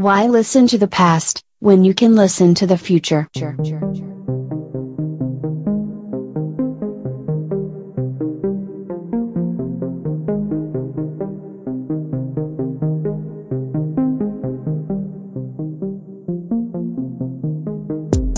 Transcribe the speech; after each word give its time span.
Why 0.00 0.28
listen 0.28 0.66
to 0.68 0.78
the 0.78 0.88
past 0.88 1.44
when 1.58 1.84
you 1.84 1.92
can 1.92 2.16
listen 2.16 2.54
to 2.54 2.66
the 2.66 2.78
future? 2.78 3.28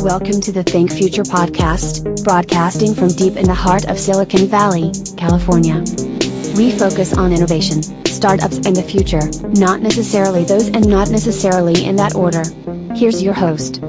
Welcome 0.02 0.40
to 0.40 0.50
the 0.50 0.64
Think 0.66 0.90
Future 0.90 1.22
podcast, 1.22 2.24
broadcasting 2.24 2.96
from 2.96 3.06
deep 3.06 3.36
in 3.36 3.44
the 3.44 3.54
heart 3.54 3.84
of 3.84 4.00
Silicon 4.00 4.48
Valley, 4.48 4.90
California. 5.16 5.78
We 6.56 6.72
focus 6.72 7.16
on 7.16 7.32
innovation, 7.32 8.01
startups, 8.22 8.58
and 8.64 8.76
the 8.76 8.82
future, 8.84 9.20
not 9.58 9.80
necessarily 9.80 10.44
those 10.44 10.68
and 10.68 10.88
not 10.88 11.10
necessarily 11.10 11.84
in 11.84 11.96
that 11.96 12.14
order. 12.14 12.44
Here's 12.94 13.20
your 13.20 13.34
host. 13.34 13.80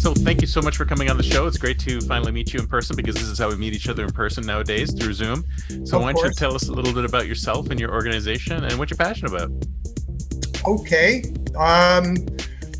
So, 0.00 0.14
thank 0.14 0.40
you 0.40 0.46
so 0.46 0.62
much 0.62 0.78
for 0.78 0.86
coming 0.86 1.10
on 1.10 1.18
the 1.18 1.22
show. 1.22 1.46
It's 1.46 1.58
great 1.58 1.78
to 1.80 2.00
finally 2.00 2.32
meet 2.32 2.54
you 2.54 2.60
in 2.60 2.66
person 2.66 2.96
because 2.96 3.16
this 3.16 3.28
is 3.28 3.38
how 3.38 3.50
we 3.50 3.56
meet 3.56 3.74
each 3.74 3.86
other 3.86 4.02
in 4.02 4.12
person 4.12 4.46
nowadays 4.46 4.94
through 4.94 5.12
Zoom. 5.12 5.44
So, 5.84 5.98
Of 5.98 6.04
why 6.04 6.14
don't 6.14 6.24
you 6.24 6.32
tell 6.32 6.54
us 6.54 6.68
a 6.68 6.72
little 6.72 6.94
bit 6.94 7.04
about 7.04 7.26
yourself 7.26 7.68
and 7.68 7.78
your 7.78 7.92
organization 7.92 8.64
and 8.64 8.78
what 8.78 8.88
you're 8.88 8.96
passionate 8.96 9.34
about? 9.34 9.50
Okay. 10.66 11.22
Um, 11.54 12.16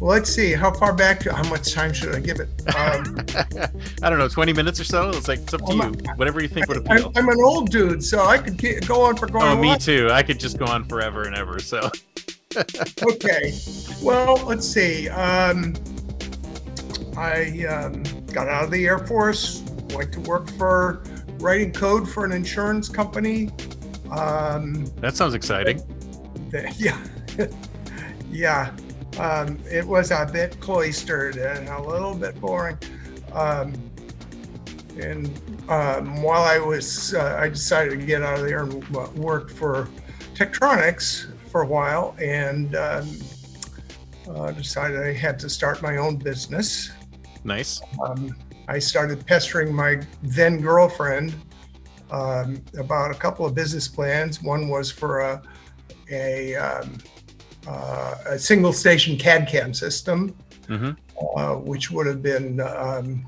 let's 0.01 0.33
see. 0.35 0.53
How 0.53 0.73
far 0.73 0.93
back? 0.93 1.25
How 1.25 1.49
much 1.49 1.73
time 1.73 1.93
should 1.93 2.15
I 2.15 2.21
give 2.21 2.41
it? 2.41 2.49
Um, 2.75 3.17
I 4.03 4.11
don't 4.11 4.19
know, 4.19 4.29
20 4.29 4.53
minutes 4.53 4.81
or 4.81 4.85
so? 4.85 5.11
It's 5.11 5.29
like, 5.29 5.41
it's 5.41 5.55
up 5.55 5.65
to 5.67 5.75
my- 5.75 5.89
you. 5.89 5.93
Whatever 6.17 6.41
you 6.43 6.49
think 6.49 6.69
would 6.69 6.79
I'm, 6.89 6.97
appeal. 6.97 7.13
I'm 7.17 7.29
an 7.29 7.41
old 7.43 7.71
dude, 7.71 8.03
so 8.03 8.25
I 8.25 8.39
could 8.39 8.57
get, 8.57 8.87
go 8.89 9.03
on 9.03 9.17
for 9.17 9.27
going 9.27 9.45
Oh, 9.47 9.57
me 9.61 9.77
too. 9.77 10.09
I 10.11 10.23
could 10.23 10.41
just 10.41 10.59
go 10.59 10.65
on 10.67 10.85
forever 10.85 11.23
and 11.25 11.37
ever. 11.37 11.59
So, 11.61 11.91
Okay. 13.03 13.53
Well, 14.03 14.37
let's 14.47 14.67
see. 14.67 15.09
Um, 15.09 15.74
I 17.17 17.65
um, 17.67 18.02
got 18.33 18.49
out 18.49 18.65
of 18.65 18.71
the 18.71 18.87
Air 18.87 18.99
Force, 19.07 19.63
went 19.95 20.13
to 20.15 20.21
work 20.21 20.51
for 20.52 21.02
writing 21.39 21.73
code 21.73 22.09
for 22.09 22.24
an 22.24 22.33
insurance 22.33 22.89
company. 22.89 23.51
Um, 24.11 24.87
that 24.96 25.15
sounds 25.17 25.35
exciting. 25.35 25.79
the- 26.51 26.73
yeah. 26.79 27.46
yeah. 28.30 28.74
Um, 29.19 29.59
it 29.71 29.87
was 29.87 30.11
a 30.11 30.29
bit 30.30 30.59
cloistered 30.61 31.37
and 31.37 31.69
a 31.69 31.83
little 31.83 32.15
bit 32.15 32.41
boring. 32.41 32.79
Um, 33.33 33.73
and 34.99 35.29
um, 35.69 36.23
while 36.23 36.43
I 36.43 36.59
was, 36.59 37.15
uh, 37.15 37.39
I 37.41 37.49
decided 37.49 38.01
to 38.01 38.07
get 38.07 38.23
out 38.23 38.39
of 38.39 38.47
there 38.47 38.63
and 38.63 38.89
work 39.17 39.51
for 39.51 39.89
Tektronix 40.35 41.27
for 41.51 41.63
a 41.63 41.67
while 41.67 42.15
and 42.21 42.77
um, 42.77 43.09
uh, 44.29 44.52
decided 44.52 45.01
I 45.01 45.13
had 45.13 45.39
to 45.41 45.49
start 45.49 45.83
my 45.83 45.97
own 45.97 46.17
business. 46.17 46.91
Nice. 47.45 47.80
Um, 48.02 48.37
I 48.69 48.79
started 48.79 49.27
pestering 49.27 49.74
my 49.74 50.01
then 50.23 50.61
girlfriend 50.61 51.35
um, 52.11 52.63
about 52.79 53.11
a 53.11 53.15
couple 53.15 53.45
of 53.47 53.55
business 53.55 53.89
plans. 53.89 54.43
One 54.43 54.69
was 54.69 54.91
for 54.91 55.21
a 55.21 55.43
a, 56.11 56.55
a 58.26 58.38
single 58.38 58.73
station 58.73 59.16
CAD 59.16 59.49
CAM 59.49 59.74
system, 59.74 60.35
hmm 60.66 60.90
uh, 61.37 61.54
which 61.54 61.90
would 61.90 62.07
have 62.07 62.23
been 62.23 62.60
um, 62.60 63.27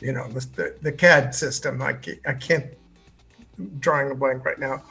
you 0.00 0.12
know 0.12 0.28
the, 0.28 0.74
the, 0.82 0.92
CAD 0.92 1.34
system. 1.34 1.82
I 1.82 1.94
can't, 1.94 2.18
I 2.26 2.32
can't 2.34 2.66
drawing 3.80 4.10
a 4.10 4.14
blank 4.14 4.44
right 4.44 4.58
now. 4.58 4.82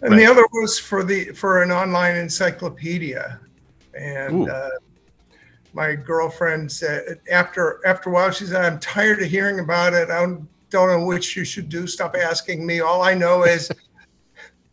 And 0.00 0.18
the 0.18 0.26
other 0.26 0.44
was 0.52 0.78
for 0.78 1.02
the 1.02 1.32
for 1.32 1.62
an 1.62 1.72
online 1.72 2.16
encyclopedia, 2.16 3.40
and 3.94 4.48
uh, 4.48 4.70
my 5.72 5.96
girlfriend 5.96 6.70
said 6.70 7.20
after 7.30 7.80
after 7.84 8.10
a 8.10 8.12
while 8.12 8.30
she 8.30 8.46
said 8.46 8.64
I'm 8.64 8.78
tired 8.78 9.20
of 9.20 9.28
hearing 9.28 9.58
about 9.58 9.94
it. 9.94 10.08
I 10.10 10.20
don't, 10.20 10.48
don't 10.70 10.88
know 10.88 11.04
which 11.04 11.36
you 11.36 11.44
should 11.44 11.68
do. 11.68 11.88
Stop 11.88 12.14
asking 12.14 12.64
me. 12.64 12.78
All 12.78 13.02
I 13.02 13.14
know 13.14 13.42
is 13.42 13.70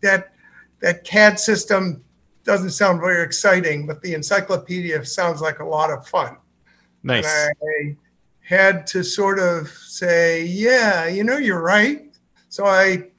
that 0.05 0.33
that 0.81 1.03
CAD 1.03 1.39
system 1.39 2.03
doesn't 2.43 2.71
sound 2.71 3.01
very 3.01 3.23
exciting, 3.23 3.87
but 3.87 4.01
the 4.01 4.13
encyclopedia 4.13 5.03
sounds 5.03 5.41
like 5.41 5.59
a 5.59 5.65
lot 5.65 5.91
of 5.91 6.07
fun. 6.07 6.37
Nice. 7.03 7.25
And 7.25 7.55
I 7.61 7.97
had 8.41 8.85
to 8.87 9.03
sort 9.03 9.39
of 9.39 9.67
say, 9.67 10.45
yeah, 10.45 11.07
you 11.07 11.23
know, 11.23 11.37
you're 11.37 11.61
right. 11.61 12.15
So 12.49 12.65
I 12.65 13.09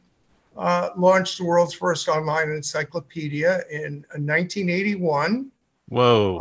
uh, 0.56 0.90
launched 0.96 1.38
the 1.38 1.44
world's 1.44 1.74
first 1.74 2.08
online 2.08 2.50
encyclopedia 2.50 3.62
in 3.70 4.04
1981. 4.14 5.50
Whoa. 5.88 6.40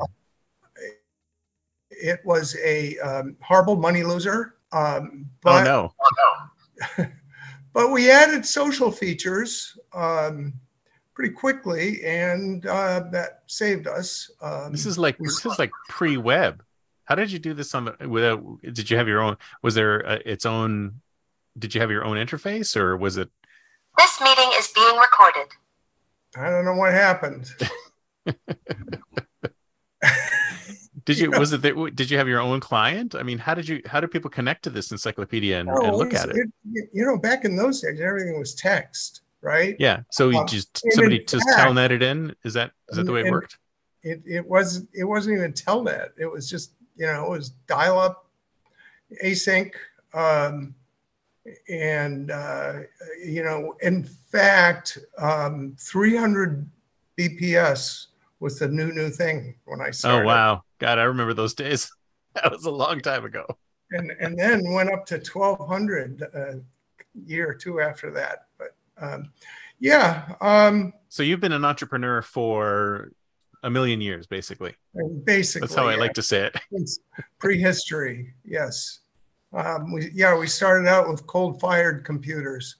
It 1.89 2.19
was 2.23 2.55
a 2.63 2.97
um, 2.99 3.35
horrible 3.41 3.77
money 3.77 4.03
loser. 4.03 4.55
Um, 4.71 5.27
but, 5.41 5.67
Oh, 5.67 5.91
but, 6.97 6.97
no. 6.97 7.11
but 7.75 7.91
we 7.91 8.09
added 8.09 8.45
social 8.45 8.89
features 8.89 9.77
um, 9.93 10.53
pretty 11.13 11.33
quickly, 11.33 12.03
and 12.05 12.65
uh, 12.65 13.01
that 13.11 13.43
saved 13.47 13.85
us. 13.85 14.31
Um, 14.41 14.71
This 14.71 14.85
is 14.85 14.97
like, 14.97 15.17
this 15.19 15.45
is 15.45 15.59
like 15.59 15.71
pre 15.89 16.15
web. 16.15 16.63
How 17.03 17.15
did 17.15 17.29
you 17.29 17.37
do 17.37 17.53
this 17.53 17.75
on 17.75 17.85
the, 17.85 18.09
without, 18.09 18.41
did 18.61 18.89
you 18.89 18.95
have 18.95 19.09
your 19.09 19.19
own, 19.21 19.35
was 19.61 19.75
there 19.75 20.07
uh, 20.07 20.19
its 20.25 20.45
own, 20.45 21.01
did 21.59 21.75
you 21.75 21.81
have 21.81 21.91
your 21.91 22.05
own 22.05 22.15
interface 22.15 22.77
or 22.77 22.95
was 22.95 23.17
it, 23.17 23.29
This 23.97 24.21
meeting 24.21 24.51
is 24.53 24.69
being 24.69 24.95
recorded. 24.95 25.47
I 26.37 26.49
don't 26.49 26.63
know 26.63 26.75
what 26.75 26.93
happened. 26.93 27.51
Did 31.05 31.19
you 31.19 31.31
Yeah. 31.31 31.39
was 31.39 31.53
it 31.53 31.61
that, 31.61 31.95
did 31.95 32.09
you 32.09 32.17
have 32.17 32.27
your 32.27 32.39
own 32.41 32.59
client? 32.59 33.13
I 33.15 33.21
mean, 33.23 33.37
how 33.37 33.53
did 33.53 33.67
you 33.69 33.81
how 33.85 33.99
do 33.99 34.07
people 34.07 34.29
connect 34.29 34.63
to 34.63 34.69
this 34.71 34.91
encyclopedia 34.91 35.59
and, 35.59 35.69
and 35.69 35.77
Oh, 35.77 35.97
look 35.97 36.13
at 36.13 36.29
it? 36.29 36.47
You 36.93 37.05
know, 37.05 37.17
back 37.17 37.45
in 37.45 37.55
those 37.55 37.81
days, 37.81 37.99
everything 38.01 38.37
was 38.39 38.55
text, 38.55 39.21
right? 39.41 39.75
Yeah. 39.79 40.01
So 40.11 40.29
you 40.29 40.39
Um, 40.39 40.47
just 40.47 40.81
somebody 40.91 41.19
just 41.23 41.47
fact- 41.47 41.59
telnet 41.69 41.91
it 41.91 42.01
in? 42.01 42.35
Is 42.43 42.53
that 42.55 42.71
is 42.89 42.97
that 42.97 43.05
the 43.05 43.11
way 43.11 43.21
it 43.21 43.31
worked? 43.31 43.57
It, 44.03 44.21
it 44.25 44.45
was 44.47 44.85
it 44.93 45.03
wasn't 45.03 45.37
even 45.37 45.53
telnet. 45.53 46.09
It 46.17 46.25
was 46.31 46.49
just 46.49 46.71
you 46.97 47.05
know 47.05 47.25
it 47.25 47.29
was 47.29 47.49
dial 47.67 47.99
up, 47.99 48.29
async, 49.23 49.73
um, 50.13 50.73
and 51.69 52.31
uh, 52.31 52.73
you 53.23 53.43
know 53.43 53.75
in 53.81 54.03
fact, 54.03 54.97
um, 55.19 55.75
300 55.79 56.67
BPS 57.17 58.07
was 58.39 58.59
the 58.59 58.67
new 58.67 58.91
new 58.91 59.09
thing 59.09 59.55
when 59.65 59.81
I 59.81 59.91
started. 59.91 60.23
Oh 60.23 60.25
wow. 60.27 60.63
God, 60.79 60.99
I 60.99 61.03
remember 61.03 61.33
those 61.33 61.53
days. 61.53 61.89
That 62.43 62.51
was 62.51 62.65
a 62.65 62.69
long 62.71 62.99
time 62.99 63.23
ago. 63.23 63.45
and 63.91 64.11
and 64.19 64.37
then 64.37 64.73
went 64.73 64.91
up 64.91 65.05
to 65.05 65.19
1200 65.19 66.21
a 66.21 66.59
year 67.25 67.49
or 67.49 67.53
two 67.53 67.79
after 67.79 68.11
that. 68.11 68.47
But 68.57 68.75
um, 68.97 69.31
yeah, 69.79 70.33
um, 70.41 70.91
So 71.07 71.23
you've 71.23 71.39
been 71.39 71.53
an 71.53 71.63
entrepreneur 71.63 72.21
for 72.21 73.11
a 73.63 73.69
million 73.69 74.01
years, 74.01 74.27
basically. 74.27 74.75
basically 75.23 75.67
That's 75.67 75.75
how 75.75 75.87
I 75.87 75.95
like 75.95 76.11
to 76.15 76.21
say 76.21 76.41
it. 76.47 76.57
it's 76.71 76.99
prehistory. 77.39 78.33
Yes, 78.43 78.99
um, 79.53 79.93
we 79.93 80.11
yeah 80.13 80.37
we 80.37 80.47
started 80.47 80.89
out 80.89 81.07
with 81.07 81.25
cold-fired 81.25 82.03
computers, 82.03 82.75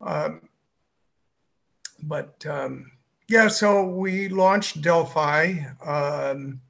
um, 0.00 0.40
but 2.02 2.44
um, 2.46 2.90
yeah, 3.28 3.46
so 3.46 3.84
we 3.86 4.28
launched 4.28 4.82
Delphi. 4.82 5.54
Um, 5.84 6.60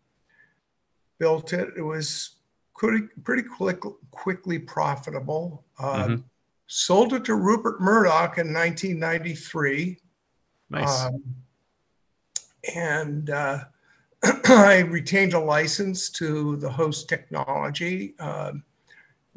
built 1.19 1.53
it. 1.53 1.69
It 1.77 1.82
was 1.82 2.37
pretty 2.77 3.06
pretty 3.25 3.43
quick, 3.43 3.81
quickly 4.10 4.59
profitable. 4.59 5.65
Um, 5.78 6.25
Sold 6.69 7.12
it 7.12 7.25
to 7.27 7.37
Rupert 7.37 7.81
Murdoch 7.81 8.38
in 8.38 8.53
1993. 8.53 9.98
Nice. 10.71 11.03
Um, 11.04 11.22
and 12.74 13.30
uh, 13.30 13.60
I 14.48 14.80
retained 14.80 15.34
a 15.34 15.39
license 15.39 16.10
to 16.10 16.57
the 16.57 16.68
host 16.68 17.09
technology, 17.09 18.15
um, 18.19 18.65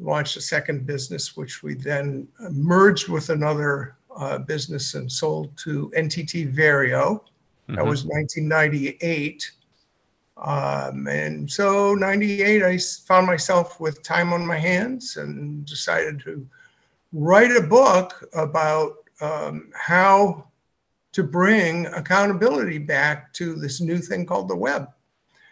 launched 0.00 0.36
a 0.36 0.40
second 0.40 0.86
business, 0.86 1.36
which 1.36 1.62
we 1.62 1.74
then 1.74 2.26
merged 2.50 3.08
with 3.08 3.30
another 3.30 3.94
uh, 4.16 4.38
business 4.38 4.94
and 4.94 5.10
sold 5.10 5.56
to 5.58 5.92
NTT 5.96 6.52
Verio. 6.52 7.20
That 7.68 7.78
Mhm. 7.78 7.88
was 7.88 8.04
1998. 8.04 9.52
Um, 10.40 11.06
and 11.06 11.50
so 11.50 11.94
98, 11.94 12.62
I 12.62 12.78
found 13.06 13.26
myself 13.26 13.78
with 13.78 14.02
time 14.02 14.32
on 14.32 14.46
my 14.46 14.56
hands 14.56 15.16
and 15.16 15.66
decided 15.66 16.20
to 16.20 16.46
write 17.12 17.50
a 17.54 17.60
book 17.60 18.24
about 18.34 18.96
um, 19.20 19.70
how 19.74 20.46
to 21.12 21.22
bring 21.22 21.86
accountability 21.86 22.78
back 22.78 23.32
to 23.34 23.54
this 23.56 23.80
new 23.80 23.98
thing 23.98 24.24
called 24.24 24.48
the 24.48 24.56
web. 24.56 24.88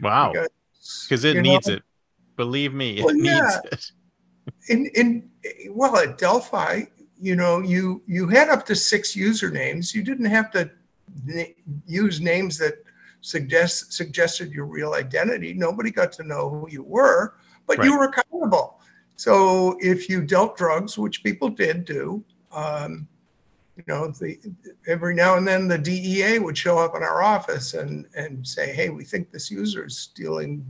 wow. 0.01 0.33
Because 1.05 1.25
it 1.25 1.37
you 1.37 1.43
know, 1.43 1.51
needs 1.51 1.69
it. 1.69 1.83
Believe 2.37 2.73
me, 2.73 2.99
it 2.99 3.05
Well, 3.05 3.15
needs 3.15 3.27
yeah. 3.27 3.61
it. 3.65 3.91
In, 4.69 4.87
in 4.95 5.31
well, 5.71 5.99
at 5.99 6.17
Delphi, 6.17 6.85
you 7.21 7.37
know, 7.37 7.59
you 7.61 8.01
you 8.07 8.29
had 8.29 8.49
up 8.49 8.65
to 8.67 8.75
six 8.75 9.15
usernames. 9.15 9.93
You 9.93 10.03
didn't 10.03 10.27
have 10.27 10.51
to 10.53 10.71
use 11.87 12.21
names 12.21 12.57
that 12.59 12.83
suggest 13.21 13.93
suggested 13.93 14.53
your 14.53 14.67
real 14.67 14.95
identity. 14.95 15.55
Nobody 15.55 15.91
got 15.91 16.13
to 16.13 16.23
know 16.23 16.51
who 16.51 16.69
you 16.71 16.83
were, 16.83 17.35
but 17.67 17.85
you 17.85 17.97
were 17.97 18.05
accountable. 18.05 18.81
So 19.17 19.77
if 19.81 20.09
you 20.09 20.23
dealt 20.23 20.57
drugs, 20.57 20.97
which 20.97 21.25
people 21.25 21.49
did 21.49 21.85
do, 21.85 22.23
um, 22.53 23.09
you 23.77 23.85
know, 23.87 24.09
the 24.09 24.39
every 24.87 25.15
now 25.15 25.37
and 25.37 25.47
then 25.47 25.69
the 25.69 25.79
DEA 25.79 26.39
would 26.39 26.57
show 26.57 26.79
up 26.79 26.97
in 26.97 27.03
our 27.03 27.23
office 27.23 27.75
and 27.75 28.07
and 28.17 28.47
say, 28.47 28.73
"Hey, 28.73 28.89
we 28.89 29.05
think 29.05 29.31
this 29.31 29.51
user 29.51 29.87
is 29.87 29.97
stealing, 29.97 30.65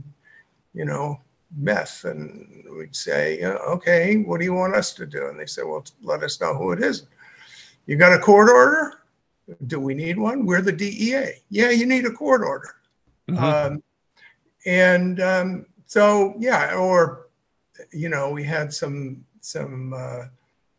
you 0.73 0.85
know, 0.85 1.19
meth," 1.57 2.05
and 2.05 2.65
we'd 2.77 2.95
say, 2.95 3.39
yeah, 3.39 3.57
"Okay, 3.67 4.17
what 4.17 4.39
do 4.39 4.45
you 4.45 4.53
want 4.53 4.75
us 4.75 4.93
to 4.93 5.05
do?" 5.05 5.27
And 5.27 5.39
they 5.39 5.47
said, 5.47 5.65
"Well, 5.65 5.85
let 6.01 6.23
us 6.23 6.39
know 6.39 6.53
who 6.55 6.71
it 6.71 6.83
is." 6.83 7.07
You 7.87 7.97
got 7.97 8.13
a 8.13 8.19
court 8.19 8.49
order? 8.49 8.98
Do 9.65 9.79
we 9.79 9.93
need 9.93 10.17
one? 10.17 10.45
We're 10.45 10.61
the 10.61 10.71
DEA. 10.71 11.41
Yeah, 11.49 11.69
you 11.71 11.85
need 11.85 12.05
a 12.05 12.11
court 12.11 12.41
order. 12.41 12.75
Mhm. 13.29 13.41
Um, 13.41 13.83
and 14.65 15.19
um, 15.19 15.65
so 15.85 16.35
yeah, 16.39 16.75
or 16.75 17.27
you 17.91 18.09
know, 18.09 18.29
we 18.29 18.43
had 18.43 18.73
some 18.73 19.25
some 19.41 19.93
uh, 19.93 20.25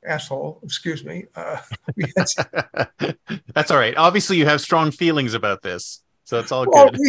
asshole. 0.05 0.61
Excuse 0.63 1.05
me. 1.05 1.27
Uh, 1.35 1.59
That's 3.55 3.71
all 3.71 3.79
right. 3.79 3.97
Obviously, 3.97 4.37
you 4.37 4.47
have 4.47 4.61
strong 4.61 4.91
feelings 4.91 5.35
about 5.35 5.63
this, 5.63 6.03
so 6.25 6.39
it's 6.39 6.53
all 6.53 6.67
well, 6.69 6.91
good. 6.91 7.01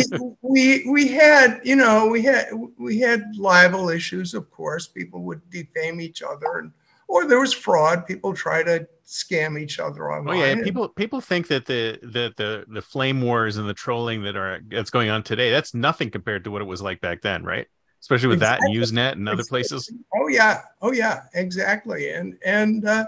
we, 0.42 0.84
we 0.84 0.90
we 0.90 1.08
had 1.10 1.62
you 1.64 1.76
know 1.76 2.08
we 2.08 2.24
had 2.24 2.48
we 2.78 3.00
had 3.00 3.24
libel 3.36 3.90
issues. 3.90 4.34
Of 4.34 4.50
course, 4.52 4.88
people 4.88 5.24
would 5.24 5.48
defame 5.50 6.02
each 6.02 6.22
other, 6.22 6.58
and 6.60 6.72
or 7.12 7.28
there 7.28 7.42
was 7.42 7.54
fraud. 7.54 8.08
People 8.08 8.34
try 8.34 8.64
to 8.64 8.88
scam 9.06 9.60
each 9.60 9.80
other 9.80 10.10
online. 10.10 10.38
Oh 10.38 10.42
online. 10.42 10.58
yeah, 10.60 10.64
people 10.64 10.88
people 10.88 11.20
think 11.20 11.48
that 11.48 11.66
the 11.66 12.00
the 12.02 12.34
the 12.38 12.66
the 12.70 12.82
flame 12.82 13.22
wars 13.22 13.58
and 13.58 13.68
the 13.68 13.74
trolling 13.74 14.24
that 14.24 14.38
are 14.38 14.62
that's 14.70 14.90
going 14.90 15.10
on 15.10 15.22
today 15.22 15.52
that's 15.52 15.74
nothing 15.74 16.10
compared 16.10 16.46
to 16.46 16.52
what 16.52 16.62
it 16.62 16.66
was 16.66 16.82
like 16.82 17.02
back 17.02 17.22
then, 17.22 17.44
right? 17.44 17.68
Especially 18.00 18.30
with 18.30 18.40
that 18.40 18.60
and 18.62 18.74
Usenet 18.74 19.12
and 19.12 19.28
other 19.28 19.44
places. 19.44 19.92
Oh 20.16 20.30
yeah, 20.30 20.62
oh 20.82 20.94
yeah, 20.94 21.24
exactly. 21.34 22.12
And 22.12 22.38
and 22.46 22.88
uh, 22.88 23.06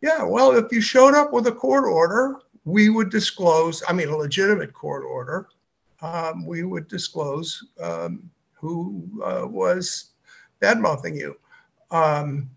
yeah, 0.00 0.24
well, 0.24 0.56
if 0.56 0.72
you 0.72 0.80
showed 0.80 1.14
up 1.14 1.32
with 1.32 1.46
a 1.46 1.52
court 1.52 1.84
order, 1.84 2.38
we 2.64 2.90
would 2.90 3.08
disclose. 3.08 3.84
I 3.88 3.92
mean, 3.92 4.08
a 4.08 4.16
legitimate 4.16 4.74
court 4.74 5.04
order. 5.04 5.48
Um, 6.02 6.44
we 6.44 6.64
would 6.64 6.88
disclose 6.88 7.64
um, 7.80 8.28
who 8.54 9.08
uh, 9.24 9.46
was 9.46 10.10
bad 10.58 10.80
mouthing 10.80 11.14
you, 11.14 11.36
um, 11.92 12.50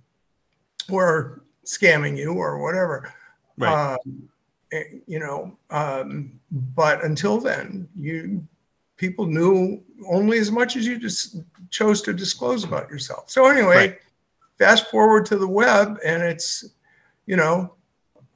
or 0.90 1.42
scamming 1.66 2.18
you, 2.18 2.34
or 2.34 2.60
whatever. 2.60 3.14
Right. 3.58 3.94
Um, 3.94 4.30
eh, 4.72 4.84
you 5.08 5.20
know, 5.20 5.58
um, 5.70 6.40
but 6.52 7.04
until 7.04 7.40
then, 7.40 7.88
you 7.98 8.46
people 8.98 9.26
knew 9.26 9.84
only 10.08 10.38
as 10.38 10.52
much 10.52 10.78
as 10.78 10.88
you 10.88 10.98
just 10.98 11.38
chose 11.70 12.02
to 12.02 12.14
disclose 12.14 12.64
about 12.64 12.90
yourself. 12.90 13.30
So 13.30 13.48
anyway, 13.48 13.76
Right. 13.76 14.00
fast 14.58 14.90
forward 14.90 15.26
to 15.28 15.38
the 15.38 15.48
web, 15.48 16.00
and 16.06 16.24
it's, 16.24 16.64
you 17.26 17.36
know, 17.36 17.74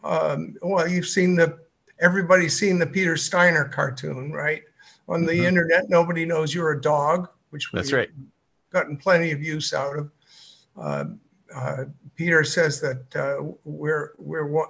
um, 0.03 0.57
well, 0.61 0.87
you've 0.87 1.07
seen 1.07 1.35
the 1.35 1.59
everybody's 2.01 2.57
seen 2.57 2.79
the 2.79 2.87
Peter 2.87 3.17
Steiner 3.17 3.65
cartoon, 3.65 4.31
right? 4.31 4.63
On 5.09 5.25
the 5.25 5.33
Mhm. 5.33 5.47
internet, 5.47 5.89
nobody 5.89 6.25
knows 6.25 6.53
you're 6.53 6.71
a 6.71 6.81
dog, 6.81 7.29
which 7.49 7.69
That's 7.73 7.91
we've 7.91 7.99
right. 7.99 8.09
gotten 8.71 8.95
plenty 8.95 9.31
of 9.31 9.43
use 9.43 9.73
out 9.73 9.97
of. 9.97 10.11
Um, 10.77 11.19
uh, 11.55 11.85
Peter 12.15 12.43
says 12.43 12.79
that 12.81 13.15
uh, 13.15 13.51
we're 13.63 14.13
we're 14.17 14.47
one, 14.47 14.67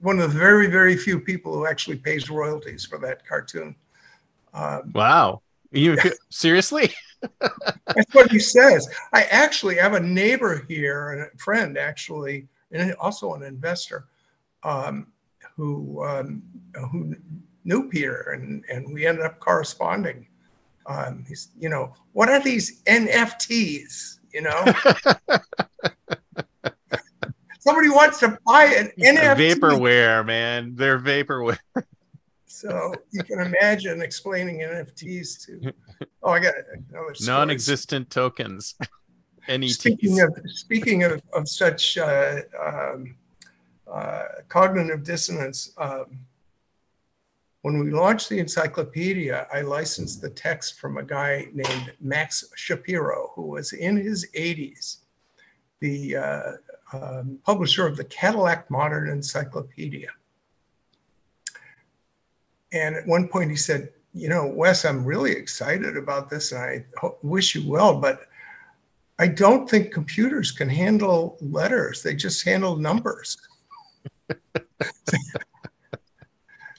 one 0.00 0.18
of 0.18 0.32
the 0.32 0.38
very 0.38 0.66
very 0.66 0.96
few 0.96 1.20
people 1.20 1.52
who 1.52 1.66
actually 1.66 1.96
pays 1.96 2.28
royalties 2.30 2.84
for 2.84 2.98
that 2.98 3.26
cartoon. 3.26 3.74
Um, 4.54 4.92
Wow. 4.94 5.42
You 5.70 5.98
seriously? 6.30 6.94
that's 7.40 8.14
what 8.14 8.30
he 8.30 8.38
says. 8.38 8.88
I 9.12 9.24
actually 9.24 9.76
have 9.76 9.94
a 9.94 10.00
neighbor 10.00 10.64
here 10.68 11.10
and 11.10 11.22
a 11.22 11.38
friend 11.38 11.76
actually, 11.76 12.48
and 12.72 12.94
also 12.94 13.34
an 13.34 13.42
investor, 13.42 14.06
um, 14.62 15.08
who 15.56 16.04
um, 16.04 16.42
who 16.90 17.16
knew 17.64 17.88
Peter, 17.88 18.30
and 18.32 18.64
and 18.70 18.92
we 18.92 19.06
ended 19.06 19.24
up 19.24 19.40
corresponding. 19.40 20.26
Um, 20.86 21.24
he's, 21.28 21.48
you 21.58 21.68
know, 21.68 21.92
what 22.12 22.30
are 22.30 22.40
these 22.40 22.82
NFTs? 22.84 24.17
You 24.32 24.42
know, 24.42 24.64
somebody 27.60 27.88
wants 27.88 28.18
to 28.20 28.38
buy 28.46 28.64
an 28.64 28.92
NFT. 28.98 29.54
vaporware, 29.54 30.24
man. 30.24 30.74
They're 30.74 30.98
vaporware. 30.98 31.58
So 32.46 32.92
you 33.10 33.22
can 33.22 33.40
imagine 33.40 34.02
explaining 34.02 34.60
NFTs 34.60 35.46
to. 35.46 35.72
Oh, 36.22 36.30
I 36.32 36.40
got 36.40 36.54
another 36.90 37.14
story. 37.14 37.38
Non-existent 37.38 38.10
tokens. 38.10 38.74
NETs. 39.48 39.78
Speaking 39.78 40.20
of 40.20 40.38
speaking 40.46 41.04
of, 41.04 41.22
of 41.32 41.48
such 41.48 41.96
uh, 41.96 42.40
um, 42.60 43.14
uh, 43.90 44.24
cognitive 44.48 45.04
dissonance, 45.04 45.72
um, 45.78 46.18
when 47.62 47.78
we 47.78 47.90
launched 47.90 48.28
the 48.28 48.38
encyclopedia, 48.38 49.46
I 49.52 49.62
licensed 49.62 50.22
the 50.22 50.30
text 50.30 50.78
from 50.78 50.96
a 50.96 51.02
guy 51.02 51.48
named 51.52 51.92
Max 52.00 52.44
Shapiro, 52.54 53.32
who 53.34 53.48
was 53.48 53.72
in 53.72 53.96
his 53.96 54.28
80s, 54.36 54.98
the 55.80 56.16
uh, 56.16 56.52
um, 56.92 57.38
publisher 57.44 57.86
of 57.86 57.96
the 57.96 58.04
Cadillac 58.04 58.70
Modern 58.70 59.10
Encyclopedia. 59.10 60.08
And 62.72 62.94
at 62.94 63.06
one 63.06 63.28
point 63.28 63.50
he 63.50 63.56
said, 63.56 63.90
You 64.14 64.28
know, 64.28 64.46
Wes, 64.46 64.84
I'm 64.84 65.04
really 65.04 65.32
excited 65.32 65.96
about 65.96 66.30
this 66.30 66.52
and 66.52 66.60
I 66.62 66.84
wish 67.22 67.54
you 67.54 67.68
well, 67.68 67.98
but 68.00 68.20
I 69.18 69.26
don't 69.26 69.68
think 69.68 69.92
computers 69.92 70.52
can 70.52 70.68
handle 70.68 71.36
letters. 71.40 72.02
They 72.02 72.14
just 72.14 72.44
handle 72.44 72.76
numbers. 72.76 73.36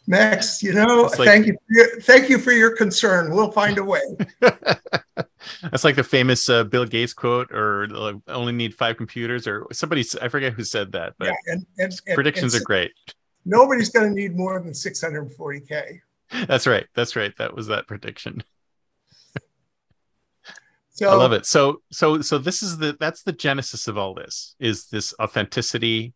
Max, 0.10 0.64
you 0.64 0.74
know, 0.74 1.04
like- 1.04 1.28
thank 1.28 1.46
you, 1.46 1.54
for 1.54 1.60
your, 1.70 2.02
thank 2.02 2.30
you 2.30 2.40
for 2.40 2.52
your 2.52 2.76
concern. 2.76 3.32
We'll 3.32 3.52
find 3.52 3.78
a 3.78 3.84
way. 3.84 4.02
That's 4.42 5.84
like 5.84 5.96
the 5.96 6.04
famous 6.04 6.50
uh, 6.50 6.64
Bill 6.64 6.86
Gates 6.86 7.14
quote, 7.14 7.52
or 7.52 7.88
uh, 7.94 8.14
only 8.28 8.52
need 8.52 8.74
five 8.74 8.98
computers, 8.98 9.48
or 9.48 9.68
somebody. 9.72 10.04
I 10.20 10.28
forget 10.28 10.54
who 10.54 10.64
said 10.64 10.94
that, 10.94 11.14
but 11.20 11.28
yeah, 11.28 11.54
and, 11.54 11.66
and, 11.78 11.94
and- 12.08 12.16
predictions 12.16 12.56
and 12.56 12.62
are 12.62 12.66
great. 12.66 12.92
Nobody's 13.46 13.90
going 13.90 14.10
to 14.10 14.14
need 14.14 14.36
more 14.36 14.60
than 14.60 14.72
640k. 14.72 16.00
That's 16.48 16.66
right. 16.66 16.88
That's 16.96 17.16
right. 17.16 17.36
That 17.38 17.56
was 17.56 17.68
that 17.68 17.88
prediction. 17.88 18.44
So 20.90 21.10
I 21.12 21.14
love 21.14 21.34
it. 21.34 21.46
So, 21.46 21.82
so, 21.92 22.22
so 22.22 22.38
this 22.40 22.62
is 22.64 22.78
the 22.80 22.98
that's 23.00 23.24
the 23.24 23.32
genesis 23.32 23.88
of 23.88 23.98
all 23.98 24.14
this 24.16 24.56
is 24.60 24.88
this 24.88 25.14
authenticity, 25.22 26.14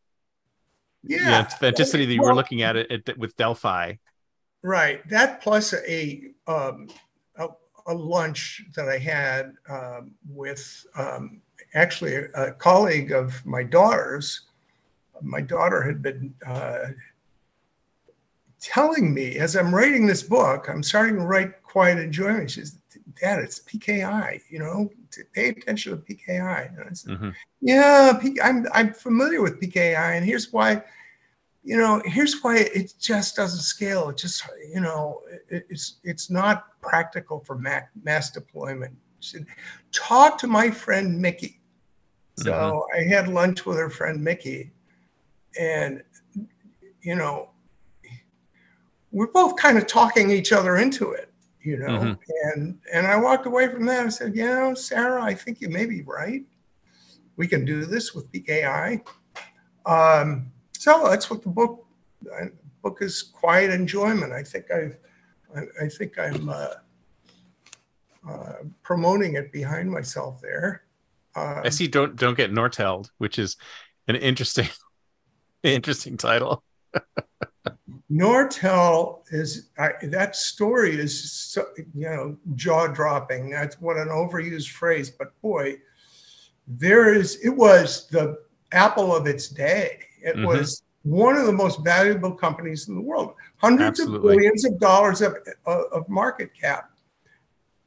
the 1.03 1.15
Yeah, 1.15 1.39
authenticity 1.41 2.05
that 2.05 2.13
you 2.13 2.23
were 2.23 2.35
looking 2.35 2.61
at 2.61 2.75
it 2.75 3.09
at, 3.09 3.17
with 3.17 3.35
Delphi. 3.37 3.95
Right. 4.61 5.07
That 5.09 5.41
plus 5.41 5.73
a 5.73 6.31
um, 6.47 6.87
a, 7.35 7.47
a 7.87 7.93
lunch 7.93 8.63
that 8.75 8.87
I 8.87 8.97
had 8.97 9.53
um, 9.69 10.11
with 10.29 10.85
um, 10.97 11.41
actually 11.73 12.15
a, 12.15 12.29
a 12.35 12.51
colleague 12.53 13.11
of 13.11 13.45
my 13.45 13.63
daughter's. 13.63 14.41
My 15.21 15.41
daughter 15.41 15.81
had 15.83 16.01
been 16.01 16.33
uh, 16.45 16.87
telling 18.59 19.13
me 19.13 19.37
as 19.37 19.55
I'm 19.55 19.73
writing 19.73 20.05
this 20.05 20.23
book, 20.23 20.67
I'm 20.69 20.83
starting 20.83 21.17
to 21.17 21.25
write 21.25 21.61
quiet 21.63 21.99
enjoyment. 21.99 22.51
She 22.51 22.61
says, 22.61 22.77
"Dad, 23.19 23.39
it's 23.39 23.59
PKI. 23.59 24.41
You 24.49 24.59
know, 24.59 24.89
pay 25.33 25.49
attention 25.49 25.91
to 25.91 25.97
PKI." 25.97 26.67
And 26.77 26.89
I 26.89 26.93
said, 26.93 27.11
Mhm. 27.19 27.33
yeah, 27.61 28.17
P- 28.21 28.39
I'm 28.41 28.67
I'm 28.73 28.93
familiar 28.93 29.41
with 29.41 29.59
PKI, 29.59 30.15
and 30.17 30.25
here's 30.25 30.51
why. 30.51 30.83
You 31.65 31.77
know, 31.77 32.01
here's 32.03 32.41
why 32.43 32.57
it 32.57 32.93
just 32.99 33.37
doesn't 33.37 33.61
scale. 33.61 34.09
It 34.09 34.17
just, 34.17 34.43
you 34.73 34.81
know, 34.81 35.21
it, 35.49 35.65
it's 35.69 35.99
it's 36.03 36.29
not 36.29 36.79
practical 36.81 37.39
for 37.39 37.57
ma- 37.57 37.87
mass 38.03 38.31
deployment. 38.31 38.93
She 39.21 39.37
said, 39.37 39.45
Talk 39.93 40.37
to 40.39 40.47
my 40.47 40.69
friend 40.69 41.21
Mickey. 41.21 41.61
So 42.35 42.85
I 42.93 43.03
had 43.03 43.29
lunch 43.29 43.65
with 43.65 43.77
her 43.77 43.89
friend 43.89 44.21
Mickey, 44.21 44.73
and 45.57 46.03
you 47.01 47.15
know, 47.15 47.51
we're 49.11 49.27
both 49.31 49.55
kind 49.55 49.77
of 49.77 49.87
talking 49.87 50.31
each 50.31 50.51
other 50.51 50.77
into 50.77 51.11
it, 51.11 51.31
you 51.63 51.77
know. 51.77 51.87
Mhm. 51.87 52.19
And 52.53 52.79
and 52.93 53.07
I 53.07 53.15
walked 53.17 53.45
away 53.45 53.67
from 53.69 53.85
that. 53.85 54.05
I 54.05 54.09
said, 54.09 54.35
you 54.35 54.45
know, 54.45 54.73
Sarah, 54.73 55.23
I 55.23 55.33
think 55.33 55.61
you 55.61 55.69
may 55.69 55.85
be 55.85 56.01
right. 56.01 56.43
We 57.35 57.47
can 57.47 57.65
do 57.65 57.85
this 57.85 58.13
with 58.13 58.31
PKI. 58.31 59.01
Um, 59.85 60.51
so 60.77 61.07
that's 61.09 61.29
what 61.29 61.41
the 61.41 61.49
book 61.49 61.85
uh, 62.31 62.45
book 62.81 62.99
is. 63.01 63.23
Quiet 63.23 63.71
enjoyment. 63.71 64.31
I 64.31 64.43
think 64.43 64.69
I've 64.71 64.97
I, 65.55 65.85
I 65.85 65.89
think 65.89 66.19
I'm 66.19 66.49
uh, 66.49 66.73
uh, 68.29 68.53
promoting 68.83 69.35
it 69.35 69.51
behind 69.51 69.89
myself 69.89 70.41
there. 70.41 70.83
Uh, 71.35 71.61
I 71.63 71.69
see. 71.69 71.87
Don't 71.87 72.15
don't 72.15 72.37
get 72.37 72.51
Nortel'd, 72.51 73.09
which 73.17 73.39
is 73.39 73.57
An 74.07 74.15
interesting, 74.17 74.67
interesting 75.63 76.17
title. 76.17 76.63
Nortel 78.11 79.21
is 79.31 79.69
I, 79.77 79.91
that 80.03 80.35
story 80.35 80.99
is 80.99 81.31
so, 81.31 81.65
you 81.95 82.05
know 82.09 82.37
jaw 82.55 82.87
dropping. 82.87 83.49
That's 83.49 83.79
what 83.81 83.97
an 83.97 84.09
overused 84.09 84.69
phrase, 84.69 85.09
but 85.09 85.39
boy, 85.41 85.77
there 86.67 87.13
is 87.13 87.37
it 87.43 87.49
was 87.49 88.07
the 88.09 88.37
apple 88.71 89.15
of 89.15 89.25
its 89.27 89.47
day. 89.47 89.99
It 90.21 90.35
Mhm. 90.35 90.45
was 90.47 90.83
one 91.03 91.35
of 91.37 91.45
the 91.47 91.51
most 91.53 91.83
valuable 91.83 92.31
companies 92.33 92.87
in 92.87 92.95
the 92.95 93.01
world, 93.01 93.35
hundreds 93.57 93.99
Absolutely. 93.99 94.35
of 94.35 94.37
billions 94.37 94.65
of 94.65 94.79
dollars 94.79 95.21
of, 95.21 95.35
of 95.65 95.85
of 95.91 96.07
market 96.09 96.53
cap, 96.53 96.91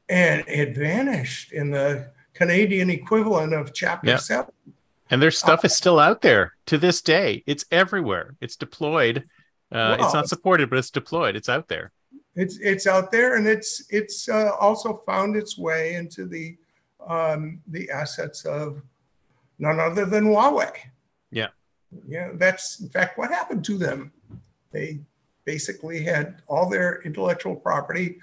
and 0.09 0.43
it 0.47 0.75
vanished 0.75 1.53
in 1.53 1.71
the 1.71 2.11
Canadian 2.33 2.89
equivalent 2.89 3.53
of 3.53 3.73
Chapter 3.73 4.09
Yeah. 4.09 4.17
Seven. 4.17 4.51
And 5.09 5.21
their 5.21 5.31
stuff 5.31 5.63
is 5.63 5.75
still 5.75 5.99
out 5.99 6.21
there 6.21 6.53
to 6.65 6.77
this 6.77 7.01
day. 7.01 7.43
It's 7.45 7.65
everywhere. 7.71 8.35
It's 8.41 8.55
deployed. 8.55 9.25
Uh, 9.71 9.97
it's 9.99 10.13
not 10.13 10.29
supported, 10.29 10.69
but 10.69 10.79
it's 10.79 10.89
deployed. 10.89 11.35
It's 11.35 11.49
out 11.49 11.67
there. 11.67 11.91
It's 12.35 12.57
it's 12.59 12.85
out 12.85 13.11
there, 13.11 13.35
and 13.35 13.47
it's 13.47 13.85
it's 13.89 14.29
uh, 14.29 14.51
also 14.59 15.01
found 15.05 15.35
its 15.35 15.57
way 15.57 15.95
into 15.95 16.25
the 16.25 16.55
um, 17.07 17.61
the 17.67 17.89
assets 17.89 18.45
of 18.45 18.81
none 19.59 19.79
other 19.79 20.05
than 20.05 20.25
Huawei. 20.25 20.71
Yeah. 21.31 21.47
Yeah, 22.07 22.31
that's 22.33 22.79
in 22.79 22.89
fact 22.89 23.17
what 23.17 23.31
happened 23.31 23.65
to 23.65 23.77
them. 23.77 24.11
They 24.71 24.99
basically 25.45 26.03
had 26.03 26.41
all 26.47 26.69
their 26.69 27.01
intellectual 27.03 27.55
property 27.55 28.19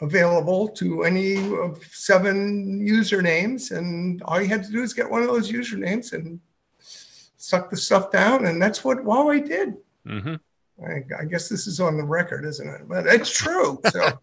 available 0.00 0.68
to 0.68 1.02
any 1.04 1.36
of 1.58 1.82
seven 1.92 2.80
usernames, 2.86 3.76
and 3.76 4.22
all 4.22 4.40
you 4.40 4.48
had 4.48 4.64
to 4.64 4.72
do 4.72 4.82
is 4.82 4.94
get 4.94 5.10
one 5.10 5.22
of 5.22 5.28
those 5.28 5.50
usernames 5.52 6.12
and 6.12 6.40
suck 6.78 7.70
the 7.70 7.76
stuff 7.76 8.10
down, 8.10 8.46
and 8.46 8.60
that's 8.60 8.84
what 8.84 8.98
Huawei 8.98 9.46
did. 9.46 9.74
hmm 10.06 10.34
I, 10.82 11.02
I 11.20 11.24
guess 11.26 11.46
this 11.50 11.66
is 11.66 11.78
on 11.78 11.98
the 11.98 12.04
record, 12.04 12.46
isn't 12.46 12.66
it? 12.66 12.88
But 12.88 13.06
it's 13.06 13.30
true. 13.30 13.78
So. 13.90 14.00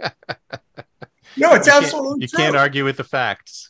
no, 1.37 1.53
it's 1.53 1.67
You 1.67 1.73
absolutely 1.73 2.23
You 2.23 2.27
true. 2.27 2.37
can't 2.39 2.55
argue 2.55 2.83
with 2.83 2.97
the 2.97 3.03
facts. 3.03 3.69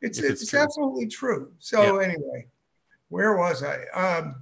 it's 0.00 0.20
it's 0.20 0.42
it's, 0.42 0.50
true. 0.52 0.60
absolutely 0.60 1.08
true. 1.08 1.50
So 1.58 1.98
anyway, 1.98 2.46
where 3.08 3.36
was 3.36 3.64
I? 3.64 3.82
Um, 3.94 4.36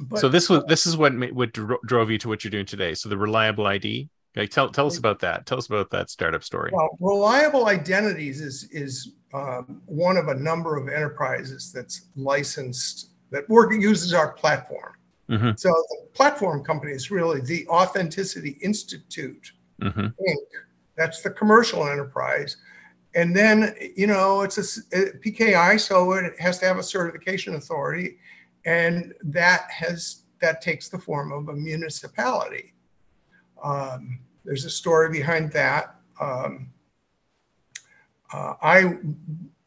but 0.00 0.18
so 0.18 0.28
this 0.28 0.50
was 0.50 0.64
this 0.64 0.84
is 0.84 0.96
what 0.96 1.12
what 1.32 1.52
dro- 1.52 1.78
drove 1.86 2.10
you 2.10 2.18
to 2.18 2.28
what 2.28 2.42
you're 2.42 2.50
doing 2.50 2.66
today. 2.66 2.94
So 2.94 3.08
the 3.08 3.16
reliable 3.16 3.66
ID. 3.68 4.08
Okay, 4.36 4.46
tell 4.46 4.70
tell 4.70 4.86
us 4.86 4.98
about 4.98 5.20
that. 5.20 5.44
Tell 5.46 5.58
us 5.58 5.66
about 5.66 5.90
that 5.90 6.08
startup 6.10 6.42
story. 6.42 6.70
well, 6.72 6.96
reliable 7.00 7.66
identities 7.66 8.40
is 8.40 8.64
is 8.70 9.12
um, 9.34 9.82
one 9.86 10.16
of 10.16 10.28
a 10.28 10.34
number 10.34 10.76
of 10.76 10.88
enterprises 10.88 11.70
that's 11.72 12.06
licensed 12.16 13.10
that 13.30 13.48
work 13.48 13.72
uses 13.72 14.12
our 14.14 14.32
platform. 14.32 14.92
Mhm. 15.28 15.58
So 15.58 15.68
the 15.70 16.08
platform 16.12 16.62
company 16.64 16.92
is 16.92 17.10
really 17.10 17.40
the 17.40 17.66
Authenticity 17.68 18.58
Institute. 18.62 19.52
hmm 19.80 19.88
Inc. 19.88 20.46
That's 20.96 21.22
the 21.22 21.30
commercial 21.30 21.88
enterprise. 21.88 22.56
And 23.14 23.34
then, 23.36 23.74
you 23.96 24.06
know, 24.06 24.42
it's 24.42 24.58
a 24.58 24.62
PKI, 25.22 25.78
so 25.78 26.12
it 26.12 26.38
has 26.38 26.58
to 26.58 26.66
have 26.66 26.78
a 26.78 26.82
certification 26.82 27.54
authority. 27.54 28.18
And 28.64 29.14
that 29.22 29.70
has, 29.70 30.22
that 30.40 30.60
takes 30.62 30.88
the 30.88 30.98
form 30.98 31.32
of 31.32 31.48
a 31.48 31.54
municipality. 31.54 32.71
Um, 33.62 34.18
there's 34.44 34.64
a 34.64 34.70
story 34.70 35.10
behind 35.10 35.52
that. 35.52 35.96
Um, 36.20 36.72
uh, 38.32 38.54
I, 38.62 38.98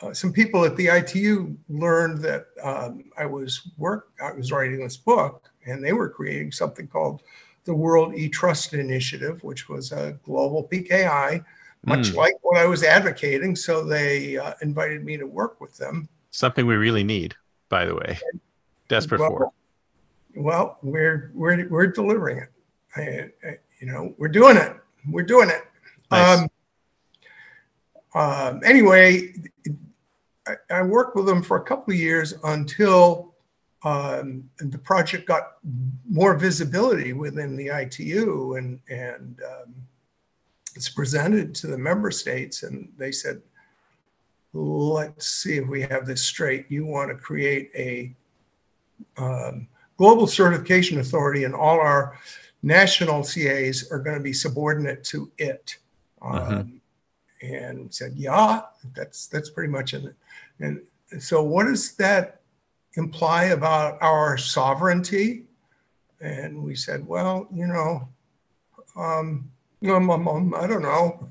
uh, 0.02 0.14
some 0.14 0.34
people 0.34 0.66
at 0.66 0.76
the 0.76 0.88
ITU 0.88 1.56
learned 1.70 2.22
that 2.24 2.48
um, 2.64 3.06
I 3.18 3.26
was 3.26 3.70
work, 3.78 4.10
I 4.22 4.32
was 4.34 4.52
writing 4.52 4.84
this 4.84 4.98
book, 4.98 5.50
and 5.66 5.84
they 5.84 5.94
were 5.94 6.10
creating 6.10 6.52
something 6.52 6.88
called 6.88 7.22
the 7.66 7.74
World 7.74 8.16
E-Trust 8.16 8.74
Initiative, 8.74 9.44
which 9.44 9.70
was 9.70 9.92
a 9.92 10.18
global 10.24 10.68
PKI, 10.68 11.44
much 11.86 12.12
Mm. 12.12 12.16
like 12.16 12.34
what 12.42 12.58
I 12.58 12.66
was 12.66 12.84
advocating. 12.84 13.56
So 13.56 13.84
they 13.84 14.38
uh, 14.38 14.54
invited 14.62 15.04
me 15.06 15.18
to 15.18 15.26
work 15.26 15.62
with 15.62 15.78
them. 15.78 16.08
Something 16.32 16.66
we 16.66 16.76
really 16.76 17.04
need, 17.04 17.36
by 17.70 17.86
the 17.86 17.96
way. 17.96 18.18
Desperate 18.88 19.22
well, 19.22 19.30
for. 19.30 19.52
Well, 20.36 20.78
we're 20.84 21.32
we're 21.34 21.68
we're 21.70 21.88
delivering 21.88 22.40
it. 22.40 22.52
I, 22.96 23.48
I, 23.48 23.58
you 23.80 23.88
know, 23.88 24.14
we're 24.18 24.28
doing 24.28 24.58
it. 24.58 24.76
We're 25.08 25.24
doing 25.24 25.50
it. 25.50 25.62
Nice. 26.12 26.40
Um, 26.40 26.50
um, 28.14 28.62
anyway, 28.64 29.34
I, 30.48 30.56
I 30.70 30.82
worked 30.84 31.16
with 31.16 31.26
them 31.26 31.44
for 31.44 31.58
a 31.58 31.64
couple 31.64 31.94
of 31.94 32.00
years 32.00 32.34
until 32.44 33.34
um, 33.84 34.50
the 34.58 34.78
project 34.78 35.28
got 35.28 35.58
more 36.10 36.36
visibility 36.36 37.14
within 37.14 37.56
the 37.56 37.68
ITU, 37.68 38.56
and 38.56 38.80
and 38.90 39.40
um, 39.46 39.76
it's 40.76 40.90
presented 40.90 41.54
to 41.56 41.68
the 41.68 41.78
member 41.78 42.10
states, 42.10 42.64
and 42.64 42.92
they 42.98 43.12
said, 43.12 43.42
"Let's 44.54 45.28
see 45.28 45.58
if 45.58 45.68
we 45.68 45.82
have 45.84 46.08
this 46.08 46.24
straight. 46.24 46.66
You 46.70 46.86
want 46.86 47.12
to 47.12 47.16
create 47.16 47.70
a 47.76 48.16
um, 49.18 49.68
global 49.98 50.26
certification 50.26 51.00
authority, 51.00 51.44
and 51.44 51.54
all 51.54 51.80
our 51.80 52.18
national 52.66 53.24
CAs 53.24 53.90
are 53.92 54.00
going 54.00 54.18
to 54.18 54.24
be 54.24 54.34
subordinate 54.34 55.04
to 55.06 55.32
it." 55.38 55.78
Um, 56.22 56.82
and 57.42 57.94
said, 57.94 58.14
"Yeah, 58.16 58.64
that's 58.96 59.28
that's 59.28 59.50
pretty 59.50 59.72
much 59.72 59.94
it." 59.94 60.16
And 60.60 60.82
so, 61.20 61.44
what 61.44 61.66
does 61.66 61.94
that 61.96 62.42
imply 62.96 63.46
about 63.46 64.02
our 64.02 64.38
sovereignty? 64.38 65.44
And 66.20 66.64
we 66.64 66.76
said, 66.76 67.08
"Well, 67.08 67.48
you 67.54 67.68
know, 67.68 68.10
um, 68.96 69.52
um, 69.88 70.10
um, 70.10 70.28
um, 70.28 70.56
I 70.56 70.66
don't 70.68 70.82
know." 70.82 71.30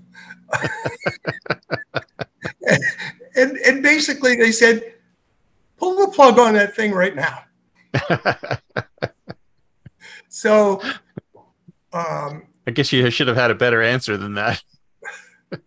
and 3.36 3.56
and 3.58 3.82
basically, 3.82 4.36
they 4.36 4.52
said, 4.52 4.94
"Pull 5.78 6.06
the 6.06 6.12
plug 6.12 6.38
on 6.38 6.54
that 6.54 6.76
thing 6.76 6.92
right 6.92 7.16
now." 7.16 7.44
So. 10.34 10.82
Um, 11.94 12.42
I 12.66 12.72
guess 12.72 12.92
you 12.92 13.08
should 13.10 13.28
have 13.28 13.36
had 13.36 13.50
a 13.50 13.54
better 13.54 13.80
answer 13.80 14.16
than 14.16 14.34
that. 14.34 14.62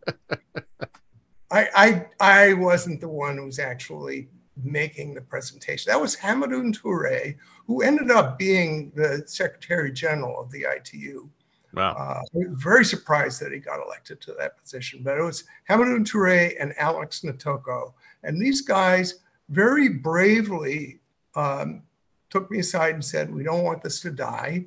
I, 1.50 1.68
I 1.76 2.06
I 2.20 2.54
wasn't 2.54 3.00
the 3.00 3.08
one 3.08 3.38
who 3.38 3.46
was 3.46 3.60
actually 3.60 4.28
making 4.62 5.14
the 5.14 5.22
presentation. 5.22 5.90
That 5.90 6.02
was 6.02 6.18
Hamadoun 6.18 6.78
Toure, 6.78 7.36
who 7.66 7.82
ended 7.82 8.12
up 8.12 8.38
being 8.38 8.92
the 8.96 9.24
Secretary 9.26 9.92
General 9.92 10.42
of 10.42 10.52
the 10.52 10.66
ITU. 10.76 11.30
Wow. 11.74 11.94
Uh, 11.94 12.22
very 12.34 12.84
surprised 12.84 13.42
that 13.42 13.52
he 13.52 13.60
got 13.60 13.80
elected 13.86 14.20
to 14.22 14.34
that 14.34 14.58
position. 14.58 15.02
But 15.04 15.18
it 15.18 15.24
was 15.24 15.46
Hamadoun 15.70 16.06
Toure 16.06 16.56
and 16.60 16.74
Alex 16.78 17.22
Ntoko, 17.22 17.94
and 18.24 18.42
these 18.42 18.62
guys 18.62 19.22
very 19.50 19.88
bravely 19.88 21.00
um, 21.36 21.84
took 22.30 22.52
me 22.52 22.60
aside 22.60 22.96
and 22.96 23.06
said, 23.06 23.34
"We 23.34 23.44
don't 23.44 23.64
want 23.64 23.84
this 23.84 24.02
to 24.02 24.12
die. 24.12 24.66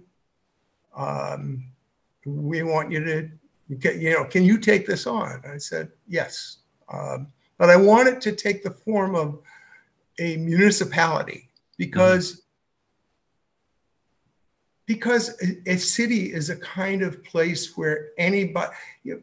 Um, 0.96 1.64
we 2.24 2.62
want 2.62 2.90
you 2.90 3.04
to, 3.04 3.30
you 4.00 4.10
know, 4.12 4.24
can 4.24 4.44
you 4.44 4.58
take 4.58 4.86
this 4.86 5.06
on?" 5.06 5.42
I 5.46 5.58
said, 5.58 5.90
"Yes." 6.08 6.58
Um, 6.92 7.28
but 7.58 7.70
I 7.70 7.76
want 7.76 8.08
it 8.08 8.20
to 8.22 8.32
take 8.32 8.62
the 8.62 8.70
form 8.70 9.14
of 9.14 9.40
a 10.18 10.36
municipality 10.36 11.48
because 11.76 12.42
because 14.86 15.30
a, 15.40 15.74
a 15.74 15.76
city 15.76 16.32
is 16.32 16.50
a 16.50 16.56
kind 16.56 17.02
of 17.02 17.22
place 17.22 17.76
where 17.76 18.08
anybody 18.18 18.72
you 19.04 19.14
know, 19.14 19.20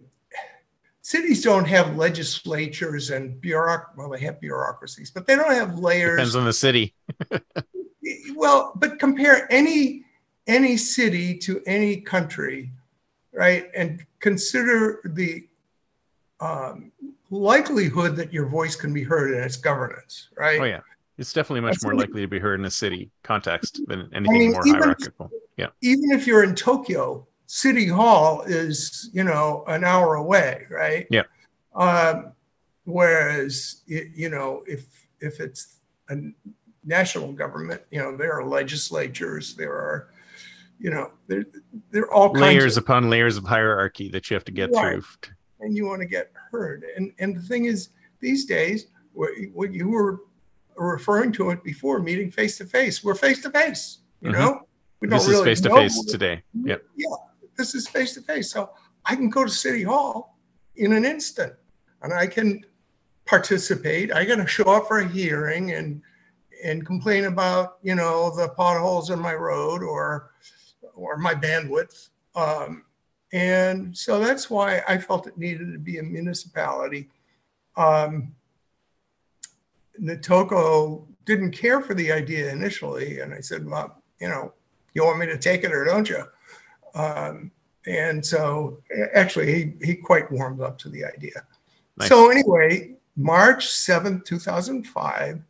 cities 1.02 1.44
don't 1.44 1.66
have 1.66 1.96
legislatures 1.98 3.12
and 3.12 3.42
bureauc 3.42 3.86
well 3.96 4.10
they 4.10 4.20
have 4.20 4.40
bureaucracies 4.40 5.12
but 5.12 5.28
they 5.28 5.36
don't 5.36 5.54
have 5.54 5.78
layers 5.78 6.18
Depends 6.18 6.36
on 6.36 6.46
the 6.46 6.54
city. 6.54 6.96
well 8.36 8.72
but 8.76 8.98
compare 8.98 9.48
any 9.52 10.04
any 10.48 10.78
city 10.78 11.38
to 11.38 11.62
any 11.66 11.98
country 11.98 12.72
right 13.34 13.70
and 13.76 14.06
consider 14.20 15.02
the 15.06 15.48
um, 16.40 16.92
likelihood 17.30 18.16
that 18.16 18.32
your 18.32 18.46
voice 18.46 18.76
can 18.76 18.94
be 18.94 19.04
heard 19.04 19.34
in 19.34 19.44
its 19.44 19.58
governance 19.58 20.30
right 20.38 20.60
Oh 20.60 20.66
yeah. 20.66 20.80
It's 21.18 21.34
definitely 21.34 21.62
much 21.62 21.74
That's 21.74 21.84
more 21.84 21.96
likely 21.96 22.22
to 22.22 22.28
be 22.28 22.38
heard 22.38 22.60
in 22.60 22.66
a 22.66 22.72
city 22.72 23.10
context 23.24 23.82
than 23.88 24.08
anything 24.14 24.38
mean, 24.38 24.52
more 24.52 24.68
even- 24.68 24.80
hierarchical. 24.82 25.32
Yeah. 25.58 25.68
even 25.82 26.12
if 26.12 26.28
you're 26.28 26.44
in 26.44 26.54
Tokyo, 26.54 27.26
City 27.48 27.88
Hall 27.88 28.44
is, 28.44 29.10
you 29.14 29.24
know, 29.24 29.64
an 29.68 29.84
hour 29.84 30.14
away, 30.16 30.68
right? 30.70 31.08
Yeah. 31.10 31.24
Um, 31.74 32.34
whereas, 32.84 33.82
y- 33.90 34.12
you 34.14 34.30
know, 34.30 34.64
if 34.68 34.86
if 35.20 35.40
it's 35.40 35.78
a 36.10 36.18
national 36.86 37.34
government, 37.34 37.82
you 37.90 37.98
know, 38.00 38.16
there 38.16 38.34
are 38.34 38.46
legislatures, 38.46 39.56
there 39.56 39.74
are, 39.74 40.10
you 40.80 40.90
know, 40.90 41.12
there 41.28 41.44
there 41.92 42.04
are 42.04 42.14
all 42.14 42.30
kinds 42.34 42.42
Layers 42.42 42.78
of, 42.78 42.84
upon 42.84 43.10
layers 43.10 43.38
of 43.38 43.44
hierarchy 43.46 44.10
that 44.10 44.30
you 44.30 44.36
have 44.36 44.46
to 44.46 44.52
get 44.52 44.72
Right. 44.72 45.02
through. 45.04 45.34
and 45.60 45.76
you 45.76 45.86
want 45.88 46.02
to 46.02 46.08
get 46.08 46.32
heard. 46.52 46.86
And 46.96 47.12
and 47.20 47.36
the 47.36 47.42
thing 47.42 47.66
is, 47.66 47.90
these 48.20 48.46
days, 48.46 48.88
what, 49.14 49.32
you 49.74 49.90
were 49.90 50.20
referring 50.76 51.32
to 51.34 51.50
it 51.50 51.64
before, 51.64 52.00
meeting 52.00 52.30
face 52.30 52.58
to 52.60 52.66
face. 52.66 53.04
We're 53.04 53.16
face 53.16 53.42
to 53.42 53.50
face, 53.50 54.00
you 54.22 54.30
Mhm. 54.30 54.34
know? 54.34 54.68
We 55.00 55.08
This 55.08 55.24
is 55.24 55.30
really 55.30 55.46
face 55.46 55.62
to 55.62 55.70
face 55.72 56.06
today. 56.06 56.44
Yep. 56.64 56.84
Yeah, 56.96 57.08
this 57.58 57.74
is 57.76 57.88
face 57.88 58.14
to 58.14 58.22
face. 58.22 58.52
So 58.52 58.70
I 59.06 59.16
can 59.16 59.30
go 59.30 59.44
to 59.44 59.50
City 59.50 59.82
Hall 59.84 60.38
in 60.76 60.94
an 60.94 61.06
instant 61.06 61.54
and 62.04 62.14
I 62.14 62.28
can 62.28 62.64
participate. 63.26 64.12
I 64.14 64.26
got 64.26 64.36
to 64.36 64.48
show 64.48 64.66
up 64.66 64.88
for 64.88 65.00
a 65.00 65.08
hearing 65.08 65.72
and 65.72 66.02
and 66.64 66.84
complain 66.86 67.26
about, 67.26 67.78
you 67.84 67.94
know, 67.94 68.36
the 68.36 68.50
potholes 68.50 69.12
in 69.12 69.20
my 69.20 69.34
road 69.36 69.84
or 69.84 70.32
or 70.98 71.18
my 71.18 71.34
bandwidth. 71.34 72.10
Um, 72.36 72.84
and 73.34 73.96
so 73.96 74.20
that's 74.20 74.50
why 74.50 74.82
I 74.88 74.98
felt 74.98 75.28
it 75.28 75.38
needed 75.38 75.72
to 75.74 75.80
be 75.80 76.00
a 76.00 76.04
municipality. 76.04 77.10
Um, 77.76 78.34
Ntoko 80.02 81.06
didn't 81.26 81.52
care 81.52 81.82
for 81.82 81.94
the 81.94 82.12
idea 82.12 82.52
initially, 82.52 83.20
and 83.20 83.34
I 83.34 83.42
said, 83.42 83.66
"Well, 83.66 84.02
you 84.20 84.30
know, 84.30 84.54
you 84.94 85.04
want 85.04 85.20
me 85.20 85.26
to 85.28 85.38
take 85.38 85.64
it 85.64 85.74
or 85.74 85.84
don't 85.84 86.10
you?" 86.10 86.24
Um, 86.94 87.52
and 87.86 88.26
so, 88.26 88.82
actually, 89.14 89.54
he 89.54 89.74
he 89.86 89.96
quite 89.96 90.32
warmed 90.32 90.62
up 90.62 90.78
to 90.80 90.90
the 90.90 91.04
idea. 91.04 91.46
Nice. 91.98 92.10
So 92.10 92.30
anyway, 92.30 92.96
March 93.16 93.68
seventh, 93.68 94.24
two 94.24 94.40
thousand 94.40 94.86
five, 94.88 95.42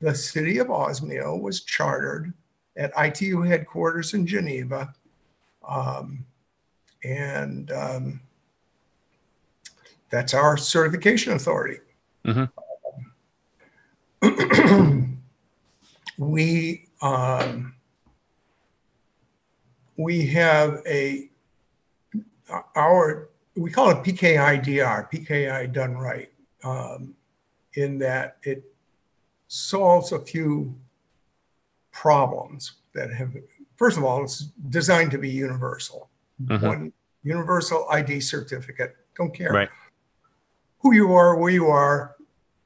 the 0.00 0.14
city 0.14 0.58
of 0.58 0.68
Osmio 0.68 1.40
was 1.40 1.62
chartered 1.62 2.32
at 2.80 2.90
ITU 2.96 3.42
headquarters 3.42 4.14
in 4.14 4.26
Geneva, 4.26 4.94
um, 5.68 6.24
and 7.04 7.70
um, 7.70 8.20
that's 10.08 10.32
our 10.32 10.56
certification 10.56 11.34
authority. 11.34 11.80
Mhm. 12.24 12.50
we 16.18 16.86
um, 17.02 17.74
we 19.96 20.26
have 20.26 20.82
a 20.86 21.30
our 22.74 23.28
we 23.56 23.70
call 23.70 23.90
it 23.90 23.98
PKI 23.98 24.62
DR, 24.64 25.08
PKI 25.12 25.70
done 25.70 25.96
right, 25.96 26.32
um, 26.64 27.14
in 27.74 27.98
that 27.98 28.38
it 28.42 28.64
solves 29.48 30.12
a 30.12 30.20
few 30.20 30.74
problems 31.92 32.72
that 32.94 33.12
have. 33.12 33.36
First 33.76 33.96
of 33.96 34.04
all, 34.04 34.22
it's 34.24 34.40
designed 34.68 35.10
to 35.12 35.18
be 35.18 35.28
universal. 35.28 36.10
Mhm. 36.42 36.62
One 36.62 36.92
universal 37.22 37.86
ID 37.90 38.20
certificate. 38.20 38.96
Don't 39.16 39.34
care 39.34 39.52
Right. 39.52 39.68
who 40.80 40.94
you 40.94 41.12
are, 41.12 41.36
where 41.36 41.52
you 41.52 41.66
are. 41.68 42.16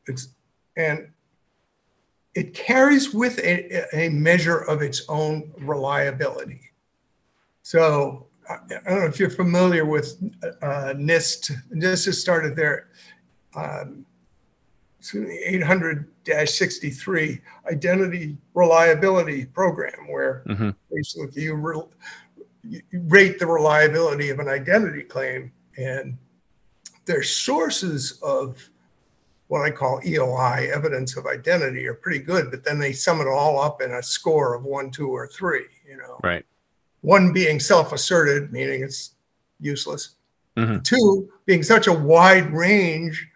It's 0.07 0.29
and 0.77 1.11
it 2.35 2.53
carries 2.55 3.15
with 3.15 3.39
it 3.39 3.89
a 3.93 4.09
measure 4.09 4.59
of 4.59 4.83
its 4.83 5.03
own 5.09 5.53
reliability. 5.59 6.73
So 7.63 8.27
I 8.49 8.55
I 8.55 8.91
don't 8.91 9.01
know 9.01 9.07
if 9.07 9.19
you're 9.19 9.31
familiar 9.31 9.85
with 9.85 10.19
uh, 10.63 10.95
NIST. 10.97 11.53
NIST 11.71 12.07
has 12.07 12.21
started 12.21 12.57
their 12.57 12.89
um, 13.55 14.05
800-63 15.13 17.41
identity 17.71 18.37
reliability 18.55 19.45
program, 19.47 20.09
where 20.09 20.43
Mhm. 20.47 20.75
basically 20.91 21.43
you, 21.43 21.55
re- 21.55 21.83
you 22.63 22.81
rate 23.09 23.39
the 23.39 23.47
reliability 23.47 24.31
of 24.31 24.39
an 24.39 24.49
identity 24.49 25.03
claim, 25.03 25.53
and 25.77 26.17
their 27.05 27.23
sources 27.23 28.19
of 28.23 28.71
what 29.49 29.61
I 29.61 29.71
call 29.71 30.01
EOI, 30.05 30.71
evidence 30.75 31.17
of 31.17 31.27
identity, 31.27 31.87
are 31.87 31.93
pretty 31.95 32.21
good, 32.21 32.51
but 32.51 32.65
then 32.65 32.79
they 32.79 32.95
sum 32.95 33.21
it 33.21 33.29
all 33.29 33.61
up 33.61 33.83
in 33.83 33.93
a 33.93 34.03
score 34.03 34.55
of 34.55 34.65
one, 34.65 34.91
two, 34.91 35.09
or 35.09 35.27
three. 35.27 35.67
You 35.87 35.99
know, 35.99 36.19
Right. 36.25 36.47
one 37.03 37.31
being 37.33 37.61
self-asserted, 37.61 38.53
meaning 38.53 38.83
it's 38.83 39.11
useless. 39.61 40.17
Mhm. 40.57 40.83
Two 40.83 41.31
being 41.45 41.63
such 41.63 41.87
a 41.87 41.93
wide 41.93 42.55
range 42.55 43.29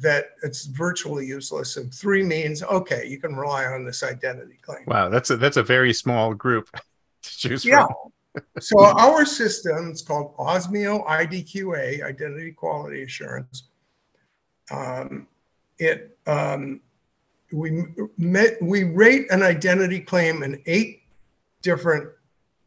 that 0.00 0.30
it's 0.42 0.66
virtually 0.66 1.26
useless, 1.26 1.76
and 1.76 1.92
three 1.92 2.22
means 2.22 2.62
okay, 2.62 3.06
you 3.06 3.18
can 3.18 3.34
rely 3.34 3.64
on 3.66 3.84
this 3.84 4.02
identity 4.02 4.58
claim. 4.62 4.84
Wow, 4.86 5.08
that's 5.08 5.30
a 5.30 5.36
that's 5.36 5.56
a 5.56 5.62
very 5.62 5.92
small 5.92 6.34
group 6.34 6.68
to 7.22 7.38
choose 7.38 7.64
Yeah. 7.64 7.86
from. 7.86 8.12
So 8.60 8.84
our 8.84 9.24
system 9.24 9.90
is 9.90 10.02
called 10.02 10.36
Osmio 10.36 11.04
IDQA, 11.06 12.02
Identity 12.04 12.52
Quality 12.52 13.02
Assurance. 13.02 13.64
Um, 14.70 15.26
it 15.78 16.16
um, 16.26 16.80
we 17.52 17.84
met, 18.18 18.60
we 18.60 18.84
rate 18.84 19.26
an 19.30 19.42
identity 19.42 20.00
claim 20.00 20.42
in 20.42 20.62
eight 20.66 21.02
different 21.62 22.08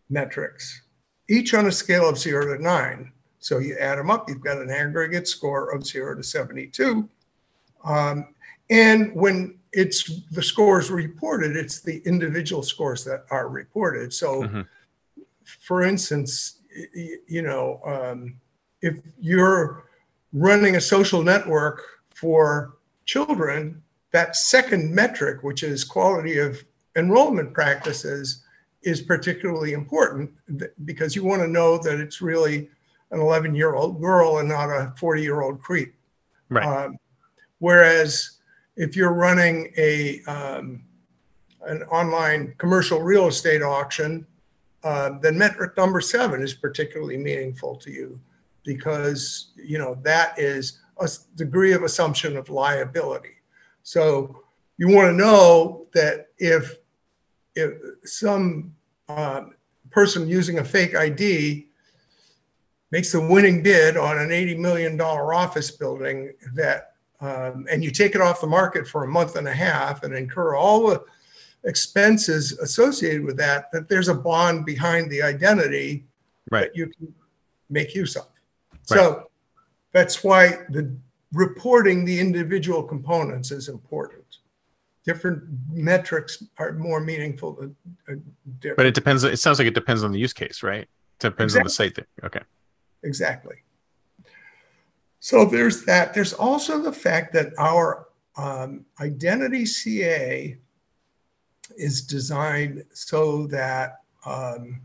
metrics, 0.10 0.82
each 1.30 1.54
on 1.54 1.68
a 1.68 1.72
scale 1.72 2.10
of 2.10 2.18
zero 2.18 2.58
to 2.58 2.62
nine. 2.62 3.12
So 3.40 3.60
you 3.60 3.76
add 3.80 3.98
them 3.98 4.12
up, 4.12 4.30
you've 4.30 4.44
got 4.44 4.58
an 4.58 4.70
aggregate 4.70 5.28
score 5.28 5.72
of 5.74 5.86
zero 5.86 6.16
to 6.16 6.24
72. 6.24 7.10
Um, 7.84 8.34
and 8.70 9.14
when 9.14 9.60
it's 9.74 10.22
the 10.32 10.44
scores 10.44 10.92
reported, 10.92 11.56
it's 11.56 11.80
the 11.82 12.02
individual 12.06 12.64
scores 12.64 13.04
that 13.06 13.26
are 13.30 13.48
reported. 13.48 14.14
So 14.14 14.44
Mhm. 14.44 14.68
for 15.44 15.84
instance, 15.84 16.60
you 17.28 17.42
know, 17.42 17.82
um, 17.86 18.36
if 18.82 18.96
you're 19.20 19.84
running 20.34 20.76
a 20.76 20.82
social 20.82 21.24
network 21.24 21.84
for 22.10 22.78
children, 23.06 23.82
that 24.12 24.36
second 24.36 24.94
metric, 24.94 25.44
which 25.44 25.64
is 25.64 25.84
quality 25.84 26.38
of 26.38 26.64
enrollment 26.96 27.54
practices, 27.54 28.44
is 28.84 29.02
particularly 29.02 29.74
important 29.74 30.32
because 30.86 31.16
you 31.16 31.24
want 31.24 31.42
to 31.42 31.48
know 31.48 31.78
that 31.78 32.00
it's 32.00 32.22
really 32.22 32.70
an 33.12 33.20
11 33.20 33.54
year 33.54 33.76
old 33.76 34.02
girl 34.02 34.40
and 34.40 34.50
not 34.50 34.70
a 34.70 34.94
40 34.98 35.22
year 35.22 35.42
old 35.42 35.62
creep. 35.62 35.94
Right. 36.50 36.66
Um, 36.66 36.98
whereas 37.62 38.40
if 38.76 38.96
you're 38.96 39.14
running 39.14 39.72
a 39.78 40.22
um, 40.24 40.84
an 41.68 41.84
online 41.84 42.54
commercial 42.58 43.00
real 43.02 43.28
estate 43.28 43.62
auction, 43.62 44.26
uh, 44.84 45.12
then 45.22 45.38
metric 45.38 45.78
number 45.78 46.02
seven 46.02 46.42
is 46.42 46.54
particularly 46.54 47.18
meaningful 47.18 47.76
to 47.76 47.92
you 47.92 48.20
because 48.66 49.52
you 49.56 49.78
know 49.78 49.96
that 50.04 50.38
is 50.38 50.80
a 51.00 51.10
degree 51.36 51.72
of 51.74 51.84
assumption 51.84 52.36
of 52.36 52.50
liability. 52.50 53.36
So 53.84 54.44
you 54.78 54.90
want 54.90 55.10
to 55.10 55.14
know 55.14 55.86
that 55.94 56.30
if 56.40 56.78
if 57.56 57.74
some 58.04 58.74
um, 59.08 59.54
person 59.92 60.28
using 60.28 60.60
a 60.60 60.66
fake 60.66 60.96
ID 60.96 61.68
makes 62.90 63.12
the 63.12 63.22
winning 63.22 63.62
bid 63.62 63.98
on 63.98 64.18
an 64.18 64.30
$80 64.30 64.58
million 64.58 65.00
office 65.00 65.72
building 65.72 66.34
that 66.54 66.91
um, 67.22 67.66
and 67.72 67.84
you 67.84 67.92
take 67.92 68.16
it 68.16 68.22
off 68.22 68.42
the 68.42 68.48
market 68.48 68.88
for 68.88 69.04
a 69.04 69.08
month 69.08 69.36
and 69.36 69.48
a 69.48 69.54
half 69.54 70.04
and 70.04 70.14
incur 70.14 70.56
all 70.56 70.88
the 70.88 71.04
expenses 71.64 72.54
associated 72.60 73.24
with 73.24 73.38
that 73.38 73.72
that 73.72 73.88
there's 73.88 74.08
a 74.08 74.16
bond 74.16 74.66
behind 74.66 75.10
the 75.12 75.22
identity 75.22 76.06
Right. 76.50 76.72
that 76.72 76.76
you 76.76 76.88
can 76.88 77.14
make 77.70 77.96
use 77.96 78.16
of 78.16 78.26
so 78.84 79.30
that's 79.94 80.24
why 80.24 80.58
the 80.70 80.92
reporting 81.34 82.04
the 82.04 82.20
individual 82.20 82.84
components 82.84 83.52
is 83.52 83.70
important 83.70 84.22
different 85.04 85.44
metrics 85.72 86.44
are 86.58 86.74
more 86.74 87.00
meaningful 87.00 87.54
than 87.54 87.76
uh, 88.10 88.14
different. 88.60 88.78
But 88.78 88.86
it 88.86 88.94
depends. 88.94 89.24
It 89.24 89.40
sounds 89.40 89.60
like 89.60 89.68
it 89.68 89.74
depends 89.74 90.04
on 90.04 90.12
the 90.12 90.20
use 90.20 90.34
case, 90.34 90.64
right? 90.64 90.88
Depends 91.20 91.56
on 91.56 91.64
the 91.64 91.70
site. 91.70 91.96
Thing. 91.96 92.06
Okay. 92.24 92.42
Exactly. 93.04 93.56
So 95.22 95.46
there's 95.46 95.86
that. 95.86 96.16
There's 96.16 96.34
also 96.34 96.82
the 96.82 96.92
fact 96.92 97.32
that 97.34 97.54
our 97.60 98.08
um, 98.36 98.86
identity 99.00 99.68
CA 99.68 100.58
is 101.78 102.02
designed 102.02 102.84
so 102.92 103.46
that 103.48 104.02
um, 104.26 104.82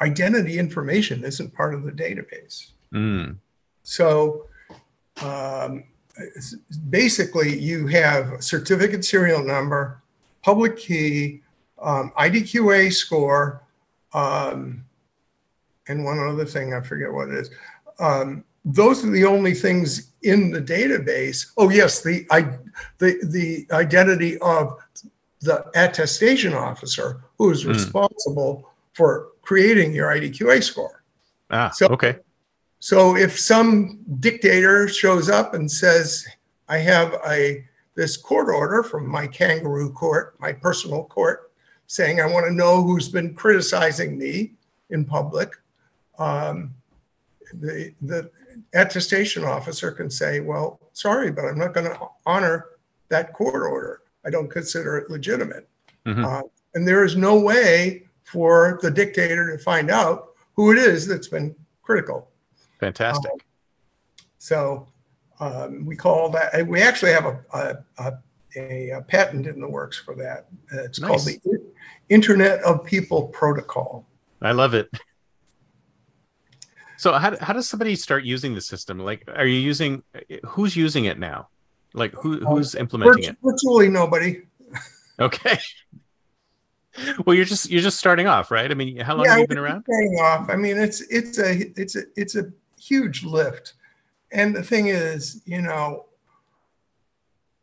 identity 0.00 0.58
information 0.58 1.24
isn't 1.24 1.54
part 1.54 1.74
of 1.74 1.84
the 1.84 1.92
database. 1.92 2.70
Mm. 2.92 3.36
So 3.82 4.46
um, 5.20 5.84
basically, 6.88 7.58
you 7.58 7.86
have 7.88 8.42
certificate 8.42 9.04
serial 9.04 9.44
number, 9.44 10.02
public 10.42 10.78
key, 10.78 11.42
um, 11.82 12.12
IDQA 12.18 12.90
score, 12.94 13.62
um, 14.14 14.86
and 15.86 16.02
one 16.02 16.18
other 16.18 16.46
thing, 16.46 16.72
I 16.72 16.80
forget 16.80 17.12
what 17.12 17.28
it 17.28 17.34
is. 17.34 17.50
Those 18.64 19.04
are 19.04 19.10
the 19.10 19.24
only 19.24 19.54
things 19.54 20.10
in 20.22 20.50
the 20.50 20.60
database. 20.60 21.52
Oh, 21.56 21.68
yes, 21.68 22.02
the, 22.02 22.26
I, 22.30 22.42
the, 22.98 23.18
the 23.24 23.66
identity 23.72 24.38
of 24.38 24.78
the 25.40 25.64
attestation 25.74 26.54
officer 26.54 27.20
who 27.36 27.50
is 27.50 27.62
Hmm. 27.62 27.70
responsible 27.70 28.70
for 28.94 29.28
creating 29.42 29.92
your 29.92 30.08
IDQA 30.08 30.62
score. 30.62 31.02
Ah. 31.50 31.70
So- 31.70 31.88
okay. 31.88 32.16
So 32.78 33.16
if 33.16 33.38
some 33.38 34.00
dictator 34.20 34.88
shows 34.88 35.30
up 35.30 35.54
and 35.54 35.70
says, 35.70 36.26
I 36.68 36.78
have 36.78 37.14
a 37.26 37.64
this 37.94 38.16
court 38.16 38.48
order 38.48 38.82
from 38.82 39.06
my 39.08 39.26
kangaroo 39.26 39.90
court, 39.92 40.34
my 40.38 40.52
personal 40.52 41.04
court, 41.04 41.50
saying 41.86 42.20
I 42.20 42.26
want 42.26 42.44
to 42.44 42.52
know 42.52 42.82
who's 42.82 43.08
been 43.08 43.34
criticizing 43.34 44.18
me 44.18 44.52
in 44.90 45.04
public. 45.04 45.52
Um, 46.18 46.74
the 47.54 47.94
the 48.02 48.30
attestation 48.72 49.44
officer 49.44 49.90
can 49.90 50.10
say, 50.10 50.40
"Well, 50.40 50.80
sorry, 50.92 51.30
but 51.30 51.44
I'm 51.44 51.58
not 51.58 51.74
going 51.74 51.86
to 51.86 51.98
honor 52.26 52.66
that 53.08 53.32
court 53.32 53.62
order. 53.62 54.02
I 54.24 54.30
don't 54.30 54.50
consider 54.50 54.96
it 54.98 55.10
legitimate." 55.10 55.68
Mhm. 56.06 56.24
Uh, 56.24 56.42
and 56.74 56.86
there 56.86 57.04
is 57.04 57.16
no 57.16 57.38
way 57.38 58.04
for 58.24 58.78
the 58.82 58.90
dictator 58.90 59.56
to 59.56 59.62
find 59.62 59.90
out 59.90 60.30
who 60.56 60.72
it 60.72 60.78
is 60.78 61.06
that's 61.06 61.28
been 61.28 61.54
critical. 61.82 62.30
Fantastic. 62.80 63.32
So 64.38 64.88
um, 65.40 65.84
we 65.86 65.96
call 65.96 66.30
that. 66.30 66.66
We 66.66 66.82
actually 66.82 67.12
have 67.12 67.26
a 67.26 67.40
a, 67.98 68.18
a, 68.56 68.90
a 68.90 69.02
patent 69.02 69.46
in 69.46 69.60
the 69.60 69.68
works 69.68 69.98
for 69.98 70.14
that. 70.16 70.48
It's 70.72 70.98
called 70.98 71.24
the 71.24 71.38
Internet 72.08 72.62
of 72.62 72.84
People 72.84 73.28
Protocol. 73.28 74.06
I 74.42 74.52
love 74.52 74.74
it. 74.74 74.90
So 77.04 77.12
how, 77.12 77.36
how 77.38 77.52
does 77.52 77.68
somebody 77.68 77.96
start 77.96 78.24
using 78.24 78.54
the 78.54 78.62
system? 78.62 78.98
Like, 78.98 79.28
are 79.36 79.44
you 79.44 79.60
using, 79.60 80.02
who's 80.46 80.74
using 80.74 81.04
it 81.04 81.18
now? 81.18 81.50
Like 81.92 82.14
who, 82.14 82.36
um, 82.36 82.46
who's 82.46 82.74
implementing 82.74 83.24
it? 83.24 83.36
Virtually 83.42 83.90
nobody. 83.90 84.42
Okay. 85.20 85.58
Well, 87.26 87.34
you're 87.34 87.44
just, 87.44 87.68
you're 87.70 87.82
just 87.82 87.98
starting 87.98 88.28
off, 88.28 88.52
right? 88.52 88.70
I 88.70 88.74
mean, 88.74 88.98
how 89.00 89.16
long 89.16 89.24
Yeah, 89.24 89.32
have 89.32 89.40
you 89.40 89.46
been 89.48 89.58
around? 89.58 89.84
Paying 89.84 90.16
off. 90.22 90.48
I 90.48 90.54
mean, 90.54 90.78
it's 90.78 91.00
it's 91.10 91.40
a 91.40 91.72
it's 91.76 91.96
a 91.96 92.02
it's 92.14 92.36
a 92.36 92.52
huge 92.80 93.24
lift. 93.24 93.72
And 94.30 94.54
the 94.54 94.62
thing 94.62 94.86
is, 94.86 95.42
you 95.44 95.60
know, 95.60 96.04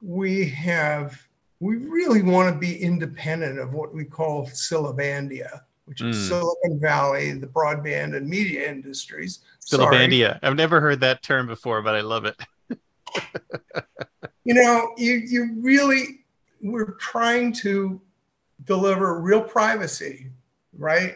we 0.01 0.49
have 0.49 1.17
we 1.61 1.77
really 1.77 2.21
want 2.21 2.53
to 2.53 2.59
be 2.59 2.75
independent 2.75 3.57
of 3.57 3.71
what 3.73 3.93
we 3.93 4.03
call 4.03 4.47
Syllabandia, 4.47 5.61
which 5.91 5.99
is 6.01 6.15
Mm. 6.15 6.27
Silicon 6.29 6.79
Valley, 6.79 7.31
the 7.33 7.47
broadband 7.47 8.15
and 8.15 8.25
media 8.25 8.69
industries. 8.71 9.39
Sorry. 9.59 9.83
Syllabandia. 9.97 10.39
I've 10.41 10.55
never 10.55 10.79
heard 10.79 11.01
that 11.01 11.21
term 11.21 11.47
before, 11.47 11.81
but 11.81 11.95
I 11.95 11.99
love 11.99 12.23
it. 12.23 12.37
you 14.45 14.53
know 14.53 14.93
you 14.97 15.15
you 15.15 15.53
really 15.59 16.21
we're 16.61 16.91
trying 16.91 17.51
to 17.51 17.99
deliver 18.63 19.19
real 19.19 19.41
privacy 19.41 20.27
right 20.77 21.15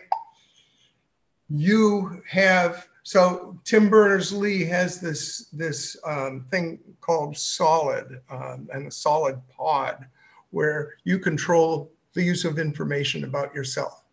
you 1.49 2.21
have 2.27 2.89
so 3.03 3.57
tim 3.63 3.87
berners-lee 3.89 4.65
has 4.65 4.99
this 4.99 5.47
this 5.53 5.95
um, 6.05 6.45
thing 6.51 6.77
called 6.99 7.37
solid 7.37 8.19
um, 8.29 8.67
and 8.73 8.87
a 8.87 8.91
solid 8.91 9.39
pod 9.47 10.05
where 10.51 10.95
you 11.05 11.17
control 11.17 11.89
the 12.13 12.21
use 12.21 12.43
of 12.43 12.59
information 12.59 13.23
about 13.23 13.55
yourself 13.55 14.03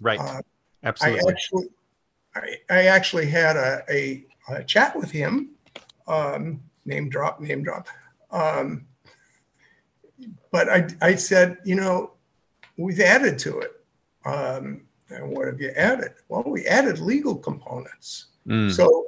Right. 0.00 0.18
Uh, 0.18 0.40
I 0.82 0.88
Absolutely. 0.88 1.32
actually, 1.32 1.68
I, 2.34 2.56
I 2.70 2.86
actually 2.86 3.26
had 3.26 3.56
a, 3.56 3.82
a, 3.90 4.24
a 4.48 4.64
chat 4.64 4.96
with 4.96 5.10
him. 5.10 5.50
Um, 6.06 6.62
name 6.84 7.08
drop, 7.08 7.40
name 7.40 7.62
drop. 7.62 7.86
Um, 8.30 8.86
but 10.50 10.68
I, 10.68 10.88
I 11.00 11.14
said, 11.14 11.58
you 11.64 11.74
know, 11.76 12.12
we've 12.76 13.00
added 13.00 13.38
to 13.40 13.60
it. 13.60 13.72
Um, 14.24 14.82
and 15.10 15.30
what 15.30 15.46
have 15.46 15.60
you 15.60 15.70
added? 15.76 16.12
Well, 16.28 16.44
we 16.46 16.66
added 16.66 16.98
legal 16.98 17.36
components. 17.36 18.26
Mm, 18.46 18.70
So, 18.70 19.06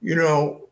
you 0.00 0.14
know, 0.14 0.68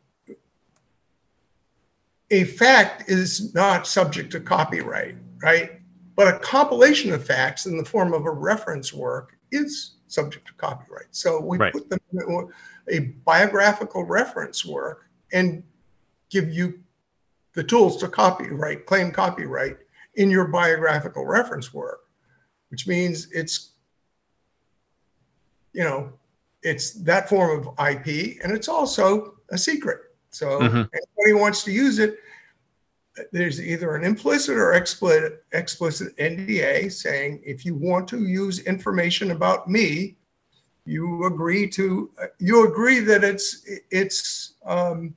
a 2.31 2.45
fact 2.45 3.09
is 3.09 3.55
not 3.55 3.87
subject 3.87 4.33
to 4.33 4.41
copyright, 4.41 5.17
right? 5.43 5.81
But 6.17 6.35
a 6.35 6.39
compilation 6.39 7.13
of 7.13 7.25
facts 7.25 7.67
in 7.67 7.77
the 7.77 7.85
form 7.85 8.13
of 8.13 8.25
a 8.25 8.31
reference 8.31 8.93
work 8.93 9.37
is 9.51 9.97
subject 10.07 10.47
to 10.47 10.55
copyright. 10.55 11.07
So 11.11 11.41
we 11.41 11.59
Right. 11.59 11.73
put 11.73 11.89
them 11.91 11.99
in 12.13 12.53
a 12.89 12.99
biographical 13.25 14.05
reference 14.05 14.65
work 14.65 15.07
and 15.33 15.65
give 16.31 16.51
you 16.51 16.83
the 17.55 17.65
tools 17.65 17.97
to 17.99 18.09
copyright, 18.09 18.87
claim 18.87 19.11
copyright 19.11 19.79
in 20.15 20.31
your 20.31 20.47
biographical 20.47 21.25
reference 21.25 21.73
work, 21.75 22.09
which 22.69 22.87
means 22.87 23.29
it's, 23.33 23.73
you 25.73 25.83
know, 25.83 26.13
it's 26.63 26.93
that 26.93 27.29
form 27.29 27.59
of 27.59 27.75
IP 27.79 28.39
and 28.43 28.53
it's 28.53 28.69
also 28.69 29.39
a 29.51 29.59
secret. 29.59 30.01
So 30.31 30.61
Mhm. 30.61 30.89
anybody 30.93 31.31
who 31.31 31.39
wants 31.39 31.65
to 31.65 31.73
use 31.73 31.99
it, 31.99 32.19
there's 33.33 33.61
either 33.61 33.95
an 33.95 34.05
implicit 34.05 34.57
or 34.57 34.75
explicit 34.75 35.45
explicit 35.53 36.17
NDA 36.17 36.91
saying 36.91 37.41
if 37.45 37.65
you 37.65 37.75
want 37.75 38.09
to 38.09 38.25
use 38.25 38.61
information 38.61 39.31
about 39.31 39.69
me, 39.69 40.17
you 40.85 41.25
agree 41.25 41.69
to 41.71 42.11
you 42.39 42.69
agree 42.69 43.01
that 43.01 43.25
it's 43.25 43.65
it's 43.91 44.55
um, 44.65 45.15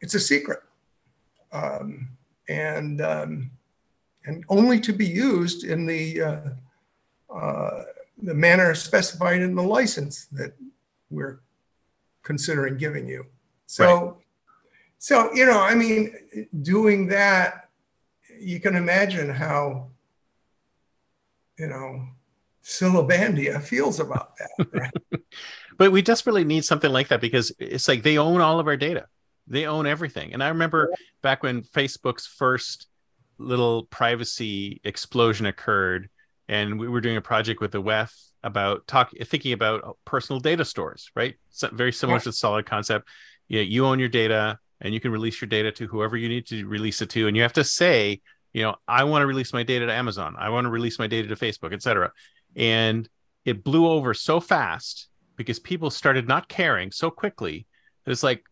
it's 0.00 0.14
a 0.14 0.20
secret 0.20 0.60
um, 1.52 2.08
and 2.48 3.00
um, 3.00 3.50
and 4.26 4.44
only 4.48 4.80
to 4.80 4.92
be 4.92 5.06
used 5.06 5.64
in 5.64 5.86
the 5.86 6.22
uh, 6.22 6.40
uh, 7.34 7.82
the 8.22 8.34
manner 8.34 8.74
specified 8.74 9.40
in 9.40 9.54
the 9.54 9.62
license 9.62 10.26
that 10.26 10.54
we're 11.10 11.40
considering 12.22 12.76
giving 12.76 13.06
you. 13.06 13.24
So, 13.66 14.18
so 14.98 15.32
you 15.34 15.46
know, 15.46 15.60
I 15.60 15.74
mean, 15.74 16.12
doing 16.62 17.06
that, 17.08 17.68
you 18.40 18.60
can 18.60 18.76
imagine 18.76 19.30
how 19.30 19.88
you 21.58 21.66
know 21.66 22.06
Syllabandia 22.64 23.62
feels 23.62 24.00
about 24.00 24.36
that. 24.36 24.66
Right? 24.72 25.22
but 25.78 25.92
we 25.92 26.02
desperately 26.02 26.44
need 26.44 26.64
something 26.64 26.90
like 26.92 27.08
that 27.08 27.20
because 27.20 27.52
it's 27.58 27.88
like 27.88 28.02
they 28.02 28.18
own 28.18 28.40
all 28.40 28.60
of 28.60 28.66
our 28.66 28.76
data 28.76 29.06
they 29.46 29.64
own 29.66 29.86
everything 29.86 30.34
and 30.34 30.42
i 30.42 30.48
remember 30.48 30.92
back 31.22 31.42
when 31.42 31.62
facebook's 31.62 32.26
first 32.26 32.86
little 33.38 33.84
privacy 33.84 34.80
explosion 34.84 35.46
occurred 35.46 36.10
and 36.48 36.78
we 36.78 36.88
were 36.88 37.00
doing 37.00 37.16
a 37.16 37.20
project 37.20 37.60
with 37.60 37.70
the 37.72 37.80
wef 37.82 38.12
about 38.42 38.86
talk 38.86 39.10
thinking 39.24 39.52
about 39.52 39.96
personal 40.04 40.40
data 40.40 40.64
stores 40.64 41.10
right 41.14 41.36
so 41.50 41.68
very 41.72 41.92
similar 41.92 42.16
Yeah. 42.18 42.22
to 42.24 42.28
the 42.30 42.32
solid 42.34 42.66
concept 42.66 43.08
yeah 43.48 43.62
you 43.62 43.86
own 43.86 43.98
your 43.98 44.08
data 44.10 44.58
and 44.80 44.94
you 44.94 45.00
can 45.00 45.10
release 45.10 45.40
your 45.40 45.48
data 45.48 45.72
to 45.72 45.86
whoever 45.86 46.16
you 46.16 46.28
need 46.28 46.46
to 46.46 46.66
release 46.66 47.02
it 47.02 47.10
to 47.10 47.26
and 47.26 47.36
you 47.36 47.42
have 47.42 47.52
to 47.52 47.64
say 47.64 48.20
you 48.52 48.62
know 48.62 48.74
i 48.86 49.04
want 49.04 49.22
to 49.22 49.26
release 49.26 49.52
my 49.52 49.62
data 49.62 49.86
to 49.86 49.92
amazon 49.92 50.34
i 50.38 50.48
want 50.48 50.64
to 50.64 50.70
release 50.70 50.98
my 50.98 51.06
data 51.06 51.28
to 51.28 51.36
facebook 51.36 51.72
etc 51.72 52.10
and 52.56 53.08
it 53.44 53.64
blew 53.64 53.86
over 53.86 54.14
so 54.14 54.40
fast 54.40 55.08
because 55.36 55.58
people 55.58 55.90
started 55.90 56.26
not 56.28 56.48
caring 56.48 56.90
so 56.90 57.10
quickly 57.10 57.66
it's 58.06 58.22
like 58.22 58.44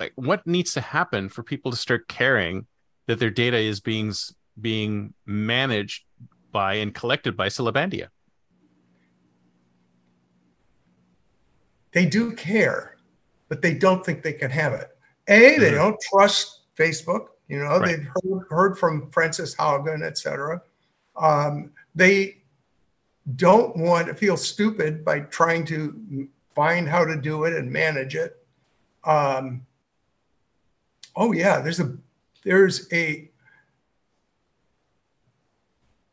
like 0.00 0.12
what 0.16 0.46
needs 0.46 0.74
to 0.74 0.80
happen 0.80 1.28
for 1.28 1.42
people 1.42 1.70
to 1.70 1.76
start 1.76 2.08
caring 2.08 2.66
that 3.06 3.18
their 3.18 3.30
data 3.30 3.56
is 3.56 3.80
being 3.80 4.12
being 4.60 5.14
managed 5.24 6.04
by 6.50 6.74
and 6.74 6.94
collected 6.94 7.36
by 7.36 7.48
Syllabandia. 7.48 8.08
they 11.96 12.04
do 12.04 12.32
care, 12.32 12.94
but 13.48 13.62
they 13.62 13.72
don't 13.72 14.04
think 14.04 14.22
they 14.22 14.34
can 14.34 14.50
have 14.50 14.74
it. 14.74 14.95
A, 15.28 15.58
they 15.58 15.70
Mhm. 15.70 15.74
don't 15.74 16.00
trust 16.00 16.60
Facebook. 16.76 17.28
You 17.48 17.58
know, 17.60 17.78
Right. 17.78 17.96
they've 17.98 18.06
heard, 18.06 18.46
heard 18.50 18.78
from 18.78 19.10
Frances 19.10 19.54
Haugen, 19.54 20.02
et 20.04 20.18
cetera. 20.18 20.60
Um, 21.16 21.72
they 21.94 22.42
don't 23.36 23.76
want 23.76 24.06
to 24.08 24.14
feel 24.14 24.36
stupid 24.36 25.04
by 25.04 25.20
trying 25.20 25.64
to 25.66 26.28
find 26.54 26.88
how 26.88 27.04
to 27.04 27.16
do 27.16 27.44
it 27.44 27.54
and 27.54 27.70
manage 27.70 28.14
it. 28.16 28.44
Um, 29.04 29.66
oh 31.14 31.32
yeah, 31.32 31.60
there's 31.60 31.80
a 31.80 31.96
there's 32.44 32.90
a 32.92 33.30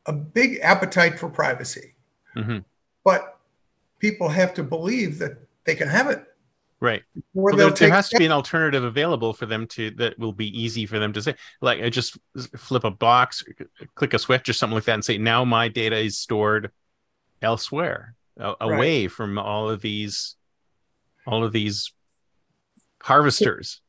a 0.05 0.13
big 0.13 0.59
appetite 0.61 1.17
for 1.17 1.29
privacy, 1.29 1.95
Mhm. 2.35 2.65
but 3.03 3.39
people 3.99 4.29
have 4.29 4.53
to 4.55 4.63
believe 4.63 5.17
that 5.19 5.37
they 5.63 5.75
can 5.75 5.87
have 5.87 6.09
it. 6.09 6.32
Right. 6.83 7.01
Well, 7.33 7.55
there, 7.55 7.69
there 7.69 7.89
has 7.91 8.09
to 8.09 8.17
be 8.17 8.25
an 8.25 8.33
alternative 8.33 8.83
available 8.83 9.31
for 9.31 9.45
them 9.45 9.67
to 9.67 9.91
that 9.91 10.19
will 10.19 10.33
be 10.33 10.49
easy 10.49 10.85
for 10.85 10.99
them 10.99 11.13
to 11.13 11.21
say. 11.21 11.35
Like 11.61 11.81
I 11.81 11.89
just 11.89 12.17
flip 12.57 12.83
a 12.83 12.91
box, 12.91 13.41
click 13.95 14.13
a 14.13 14.19
switch 14.19 14.49
or 14.49 14.53
something 14.53 14.75
like 14.75 14.83
that, 14.83 14.95
and 14.95 15.05
say 15.05 15.17
now 15.17 15.45
my 15.45 15.69
data 15.69 15.97
is 15.97 16.17
stored 16.17 16.71
elsewhere, 17.41 18.15
away 18.37 19.07
from 19.07 19.37
all 19.37 19.69
of 19.69 19.81
these, 19.81 20.35
all 21.25 21.45
of 21.45 21.53
these 21.53 21.93
harvesters. 23.01 23.79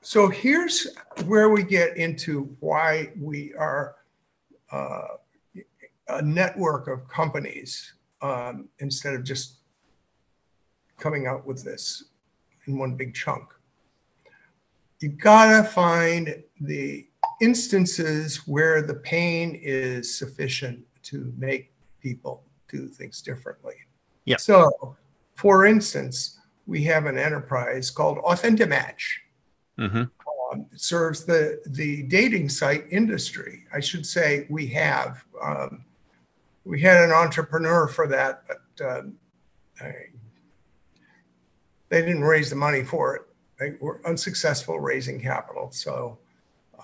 So 0.00 0.28
here's 0.28 0.86
where 1.24 1.48
we 1.48 1.64
get 1.64 1.96
into 1.96 2.54
why 2.60 3.10
we 3.18 3.52
are 3.54 3.96
uh, 4.70 5.08
a 6.06 6.22
network 6.22 6.86
of 6.86 7.08
companies 7.08 7.94
um, 8.22 8.68
instead 8.78 9.14
of 9.14 9.24
just 9.24 9.56
coming 11.00 11.26
out 11.26 11.44
with 11.44 11.64
this 11.64 12.04
in 12.68 12.78
one 12.78 12.94
big 12.94 13.14
chunk. 13.14 13.48
You 15.00 15.10
gotta 15.10 15.64
find 15.64 16.42
the 16.60 17.06
instances 17.40 18.46
where 18.46 18.82
the 18.82 18.94
pain 18.94 19.58
is 19.62 20.16
sufficient 20.16 20.84
to 21.04 21.32
make 21.36 21.72
people 22.00 22.44
do 22.68 22.88
things 22.88 23.22
differently. 23.22 23.74
Yeah. 24.24 24.36
So, 24.36 24.96
for 25.34 25.66
instance, 25.66 26.38
we 26.66 26.82
have 26.84 27.06
an 27.06 27.16
enterprise 27.16 27.90
called 27.90 28.18
Authentimatch. 28.18 29.02
Mm-hmm. 29.78 30.02
Um, 30.52 30.66
it 30.72 30.80
serves 30.80 31.24
the 31.24 31.60
the 31.66 32.02
dating 32.04 32.48
site 32.48 32.84
industry. 32.90 33.64
I 33.72 33.80
should 33.80 34.04
say 34.04 34.46
we 34.50 34.66
have. 34.68 35.24
Um, 35.42 35.84
we 36.64 36.80
had 36.80 37.02
an 37.02 37.12
entrepreneur 37.12 37.88
for 37.88 38.06
that, 38.08 38.42
but 38.46 38.86
um, 38.86 39.14
I, 39.80 39.92
they 41.88 42.00
didn't 42.02 42.22
raise 42.24 42.50
the 42.50 42.56
money 42.56 42.84
for 42.84 43.16
it. 43.16 43.22
They 43.58 43.74
were 43.80 44.00
unsuccessful 44.06 44.78
raising 44.78 45.20
capital. 45.20 45.70
So 45.72 46.18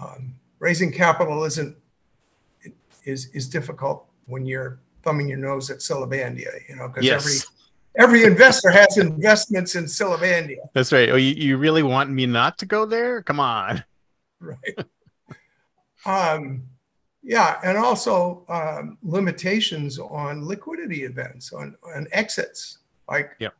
um, 0.00 0.34
raising 0.58 0.90
capital 0.92 1.44
isn't 1.44 1.76
is 3.04 3.26
is 3.34 3.48
difficult 3.48 4.06
when 4.26 4.46
you're 4.46 4.78
thumbing 5.02 5.28
your 5.28 5.38
nose 5.38 5.70
at 5.70 5.78
Syllabandia, 5.78 6.68
you 6.68 6.76
know, 6.76 6.88
because 6.88 7.08
every 7.10 7.32
Yes, 7.32 7.46
every 7.96 8.24
investor 8.24 8.70
has 8.70 8.96
investments 8.96 9.74
in 9.76 9.84
Syllabandia. 9.84 10.68
that's 10.74 10.92
right. 10.92 11.10
Oh, 11.10 11.16
you, 11.16 11.34
you 11.34 11.56
really 11.58 11.82
want 11.82 12.10
me 12.10 12.26
not 12.26 12.58
to 12.58 12.66
go 12.66 12.86
there? 12.86 13.22
Come 13.22 13.40
on. 13.40 13.84
right 14.40 14.78
um 16.06 16.62
yeah 17.22 17.58
and 17.64 17.78
also 17.78 18.44
um, 18.50 18.98
limitations 19.02 19.98
on 19.98 20.46
liquidity 20.46 21.04
events 21.04 21.52
on 21.52 21.74
on 21.96 22.06
exits 22.12 22.78
like 23.08 23.30
Yep. 23.38 23.54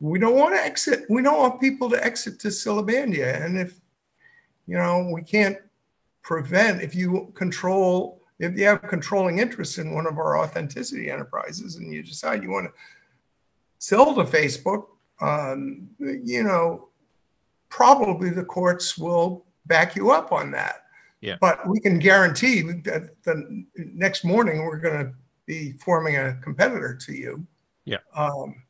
We 0.00 0.18
don't 0.18 0.36
want 0.36 0.54
to 0.54 0.60
exit 0.60 1.04
we 1.08 1.22
don't 1.22 1.38
want 1.38 1.60
people 1.60 1.88
to 1.90 2.04
exit 2.04 2.40
to 2.40 2.48
Syllabandia 2.48 3.44
and 3.44 3.58
if 3.58 3.80
you 4.66 4.76
know 4.76 5.10
we 5.12 5.22
can't 5.22 5.58
prevent 6.22 6.82
if 6.82 6.94
you 6.94 7.32
control 7.34 8.22
if 8.38 8.58
you 8.58 8.66
have 8.66 8.82
controlling 8.82 9.38
interest 9.38 9.78
in 9.78 9.94
one 9.94 10.06
of 10.06 10.18
our 10.18 10.38
authenticity 10.38 11.10
enterprises 11.10 11.76
and 11.76 11.92
you 11.92 12.02
decide 12.02 12.42
you 12.42 12.50
want 12.50 12.66
to 12.66 12.72
sell 13.78 14.14
to 14.14 14.24
facebook 14.24 14.86
um, 15.20 15.88
you 15.98 16.42
know 16.42 16.88
probably 17.70 18.28
the 18.28 18.44
courts 18.44 18.98
will 18.98 19.46
back 19.66 19.96
you 19.96 20.10
up 20.10 20.32
on 20.32 20.50
that. 20.50 20.82
Yeah. 21.22 21.36
But 21.40 21.66
we 21.66 21.80
can 21.80 21.98
guarantee 21.98 22.62
that 22.62 23.22
the 23.22 23.64
next 23.76 24.24
morning 24.24 24.64
we're 24.64 24.78
going 24.78 25.06
to 25.06 25.12
be 25.46 25.72
forming 25.72 26.16
a 26.16 26.34
competitor 26.42 26.94
to 27.06 27.12
you. 27.12 27.46
Yeah. 27.84 27.98
Um, 28.14 28.62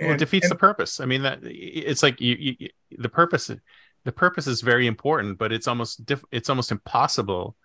well, 0.00 0.12
it 0.12 0.18
defeats 0.18 0.46
and- 0.46 0.52
the 0.52 0.56
purpose. 0.58 1.00
I 1.00 1.06
mean, 1.06 1.22
that 1.22 1.40
it's 1.42 2.02
like 2.02 2.20
you, 2.20 2.56
you, 2.58 2.68
the 2.98 3.08
purpose, 3.08 3.50
the 4.04 4.12
purpose 4.12 4.46
is 4.46 4.60
very 4.60 4.86
important, 4.86 5.38
but 5.38 5.52
it's 5.52 5.68
almost 5.68 6.04
diff, 6.04 6.24
it's 6.30 6.50
almost 6.50 6.70
impossible 6.72 7.56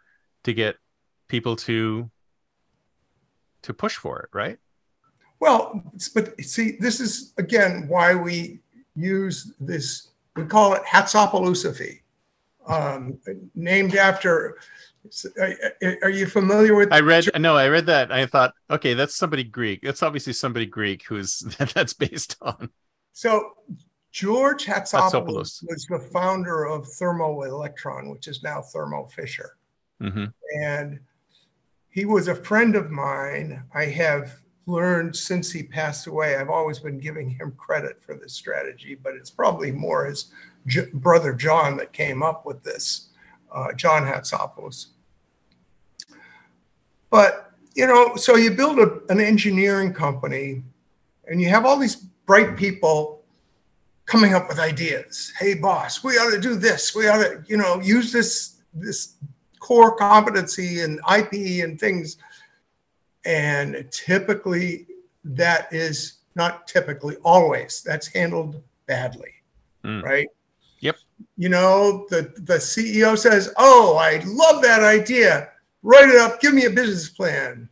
to 0.43 0.53
get 0.53 0.77
people 1.27 1.55
to 1.55 2.09
to 3.61 3.73
push 3.73 3.95
for 3.95 4.21
it, 4.21 4.29
right? 4.33 4.57
Well, 5.39 5.83
but 6.13 6.39
see, 6.41 6.77
this 6.79 6.99
is 6.99 7.33
again 7.37 7.85
why 7.87 8.15
we 8.15 8.59
use 8.95 9.53
this. 9.59 10.09
We 10.35 10.45
call 10.45 10.73
it 10.73 10.83
Hatsopaloosafi, 10.83 11.99
um, 12.67 13.19
named 13.55 13.95
after. 13.95 14.57
Are 16.03 16.09
you 16.09 16.25
familiar 16.25 16.75
with? 16.75 16.91
I 16.91 16.99
read 16.99 17.29
no, 17.37 17.55
I 17.55 17.67
read 17.67 17.85
that. 17.87 18.11
I 18.11 18.25
thought, 18.25 18.53
okay, 18.69 18.93
that's 18.93 19.15
somebody 19.15 19.43
Greek. 19.43 19.81
That's 19.81 20.03
obviously 20.03 20.33
somebody 20.33 20.65
Greek 20.65 21.05
who's 21.07 21.39
that's 21.73 21.93
based 21.93 22.37
on. 22.41 22.69
So 23.13 23.51
George 24.11 24.65
Hatsopoulos 24.65 25.11
Hatsopoulos. 25.11 25.63
was 25.67 25.85
the 25.89 25.99
founder 26.11 26.65
of 26.65 26.87
Thermo 26.87 27.43
Electron, 27.43 28.09
which 28.09 28.27
is 28.27 28.43
now 28.43 28.61
Thermo 28.61 29.05
Fisher. 29.07 29.57
hmm 30.01 30.25
And 30.61 30.99
he 31.89 32.05
was 32.05 32.27
a 32.27 32.35
friend 32.35 32.75
of 32.75 32.91
mine. 32.91 33.63
I 33.73 33.85
have 33.85 34.35
learned 34.65 35.15
since 35.15 35.51
he 35.51 35.63
passed 35.63 36.07
away, 36.07 36.35
I've 36.35 36.49
always 36.49 36.79
been 36.79 36.99
giving 36.99 37.29
him 37.29 37.53
credit 37.57 38.01
for 38.01 38.15
this 38.15 38.33
strategy, 38.33 38.95
but 38.95 39.15
it's 39.15 39.31
probably 39.31 39.71
more 39.71 40.05
his 40.05 40.31
J- 40.67 40.89
brother 40.93 41.33
John 41.33 41.77
that 41.77 41.91
came 41.91 42.21
up 42.21 42.45
with 42.45 42.63
this, 42.63 43.09
uh, 43.51 43.73
John 43.73 44.03
Hatsopoulos. 44.03 44.87
But, 47.09 47.51
you 47.75 47.87
know, 47.87 48.15
so 48.15 48.35
you 48.35 48.51
build 48.51 48.79
a, 48.79 48.99
an 49.09 49.19
engineering 49.19 49.93
company 49.93 50.63
and 51.27 51.41
you 51.41 51.49
have 51.49 51.65
all 51.65 51.77
these 51.77 51.95
bright 51.95 52.57
people 52.57 53.23
coming 54.05 54.33
up 54.33 54.47
with 54.49 54.59
ideas. 54.59 55.31
Hey, 55.39 55.53
boss, 55.53 56.03
we 56.03 56.17
ought 56.17 56.31
to 56.31 56.39
do 56.39 56.55
this. 56.55 56.95
We 56.95 57.07
ought 57.07 57.17
to, 57.23 57.43
you 57.47 57.57
know, 57.57 57.79
use 57.81 58.11
this 58.11 58.55
this 58.73 59.15
core 59.59 59.95
competency 59.95 60.81
and 60.81 60.99
IP 61.17 61.63
and 61.63 61.79
things. 61.79 62.17
And 63.25 63.87
typically, 63.91 64.87
that 65.23 65.71
is 65.73 66.19
not 66.35 66.67
typically 66.67 67.17
always. 67.23 67.81
That's 67.85 68.07
handled 68.07 68.61
badly, 68.87 69.33
Mm. 69.83 70.03
right? 70.03 70.27
Yep. 70.79 70.95
You 71.37 71.49
know, 71.49 72.05
the 72.09 72.33
the 72.37 72.59
CEO 72.59 73.17
says, 73.17 73.53
"Oh, 73.57 73.97
I 73.97 74.21
love 74.25 74.61
that 74.63 74.81
idea. 74.83 75.49
Write 75.81 76.09
it 76.09 76.15
up. 76.19 76.41
Give 76.41 76.53
me 76.53 76.65
a 76.65 76.69
business 76.69 77.09
plan." 77.09 77.69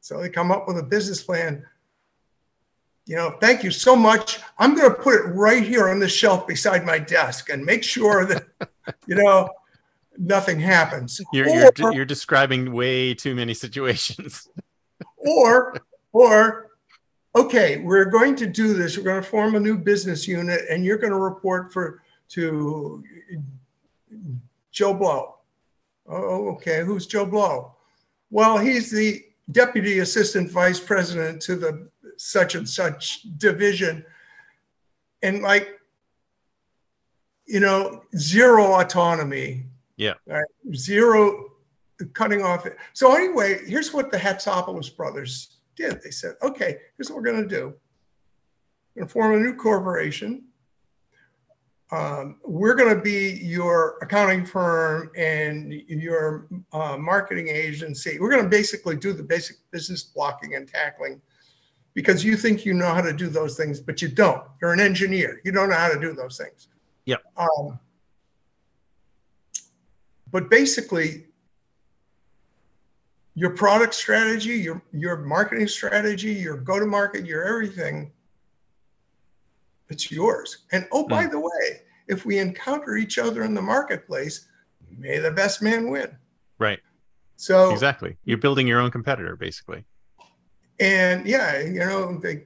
So 0.00 0.20
they 0.20 0.28
come 0.28 0.52
up 0.52 0.68
with 0.68 0.78
a 0.78 0.84
business 0.84 1.20
plan. 1.20 1.64
You 3.06 3.16
know, 3.16 3.36
thank 3.40 3.64
you 3.64 3.70
so 3.72 3.96
much. 3.96 4.38
I'm 4.58 4.74
going 4.76 4.88
to 4.88 4.96
put 4.96 5.14
it 5.14 5.24
right 5.28 5.62
here 5.62 5.88
on 5.88 5.98
the 5.98 6.08
shelf 6.08 6.46
beside 6.46 6.84
my 6.84 6.98
desk 6.98 7.48
and 7.50 7.64
make 7.64 7.82
sure 7.82 8.24
that, 8.24 8.44
you 9.06 9.16
know, 9.16 9.48
nothing 10.16 10.60
happens. 10.60 11.20
You're 11.32 11.48
Or- 11.48 11.72
you're 11.76 11.92
you're 11.92 12.04
describing 12.04 12.72
way 12.72 13.14
too 13.14 13.34
many 13.34 13.52
situations. 13.54 14.48
or 15.16 15.76
or 16.12 16.70
okay 17.34 17.78
we're 17.78 18.04
going 18.06 18.36
to 18.36 18.46
do 18.46 18.74
this 18.74 18.96
we're 18.96 19.04
going 19.04 19.22
to 19.22 19.28
form 19.28 19.54
a 19.56 19.60
new 19.60 19.76
business 19.76 20.26
unit 20.28 20.60
and 20.70 20.84
you're 20.84 20.98
going 20.98 21.12
to 21.12 21.18
report 21.18 21.72
for 21.72 22.02
to 22.28 23.02
joe 24.70 24.94
blow 24.94 25.35
Oh, 26.08 26.14
oh 26.16 26.48
okay 26.54 26.84
who's 26.84 27.06
joe 27.06 27.26
blow 27.26 27.74
well 28.30 28.58
he's 28.58 28.90
the 28.90 29.24
deputy 29.50 30.00
assistant 30.00 30.50
vice 30.50 30.80
president 30.80 31.42
to 31.42 31.56
the 31.56 31.88
such 32.16 32.54
and 32.54 32.68
such 32.68 33.22
division 33.38 34.04
and 35.22 35.42
like 35.42 35.68
you 37.46 37.60
know 37.60 38.02
zero 38.16 38.80
autonomy 38.80 39.66
Yeah. 39.96 40.14
right? 40.26 40.44
zero 40.74 41.50
cutting 42.12 42.42
off 42.42 42.66
it. 42.66 42.76
So 42.92 43.14
anyway, 43.14 43.60
here's 43.66 43.92
what 43.92 44.10
the 44.10 44.18
Hatsopoulos 44.18 44.94
brothers 44.94 45.56
did. 45.76 46.02
They 46.02 46.10
said, 46.10 46.34
okay, 46.42 46.76
here's 46.96 47.10
what 47.10 47.16
we're 47.16 47.30
going 47.30 47.42
to 47.42 47.48
do. 47.48 47.74
We're 48.94 49.00
going 49.00 49.06
to 49.08 49.12
form 49.12 49.34
a 49.34 49.38
new 49.38 49.54
corporation. 49.54 50.44
Um, 51.92 52.40
we're 52.44 52.74
going 52.74 52.94
to 52.94 53.00
be 53.00 53.38
your 53.42 53.98
accounting 54.02 54.44
firm 54.44 55.10
and 55.16 55.72
your 55.72 56.48
uh, 56.72 56.96
marketing 56.96 57.48
agency. 57.48 58.18
We're 58.18 58.30
going 58.30 58.42
to 58.42 58.48
basically 58.48 58.96
do 58.96 59.12
the 59.12 59.22
basic 59.22 59.56
business 59.70 60.02
blocking 60.02 60.56
and 60.56 60.66
tackling 60.66 61.20
because 61.94 62.24
you 62.24 62.36
think 62.36 62.66
you 62.66 62.74
know 62.74 62.92
how 62.92 63.00
to 63.00 63.12
do 63.12 63.28
those 63.28 63.56
things, 63.56 63.80
but 63.80 64.02
you 64.02 64.08
don't. 64.08 64.42
You're 64.60 64.72
an 64.72 64.80
engineer. 64.80 65.40
You 65.44 65.52
don't 65.52 65.70
know 65.70 65.76
how 65.76 65.92
to 65.92 66.00
do 66.00 66.12
those 66.12 66.36
things. 66.36 66.68
Yep. 67.04 67.22
Um, 67.36 67.78
but 70.32 70.50
basically, 70.50 71.26
your 73.34 73.50
product 73.50 73.94
strategy, 73.94 74.56
your 74.58 74.82
your 74.92 75.18
marketing 75.18 75.68
strategy, 75.68 76.32
your 76.32 76.56
go 76.56 76.80
to 76.80 76.86
market, 76.86 77.24
your 77.24 77.44
everything, 77.44 78.10
it's 79.88 80.10
yours. 80.10 80.58
And 80.72 80.86
oh, 80.92 81.06
by 81.06 81.24
hmm. 81.24 81.30
the 81.30 81.40
way, 81.40 81.82
if 82.08 82.24
we 82.24 82.38
encounter 82.38 82.96
each 82.96 83.18
other 83.18 83.42
in 83.42 83.54
the 83.54 83.62
marketplace, 83.62 84.46
may 84.90 85.18
the 85.18 85.30
best 85.30 85.62
man 85.62 85.90
win. 85.90 86.16
Right. 86.58 86.80
So 87.36 87.70
Exactly. 87.70 88.16
You're 88.24 88.38
building 88.38 88.66
your 88.66 88.80
own 88.80 88.90
competitor, 88.90 89.36
basically. 89.36 89.84
and 90.80 91.26
yeah, 91.26 91.60
you 91.60 91.80
know 91.80 92.18
they 92.18 92.44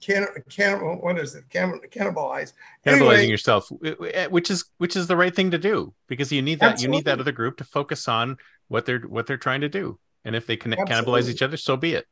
can 0.00 0.26
cannibal 0.50 0.96
what 0.96 1.18
is 1.18 1.34
it? 1.34 1.48
Can, 1.48 1.80
cannibalize. 1.90 2.52
Cannibalizing 2.86 2.86
Anyway, 2.86 3.26
yourself, 3.26 3.70
eh, 3.84 4.26
which 4.26 4.50
is 4.50 4.64
which 4.78 4.96
is 4.96 5.06
the 5.06 5.16
right 5.16 5.34
thing 5.34 5.50
to 5.50 5.58
do 5.58 5.94
because 6.08 6.30
you 6.30 6.42
need 6.42 6.60
that 6.60 6.82
you 6.82 6.88
need 6.88 7.04
that 7.06 7.20
other 7.20 7.32
group 7.32 7.56
to 7.58 7.64
focus 7.64 8.08
on 8.08 8.36
what 8.68 8.86
they're 8.86 9.00
what 9.00 9.26
they're 9.26 9.36
trying 9.36 9.62
to 9.62 9.68
do. 9.68 9.98
And 10.24 10.34
if 10.34 10.46
they 10.46 10.56
can 10.56 10.72
cannibalize 10.72 11.28
each 11.28 11.42
other, 11.42 11.56
so 11.56 11.76
be 11.76 11.94
it. 11.94 12.06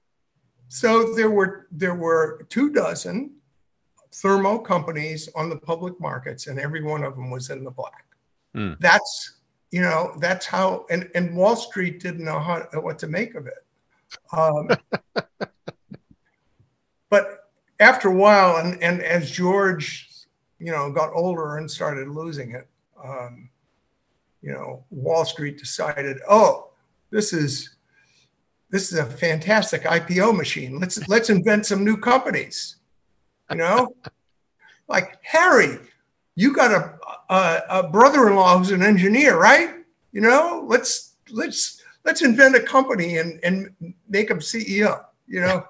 So 0.68 1.14
there 1.14 1.30
were 1.30 1.66
there 1.70 1.94
were 1.94 2.46
two 2.48 2.70
dozen 2.70 3.36
thermo 4.14 4.58
companies 4.58 5.28
on 5.34 5.48
the 5.48 5.56
public 5.56 5.98
markets, 6.00 6.46
and 6.46 6.58
every 6.58 6.82
one 6.82 7.04
of 7.04 7.14
them 7.14 7.30
was 7.30 7.50
in 7.50 7.64
the 7.64 7.70
black. 7.70 8.06
Hmm. 8.54 8.72
That's 8.80 9.38
you 9.70 9.80
know 9.80 10.14
that's 10.20 10.46
how 10.46 10.86
and 10.90 11.10
and 11.14 11.36
Wall 11.36 11.56
Street 11.56 12.00
didn't 12.00 12.24
know 12.24 12.38
how 12.38 12.66
what 12.80 12.98
to 13.00 13.06
make 13.06 13.34
of 13.34 13.46
it. 13.46 13.64
Um, 14.32 14.68
but 17.10 17.50
after 17.80 18.08
a 18.08 18.14
while, 18.14 18.56
and 18.56 18.82
and 18.82 19.02
as 19.02 19.30
George 19.30 20.08
you 20.58 20.70
know 20.70 20.92
got 20.92 21.12
older 21.14 21.56
and 21.56 21.70
started 21.70 22.08
losing 22.08 22.52
it, 22.52 22.68
um, 23.02 23.48
you 24.42 24.52
know, 24.52 24.84
Wall 24.90 25.24
Street 25.24 25.58
decided, 25.58 26.18
oh, 26.28 26.70
this 27.10 27.32
is 27.32 27.76
this 28.70 28.92
is 28.92 28.98
a 28.98 29.04
fantastic 29.04 29.82
IPO 29.82 30.36
machine. 30.36 30.78
Let's 30.80 31.06
let's 31.08 31.30
invent 31.30 31.66
some 31.66 31.84
new 31.84 31.96
companies. 31.96 32.76
You 33.52 33.58
know, 33.58 33.94
like 34.88 35.18
Harry, 35.22 35.78
you 36.34 36.54
got 36.54 36.70
a, 36.70 36.98
a, 37.32 37.62
a 37.68 37.88
brother-in-law 37.88 38.58
who's 38.58 38.70
an 38.70 38.82
engineer, 38.82 39.38
right? 39.38 39.74
You 40.12 40.22
know, 40.22 40.64
let's 40.66 41.14
let's 41.30 41.82
let's 42.04 42.22
invent 42.22 42.56
a 42.56 42.60
company 42.60 43.18
and 43.18 43.40
and 43.42 43.94
make 44.08 44.30
him 44.30 44.38
CEO. 44.38 45.04
You 45.26 45.40
know. 45.40 45.66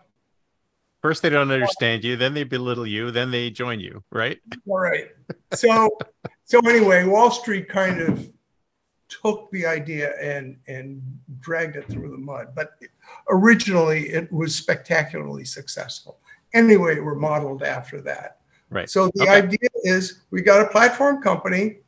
First, 1.01 1.23
they 1.23 1.31
don't 1.31 1.51
understand 1.51 2.05
you, 2.05 2.17
then 2.17 2.33
they 2.33 2.45
belittle 2.45 2.87
you, 2.87 3.11
then 3.11 3.33
they 3.33 3.51
join 3.51 3.81
you, 3.81 4.05
right? 4.13 4.39
All 4.69 4.79
right. 4.79 5.09
So, 5.53 5.91
so 6.45 6.61
anyway, 6.61 7.05
Wall 7.05 7.33
Street 7.33 7.69
kind 7.69 8.01
of 8.01 8.31
took 9.09 9.51
the 9.51 9.67
idea 9.67 10.13
and 10.21 10.57
and 10.69 11.03
dragged 11.41 11.77
it 11.77 11.89
through 11.89 12.11
the 12.11 12.19
mud. 12.19 12.55
But 12.55 12.75
originally, 13.29 14.11
it 14.11 14.33
was 14.33 14.55
spectacularly 14.55 15.45
successful. 15.45 16.19
Anyway, 16.55 17.01
we're 17.01 17.15
modeled 17.15 17.63
after 17.63 18.01
that. 18.03 18.39
Right. 18.71 18.89
So 18.89 19.11
the 19.15 19.23
Okay. 19.23 19.33
idea 19.33 19.69
is 19.85 20.23
we 20.31 20.43
got 20.43 20.61
a 20.61 20.69
platform 20.69 21.23
company, 21.23 21.79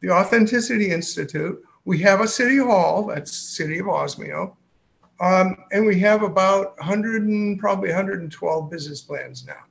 the 0.00 0.10
Authenticity 0.10 0.90
Institute. 0.90 1.62
We 1.84 1.98
have 2.00 2.20
a 2.20 2.28
city 2.28 2.58
hall, 2.58 3.06
that's 3.06 3.32
City 3.32 3.78
of 3.78 3.86
Osmio. 3.86 4.56
Um, 5.20 5.56
and 5.72 5.84
we 5.84 5.98
have 6.00 6.22
about 6.22 6.78
100 6.78 7.22
and 7.24 7.58
probably 7.58 7.90
112 7.90 8.70
business 8.70 9.02
plans 9.02 9.46
now. 9.46 9.64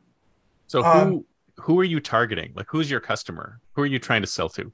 So 0.67 0.83
who 0.83 0.89
Um, 0.89 1.25
who 1.57 1.79
are 1.79 1.83
you 1.83 1.99
targeting? 1.99 2.53
Like 2.55 2.67
who's 2.69 2.89
your 2.89 2.99
customer? 2.99 3.59
Who 3.73 3.81
are 3.81 3.87
you 3.87 3.99
trying 3.99 4.21
to 4.21 4.27
sell 4.27 4.49
to? 4.49 4.71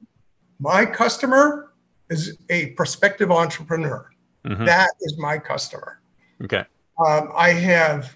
My 0.60 0.84
customer 0.86 1.72
is 2.10 2.36
a 2.50 2.70
prospective 2.74 3.30
entrepreneur. 3.32 4.10
Mhm. 4.44 4.64
That 4.66 4.90
is 5.00 5.18
my 5.18 5.38
customer. 5.38 6.00
Okay. 6.44 6.64
Um, 7.04 7.32
I 7.34 7.50
have, 7.50 8.14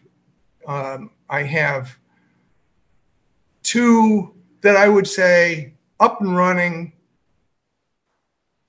um, 0.66 1.10
I 1.30 1.44
have 1.44 1.96
two 3.62 4.34
that 4.62 4.76
I 4.76 4.88
would 4.88 5.06
say 5.06 5.74
up 6.00 6.20
and 6.20 6.36
running. 6.36 6.92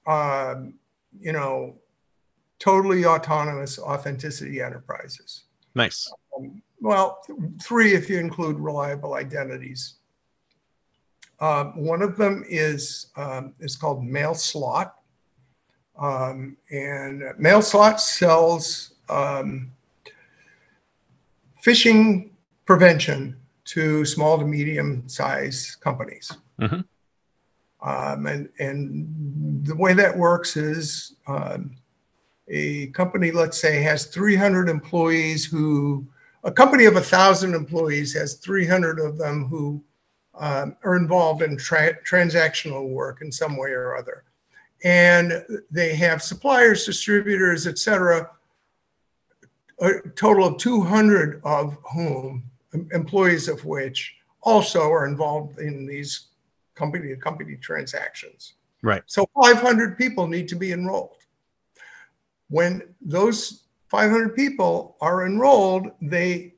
Um, 0.07 0.75
you 1.19 1.33
know, 1.33 1.75
totally 2.59 3.05
autonomous 3.05 3.77
authenticity 3.79 4.61
enterprises. 4.61 5.43
Nice. 5.75 6.11
Um, 6.37 6.61
well, 6.79 7.19
th- 7.25 7.37
three 7.61 7.93
if 7.93 8.09
you 8.09 8.19
include 8.19 8.57
reliable 8.57 9.15
identities. 9.15 9.95
Um, 11.39 11.83
one 11.83 12.03
of 12.03 12.17
them 12.17 12.43
is 12.47 13.07
um, 13.15 13.53
is 13.59 13.75
called 13.75 14.03
MailSlot, 14.03 14.91
um, 15.97 16.55
and 16.69 17.21
MailSlot 17.39 17.99
sells 17.99 18.93
um, 19.09 19.71
phishing 21.63 22.30
prevention 22.65 23.37
to 23.65 24.05
small 24.05 24.37
to 24.37 24.45
medium 24.45 25.07
size 25.07 25.75
companies. 25.79 26.31
Mhm. 26.59 26.85
Um, 27.81 28.25
and 28.27 28.49
and 28.59 29.65
the 29.65 29.75
way 29.75 29.93
that 29.93 30.17
works 30.17 30.55
is 30.55 31.15
um, 31.27 31.75
a 32.47 32.87
company, 32.87 33.31
let's 33.31 33.59
say, 33.59 33.81
has 33.81 34.05
300 34.05 34.69
employees 34.69 35.45
who 35.45 36.05
a 36.43 36.51
company 36.51 36.85
of 36.85 36.95
a 36.95 37.01
thousand 37.01 37.53
employees 37.53 38.13
has 38.13 38.35
300 38.35 38.99
of 38.99 39.17
them 39.17 39.45
who 39.45 39.83
um, 40.35 40.75
are 40.83 40.95
involved 40.95 41.41
in 41.43 41.57
tra- 41.57 42.01
transactional 42.03 42.89
work 42.89 43.21
in 43.21 43.31
some 43.31 43.57
way 43.57 43.69
or 43.71 43.95
other 43.95 44.23
and 44.83 45.45
they 45.69 45.93
have 45.93 46.23
suppliers 46.23 46.85
distributors 46.85 47.67
et 47.67 47.77
cetera 47.77 48.29
a 49.81 49.91
total 50.15 50.47
of 50.47 50.57
200 50.57 51.41
of 51.43 51.77
whom 51.93 52.43
employees 52.91 53.47
of 53.47 53.63
which 53.65 54.15
also 54.41 54.91
are 54.91 55.05
involved 55.05 55.59
in 55.59 55.85
these 55.85 56.27
company 56.75 57.09
to 57.09 57.15
company 57.15 57.55
transactions 57.57 58.53
Right. 58.83 59.03
so 59.05 59.29
500 59.43 59.97
people 59.97 60.27
need 60.27 60.47
to 60.47 60.55
be 60.55 60.71
enrolled 60.71 61.21
when 62.51 62.81
those 63.01 63.63
500 63.91 64.35
people 64.35 64.97
are 65.01 65.25
enrolled, 65.25 65.91
they 66.01 66.53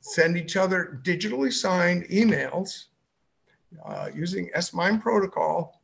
send 0.00 0.36
each 0.36 0.56
other 0.56 1.00
digitally 1.04 1.52
signed 1.52 2.04
emails 2.04 2.86
uh, 3.84 4.08
using 4.14 4.50
S-MIME 4.54 5.00
protocol. 5.00 5.82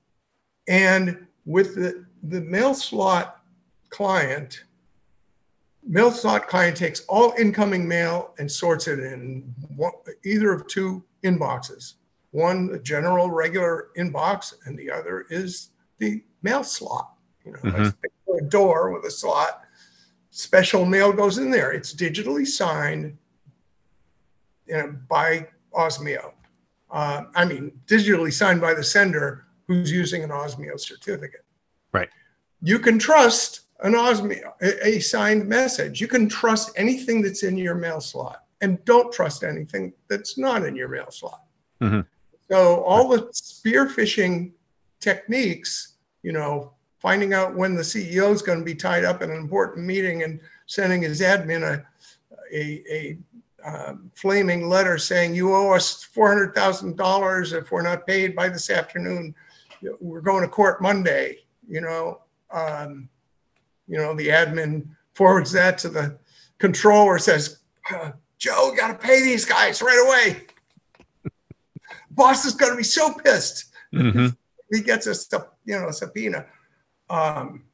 And 0.67 1.27
with 1.45 1.75
the, 1.75 2.07
the 2.23 2.41
mail 2.41 2.73
slot 2.73 3.43
client, 3.91 4.65
mail 5.87 6.11
slot 6.11 6.47
client 6.49 6.77
takes 6.77 7.01
all 7.09 7.33
incoming 7.39 7.87
mail 7.87 8.35
and 8.39 8.51
sorts 8.51 8.87
it 8.87 8.99
in 9.01 9.55
one, 9.77 9.93
either 10.25 10.53
of 10.53 10.67
two 10.67 11.03
inboxes. 11.25 11.95
One, 12.33 12.69
the 12.69 12.79
general 12.79 13.31
regular 13.31 13.89
inbox, 13.97 14.55
and 14.67 14.79
the 14.79 14.91
other 14.91 15.27
is 15.31 15.71
the 15.99 16.23
mail 16.43 16.63
slot. 16.63 17.15
You 17.45 17.53
know, 17.53 17.59
Mhm. 17.59 17.95
a 18.39 18.43
door 18.45 18.91
with 18.93 19.05
a 19.05 19.11
slot. 19.11 19.65
Special 20.31 20.85
mail 20.85 21.13
goes 21.13 21.39
in 21.39 21.51
there. 21.51 21.73
It's 21.73 21.93
digitally 21.95 22.47
signed 22.47 23.17
you 24.67 24.77
know, 24.77 24.93
by 25.09 25.49
Osmio. 25.75 26.33
Uh, 26.93 27.25
I 27.35 27.45
mean, 27.45 27.81
digitally 27.87 28.33
signed 28.33 28.61
by 28.61 28.73
the 28.75 28.85
sender 28.85 29.47
who's 29.67 29.91
using 29.91 30.23
an 30.23 30.31
Osmio 30.31 30.79
certificate. 30.79 31.45
Right. 31.93 32.09
You 32.63 32.79
can 32.79 32.99
trust 32.99 33.63
an 33.83 33.93
Osmio, 33.95 34.53
a, 34.61 34.89
a 34.89 35.01
signed 35.01 35.49
message. 35.49 36.01
You 36.01 36.09
can 36.09 36.29
trust 36.29 36.71
anything 36.77 37.23
that's 37.23 37.43
in 37.43 37.57
your 37.57 37.75
mail 37.75 38.01
slot, 38.01 38.45
and 38.61 38.85
don't 38.85 39.13
trust 39.13 39.43
anything 39.43 39.93
that's 40.09 40.37
not 40.39 40.65
in 40.65 40.77
your 40.77 40.89
mail 40.89 41.11
slot. 41.11 41.43
Mhm. 41.81 42.07
So 42.51 42.83
all 42.83 43.09
the 43.09 43.29
spear 43.33 43.87
phishing 43.87 44.53
techniques, 44.99 45.95
you 46.23 46.33
know, 46.33 46.73
finding 46.99 47.33
out 47.33 47.55
when 47.55 47.75
the 47.75 47.83
CEO 47.83 48.33
is 48.33 48.43
going 48.43 48.59
to 48.59 48.65
be 48.65 48.75
tied 48.75 49.05
up 49.05 49.23
in 49.23 49.31
an 49.31 49.37
important 49.39 49.87
meeting 49.87 50.23
and 50.23 50.41
sending 50.67 51.03
his 51.03 51.21
admin 51.21 51.63
a 51.63 51.85
a, 52.53 52.83
a 52.91 53.19
um, 53.65 54.11
flaming 54.15 54.69
letter 54.69 54.99
saying 54.99 55.35
you 55.35 55.55
owe 55.55 55.73
us 55.75 56.03
four 56.03 56.29
hundred 56.29 56.55
thousand 56.55 56.97
dollars 56.97 57.53
if 57.53 57.71
we're 57.71 57.83
not 57.83 58.07
paid 58.07 58.35
by 58.35 58.49
this 58.49 58.71
afternoon. 58.71 59.35
We're 60.01 60.21
going 60.21 60.43
to 60.43 60.49
court 60.49 60.83
Monday. 60.83 61.39
You 61.69 61.81
know, 61.81 62.21
um, 62.51 63.09
you 63.91 63.99
know 63.99 64.15
the 64.15 64.29
admin 64.29 64.87
forwards 65.15 65.53
that 65.53 65.77
to 65.79 65.89
the 65.89 66.17
controller 66.59 67.19
says, 67.19 67.59
"Uh, 67.93 68.13
Joe, 68.39 68.73
got 68.77 68.89
to 68.89 68.95
pay 68.95 69.21
these 69.23 69.45
guys 69.45 69.83
right 69.83 70.03
away. 70.07 70.47
Boss 72.11 72.45
is 72.45 72.55
going 72.55 72.73
to 72.73 72.77
be 72.77 72.83
so 72.83 73.13
pissed 73.15 73.67
Mhm. 73.93 74.37
he 74.73 74.81
gets 74.83 75.07
a 75.09 75.15
you 75.65 75.79
know 75.79 75.91
subpoena. 75.91 76.47
Um, 77.09 77.65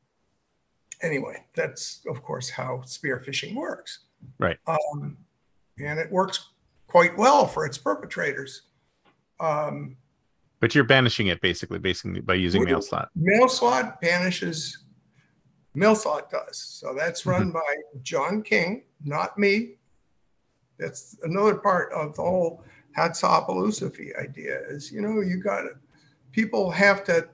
anyway, 1.03 1.45
that's 1.55 2.01
of 2.09 2.23
course 2.23 2.49
how 2.49 2.81
spear 2.87 3.23
phishing 3.25 3.55
works. 3.55 4.01
Right. 4.39 4.59
Um, 4.67 5.19
and 5.79 5.99
it 5.99 6.11
works 6.11 6.49
quite 6.87 7.17
well 7.19 7.47
for 7.47 7.67
its 7.67 7.77
perpetrators. 7.77 8.63
Um, 9.39 9.97
But 10.61 10.75
you're 10.75 10.85
banishing 10.85 11.27
it 11.27 11.43
basically, 11.43 11.79
basically 11.79 12.21
by 12.23 12.35
using 12.35 12.65
mail 12.65 12.81
slot. 12.81 13.11
Mail 13.15 13.47
slot 13.49 14.01
banishes. 14.01 14.79
Mail 15.77 15.95
does. 16.31 16.57
So 16.57 16.95
that's 16.95 17.27
run 17.27 17.53
by 17.53 17.77
John 18.03 18.43
King, 18.43 18.85
not 19.05 19.37
me. 19.39 19.75
That's 20.79 21.17
another 21.23 21.57
part 21.57 21.93
of 21.93 22.17
the 22.17 22.23
whole 22.23 22.65
Hatsapaloosafi 22.97 24.19
idea 24.19 24.59
is, 24.71 24.91
you 24.91 25.03
know, 25.03 25.21
you 25.21 25.37
got 25.37 25.63
to, 25.63 25.71
people 26.33 26.71
have 26.71 27.05
to 27.05 27.29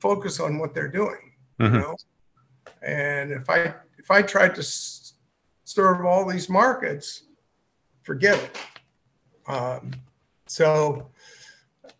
focus 0.00 0.40
on 0.40 0.58
what 0.58 0.74
they're 0.74 0.88
doing, 0.88 1.32
you 1.58 1.66
Mhm. 1.66 1.80
know? 1.80 1.96
And 2.82 3.32
if 3.32 3.50
I, 3.50 3.74
if 3.98 4.10
I 4.10 4.22
tried 4.22 4.54
to 4.54 4.60
s- 4.62 5.12
serve 5.64 6.06
all 6.06 6.26
these 6.26 6.48
markets, 6.48 7.24
forget 8.02 8.38
it. 8.38 8.58
Um, 9.46 9.92
so 10.46 11.10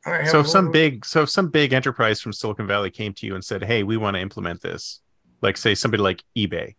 I 0.07 0.17
have 0.19 0.29
So 0.29 0.41
if 0.41 0.49
some 0.49 0.71
big, 0.71 1.05
so 1.05 1.23
if 1.23 1.31
some 1.31 1.51
big 1.51 1.75
enterprise 1.75 2.21
from 2.23 2.33
Silicon 2.33 2.67
Valley 2.67 2.91
came 2.91 3.13
to 3.15 3.27
you 3.27 3.35
and 3.35 3.45
said, 3.45 3.65
"Hey, 3.65 3.83
we 3.83 3.97
want 3.97 4.15
to 4.15 4.21
implement 4.21 4.63
this," 4.63 5.01
like 5.43 5.57
say 5.57 5.75
somebody 5.75 6.03
like 6.03 6.23
eBay, 6.37 6.75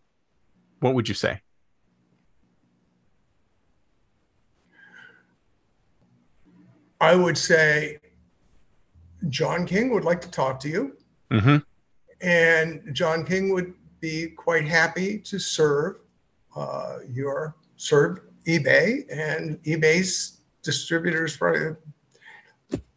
what 0.79 0.93
would 0.93 1.07
you 1.07 1.15
say? 1.15 1.41
I 6.99 7.15
would 7.15 7.37
say 7.37 7.99
John 9.29 9.65
King 9.65 9.91
would 9.91 10.03
like 10.03 10.21
to 10.21 10.31
talk 10.31 10.59
to 10.61 10.69
you, 10.69 10.97
hmm 11.31 11.57
and 12.21 12.81
John 12.93 13.23
King 13.23 13.53
would 13.53 13.75
be 13.99 14.29
quite 14.29 14.65
happy 14.65 15.19
to 15.19 15.37
serve 15.37 15.97
uh, 16.55 16.97
your 17.07 17.55
serve 17.75 18.21
eBay 18.47 19.03
and 19.11 19.61
eBay's 19.63 20.39
distributors 20.63 21.35
for 21.35 21.79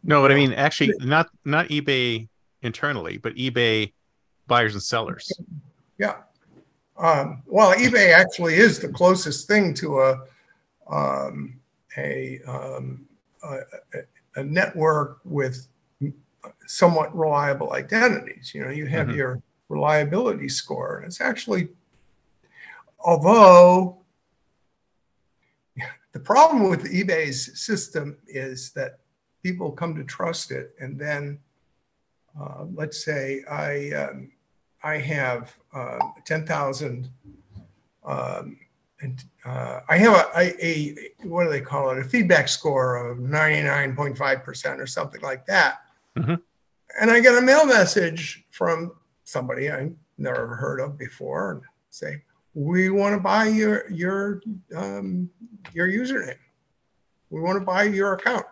No, 0.03 0.21
but 0.21 0.31
I 0.31 0.35
mean, 0.35 0.53
actually, 0.53 0.93
not 0.99 1.29
not 1.45 1.67
eBay 1.67 2.27
internally, 2.61 3.17
but 3.17 3.35
eBay 3.35 3.93
buyers 4.51 4.73
and 4.73 4.83
sellers. 4.83 5.31
Yeah. 5.97 6.17
Um, 6.97 7.41
well, 7.47 7.73
eBay 7.73 8.13
actually 8.13 8.55
is 8.55 8.79
the 8.79 8.89
closest 8.89 9.47
thing 9.47 9.73
to 9.75 9.87
a 10.01 10.09
um, 10.99 11.59
a, 11.97 12.39
um, 12.45 13.05
a 13.43 13.59
a 14.35 14.43
network 14.43 15.19
with 15.23 15.67
somewhat 16.65 17.15
reliable 17.15 17.71
identities. 17.83 18.51
You 18.53 18.61
know, 18.63 18.73
you 18.79 18.87
have 18.87 19.07
Mhm. 19.07 19.15
your 19.15 19.41
reliability 19.69 20.49
score, 20.49 20.97
and 20.97 21.05
it's 21.05 21.21
actually, 21.21 21.69
although 22.99 24.03
the 26.11 26.19
problem 26.19 26.69
with 26.69 26.91
eBay's 26.91 27.39
system 27.67 28.17
is 28.27 28.71
that 28.73 28.99
people 29.43 29.71
come 29.71 29.95
to 29.95 30.03
trust 30.03 30.51
it, 30.51 30.75
and 30.81 30.99
then 30.99 31.39
uh, 32.39 32.65
let's 32.79 32.99
say 33.03 33.43
I 33.49 33.91
um, 34.03 34.31
I 34.83 34.97
have 34.97 35.55
uh, 35.73 35.99
ten 36.25 36.45
thousand. 36.45 37.09
Um, 38.03 38.57
and 39.01 39.23
uh, 39.45 39.81
I 39.89 39.97
have 39.97 40.13
a, 40.13 40.39
a, 40.39 40.65
a 40.65 41.27
what 41.27 41.45
do 41.45 41.49
they 41.49 41.61
call 41.61 41.89
it? 41.91 41.97
A 41.99 42.03
feedback 42.03 42.47
score 42.47 42.97
of 42.97 43.19
ninety 43.19 43.63
nine 43.63 43.95
point 43.95 44.17
five 44.17 44.43
percent 44.43 44.79
or 44.79 44.87
something 44.87 45.21
like 45.21 45.45
that. 45.47 45.81
Mhm. 46.17 46.41
And 46.99 47.09
I 47.09 47.19
get 47.19 47.35
a 47.35 47.41
mail 47.41 47.65
message 47.65 48.45
from 48.51 48.91
somebody 49.23 49.71
I 49.71 49.91
never 50.17 50.55
heard 50.55 50.79
of 50.79 50.97
before, 50.97 51.51
and 51.51 51.61
say, 51.89 52.23
"We 52.53 52.89
want 52.89 53.15
to 53.15 53.19
buy 53.19 53.47
your 53.47 53.89
your 53.89 54.41
um, 54.75 55.29
your 55.73 55.87
username. 55.87 56.37
We 57.29 57.41
want 57.41 57.59
to 57.59 57.65
buy 57.65 57.83
your 57.83 58.13
account." 58.13 58.45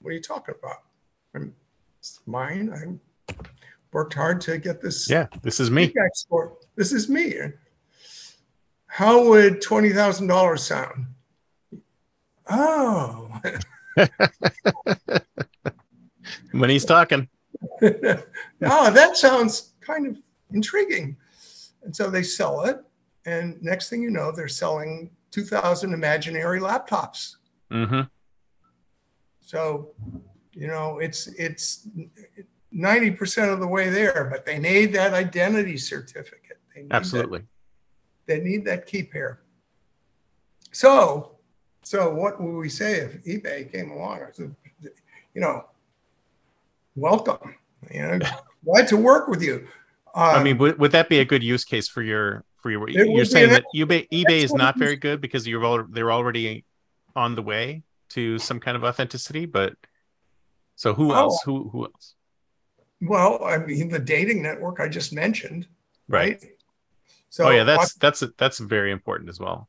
What 0.00 0.10
are 0.10 0.14
you 0.14 0.22
talking 0.22 0.54
about? 0.58 0.82
I'm, 1.34 1.54
it's 1.98 2.20
mine. 2.26 2.72
I 2.74 3.34
worked 3.92 4.14
hard 4.14 4.40
to 4.42 4.58
get 4.58 4.80
this. 4.80 5.08
Yeah, 5.08 5.26
this 5.42 5.60
is 5.60 5.70
me. 5.70 5.92
Export. 6.06 6.64
This 6.76 6.92
is 6.92 7.08
me. 7.08 7.34
How 8.86 9.28
would 9.28 9.62
twenty 9.62 9.90
thousand 9.90 10.26
dollars 10.26 10.62
sound? 10.62 11.06
Oh. 12.48 13.40
when 16.52 16.70
he's 16.70 16.84
talking. 16.84 17.28
oh, 17.82 18.20
that 18.60 19.16
sounds 19.16 19.74
kind 19.80 20.06
of 20.06 20.16
intriguing. 20.52 21.16
And 21.82 21.94
so 21.94 22.10
they 22.10 22.22
sell 22.22 22.64
it. 22.64 22.78
And 23.26 23.62
next 23.62 23.90
thing 23.90 24.02
you 24.02 24.10
know, 24.10 24.32
they're 24.32 24.48
selling 24.48 25.10
2,000 25.30 25.92
imaginary 25.92 26.60
laptops. 26.60 27.36
Mm-hmm. 27.70 28.02
So, 29.40 29.90
you 30.52 30.66
know, 30.66 30.98
it's, 30.98 31.26
it's, 31.28 31.88
it, 32.36 32.46
90% 32.74 33.52
of 33.52 33.60
the 33.60 33.66
way 33.66 33.90
there, 33.90 34.28
but 34.30 34.46
they 34.46 34.58
need 34.58 34.92
that 34.92 35.12
identity 35.12 35.76
certificate. 35.76 36.58
Absolutely. 36.90 37.40
That, 37.40 37.46
they 38.26 38.40
need 38.40 38.64
that 38.66 38.86
key 38.86 39.02
pair. 39.02 39.40
So, 40.72 41.32
so 41.82 42.14
what 42.14 42.40
would 42.40 42.56
we 42.56 42.68
say 42.68 43.00
if 43.00 43.24
eBay 43.24 43.70
came 43.70 43.90
along? 43.90 44.20
Said, 44.32 44.54
you 45.34 45.40
know, 45.40 45.64
welcome. 46.94 47.56
You 47.90 48.02
know, 48.02 48.18
glad 48.64 48.88
to 48.88 48.96
work 48.96 49.28
with 49.28 49.42
you. 49.42 49.66
Uh, 50.14 50.34
I 50.36 50.42
mean, 50.42 50.58
would, 50.58 50.78
would 50.78 50.92
that 50.92 51.08
be 51.08 51.20
a 51.20 51.24
good 51.24 51.42
use 51.42 51.64
case 51.64 51.88
for 51.88 52.02
your 52.02 52.44
for 52.58 52.70
your? 52.70 52.88
You're 52.88 53.24
saying 53.24 53.50
that 53.50 53.64
eBay 53.74 54.08
eBay 54.10 54.42
is 54.42 54.52
not 54.52 54.78
very 54.78 54.96
good 54.96 55.20
because 55.20 55.46
you're 55.46 55.64
all, 55.64 55.84
they're 55.88 56.12
already 56.12 56.64
on 57.16 57.34
the 57.34 57.42
way 57.42 57.82
to 58.10 58.38
some 58.38 58.60
kind 58.60 58.76
of 58.76 58.84
authenticity. 58.84 59.46
But 59.46 59.74
so 60.76 60.94
who 60.94 61.12
oh, 61.12 61.16
else? 61.16 61.42
Who 61.44 61.68
who 61.70 61.84
else? 61.84 62.14
Well, 63.00 63.42
I 63.44 63.58
mean, 63.58 63.88
the 63.88 63.98
dating 63.98 64.42
network 64.42 64.80
I 64.80 64.88
just 64.88 65.12
mentioned, 65.12 65.66
right? 66.08 66.42
So, 67.30 67.46
oh 67.46 67.50
yeah, 67.50 67.64
that's 67.64 67.94
that's 67.94 68.22
that's 68.36 68.58
very 68.58 68.92
important 68.92 69.30
as 69.30 69.40
well. 69.40 69.68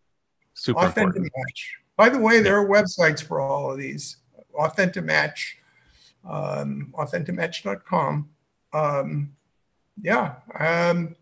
Super 0.54 0.80
authentic 0.80 1.18
important. 1.18 1.32
match. 1.36 1.78
By 1.96 2.10
the 2.10 2.20
way, 2.20 2.42
there 2.42 2.58
are 2.58 2.68
websites 2.68 3.24
for 3.24 3.40
all 3.40 3.72
of 3.72 3.78
these. 3.78 4.18
Authentic 4.54 5.06
match, 5.06 5.58
um, 6.30 6.94
authenticmatch.com. 6.98 8.30
Um, 8.74 9.36
yeah, 10.02 10.36
um, 10.60 11.16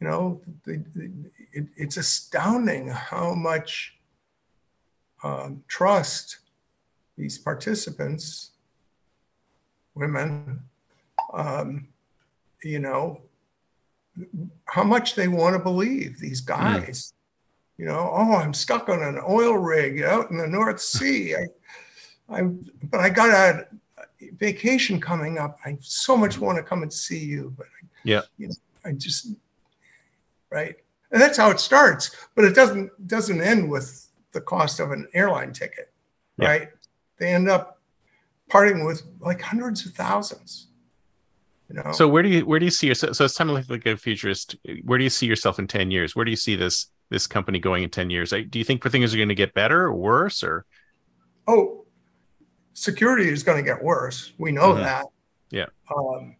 you 0.00 0.08
know, 0.08 0.40
the, 0.64 0.82
the, 0.94 1.10
it, 1.52 1.66
it's 1.76 1.96
astounding 1.96 2.88
how 2.88 3.34
much 3.34 3.94
um, 5.22 5.62
trust 5.68 6.38
these 7.16 7.38
participants, 7.38 8.50
women, 9.94 10.60
um, 11.32 11.88
you 12.62 12.78
know, 12.78 13.20
how 14.66 14.82
much 14.84 15.14
they 15.14 15.28
want 15.28 15.54
to 15.54 15.58
believe 15.58 16.18
these 16.18 16.40
guys. 16.40 17.12
You 17.78 17.84
know, 17.84 18.10
oh, 18.12 18.36
I'm 18.36 18.54
stuck 18.54 18.88
on 18.88 19.02
an 19.02 19.20
oil 19.28 19.54
rig 19.58 20.02
out 20.02 20.30
in 20.30 20.38
the 20.38 20.46
North 20.46 20.80
Sea. 20.94 21.36
I, 21.36 21.46
I, 22.28 22.42
but 22.42 23.00
I 23.00 23.10
got 23.10 23.30
a 23.30 23.66
vacation 24.38 25.00
coming 25.00 25.38
up. 25.38 25.58
I 25.64 25.76
so 25.80 26.16
much 26.16 26.38
want 26.38 26.56
to 26.56 26.62
come 26.62 26.82
and 26.82 26.92
see 26.92 27.18
you, 27.22 27.52
but 27.56 27.66
I, 27.66 27.86
Yeah. 28.04 28.22
you 28.38 28.48
know, 28.48 28.54
I 28.84 28.92
just 28.92 29.28
right, 30.50 30.76
and 31.12 31.20
that's 31.20 31.36
how 31.36 31.50
it 31.50 31.60
starts. 31.60 32.10
But 32.34 32.44
it 32.46 32.54
doesn't 32.54 33.06
doesn't 33.06 33.40
end 33.42 33.70
with 33.70 34.08
the 34.32 34.40
cost 34.40 34.80
of 34.80 34.90
an 34.92 35.06
airline 35.12 35.52
ticket, 35.52 35.92
Yeah. 36.38 36.48
right? 36.48 36.68
They 37.18 37.32
end 37.34 37.48
up 37.48 37.80
parting 38.48 38.84
with 38.84 39.02
like 39.20 39.42
hundreds 39.42 39.84
of 39.84 39.92
thousands. 39.92 40.68
You 41.68 41.82
know, 41.82 41.92
So 41.92 42.06
where 42.08 42.22
do 42.22 42.28
you 42.28 42.46
where 42.46 42.58
do 42.60 42.64
you 42.64 42.70
see 42.70 42.86
yourself? 42.86 43.16
So 43.16 43.24
it's 43.24 43.34
time 43.34 43.48
to 43.48 43.54
look 43.54 43.68
like 43.68 43.86
a 43.86 43.96
futurist. 43.96 44.56
Where 44.84 44.98
do 44.98 45.04
you 45.04 45.10
see 45.10 45.26
yourself 45.26 45.58
in 45.58 45.66
ten 45.66 45.90
years? 45.90 46.14
Where 46.14 46.24
do 46.24 46.30
you 46.30 46.36
see 46.36 46.54
this 46.56 46.86
this 47.10 47.26
company 47.26 47.58
going 47.58 47.82
in 47.82 47.90
ten 47.90 48.08
years? 48.10 48.30
Do 48.30 48.58
you 48.58 48.64
think 48.64 48.84
things 48.84 49.12
are 49.12 49.16
going 49.16 49.28
to 49.28 49.34
get 49.34 49.52
better 49.54 49.82
or 49.82 49.94
worse? 49.94 50.44
Or 50.44 50.64
oh, 51.48 51.84
security 52.72 53.28
is 53.28 53.42
going 53.42 53.58
to 53.58 53.64
get 53.68 53.82
worse. 53.82 54.32
We 54.38 54.52
know 54.52 54.74
Mhm. 54.74 54.82
that. 54.84 55.06
Yeah. 55.50 55.66
Um, 55.94 56.36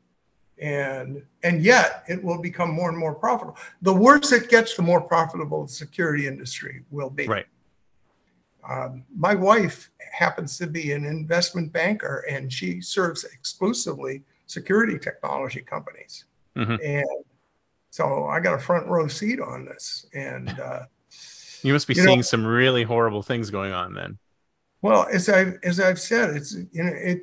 and 0.58 1.22
and 1.42 1.60
yet 1.62 2.04
it 2.08 2.22
will 2.22 2.40
become 2.40 2.70
more 2.70 2.88
and 2.88 2.96
more 2.98 3.14
profitable. 3.14 3.58
The 3.82 3.92
worse 3.92 4.30
it 4.32 4.48
gets, 4.48 4.76
the 4.76 4.82
more 4.82 5.00
profitable 5.00 5.66
the 5.66 5.72
security 5.72 6.26
industry 6.28 6.84
will 6.90 7.10
be. 7.10 7.26
right? 7.26 7.46
Um, 8.68 9.04
my 9.16 9.34
wife 9.34 9.90
happens 10.12 10.56
to 10.58 10.66
be 10.66 10.92
an 10.92 11.04
investment 11.04 11.72
banker, 11.72 12.24
and 12.28 12.52
she 12.52 12.80
serves 12.80 13.22
exclusively 13.24 14.22
security 14.46 14.98
technology 14.98 15.60
companies. 15.60 16.24
Mhm. 16.56 16.78
And 16.84 17.24
so 17.90 18.26
I 18.26 18.40
got 18.40 18.54
a 18.54 18.58
front 18.58 18.86
row 18.86 19.08
seat 19.08 19.40
on 19.40 19.64
this. 19.64 20.06
And 20.14 20.48
uh, 20.60 20.86
You 21.62 21.72
must 21.72 21.86
be 21.88 21.94
You 21.94 22.02
know- 22.02 22.10
seeing 22.10 22.22
some 22.22 22.44
really 22.46 22.82
horrible 22.84 23.22
things 23.22 23.50
going 23.50 23.72
on 23.72 23.94
then. 23.94 24.18
Well, 24.82 25.06
as 25.12 25.28
I've 25.28 25.58
as 25.64 25.80
I've 25.80 25.98
said, 25.98 26.36
it's 26.36 26.54
you 26.72 26.84
know 26.84 26.92
it 26.94 27.22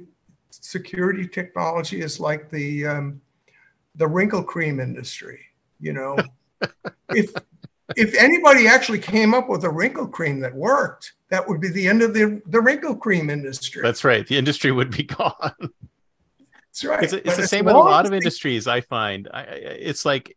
security 0.51 1.27
technology 1.27 2.01
is 2.01 2.19
like 2.19 2.49
the 2.49 2.85
um, 2.87 3.21
the 3.95 4.07
wrinkle 4.07 4.43
cream 4.43 4.79
industry. 4.79 5.39
You 5.79 5.93
know, 5.93 6.17
if 7.09 7.31
if 7.95 8.15
anybody 8.15 8.67
actually 8.67 8.99
came 8.99 9.33
up 9.33 9.47
with 9.49 9.63
a 9.63 9.69
wrinkle 9.69 10.07
cream 10.07 10.39
that 10.41 10.53
worked, 10.53 11.13
that 11.29 11.47
would 11.47 11.61
be 11.61 11.69
the 11.69 11.87
end 11.87 12.01
of 12.01 12.13
the 12.13 12.41
the 12.47 12.59
wrinkle 12.59 12.95
cream 12.95 13.29
industry. 13.29 13.81
That's 13.83 14.03
right. 14.03 14.27
The 14.27 14.37
industry 14.37 14.71
would 14.71 14.89
be 14.91 15.03
gone. 15.19 15.53
That's 16.73 16.85
right. 16.85 17.03
It's, 17.03 17.13
it's 17.13 17.37
the 17.37 17.47
same 17.47 17.65
with 17.65 17.75
a 17.75 17.77
lot 17.77 18.07
of 18.07 18.13
industries. 18.13 18.65
I 18.65 18.81
find 18.81 19.29
I, 19.31 19.41
it's 19.43 20.05
like 20.05 20.35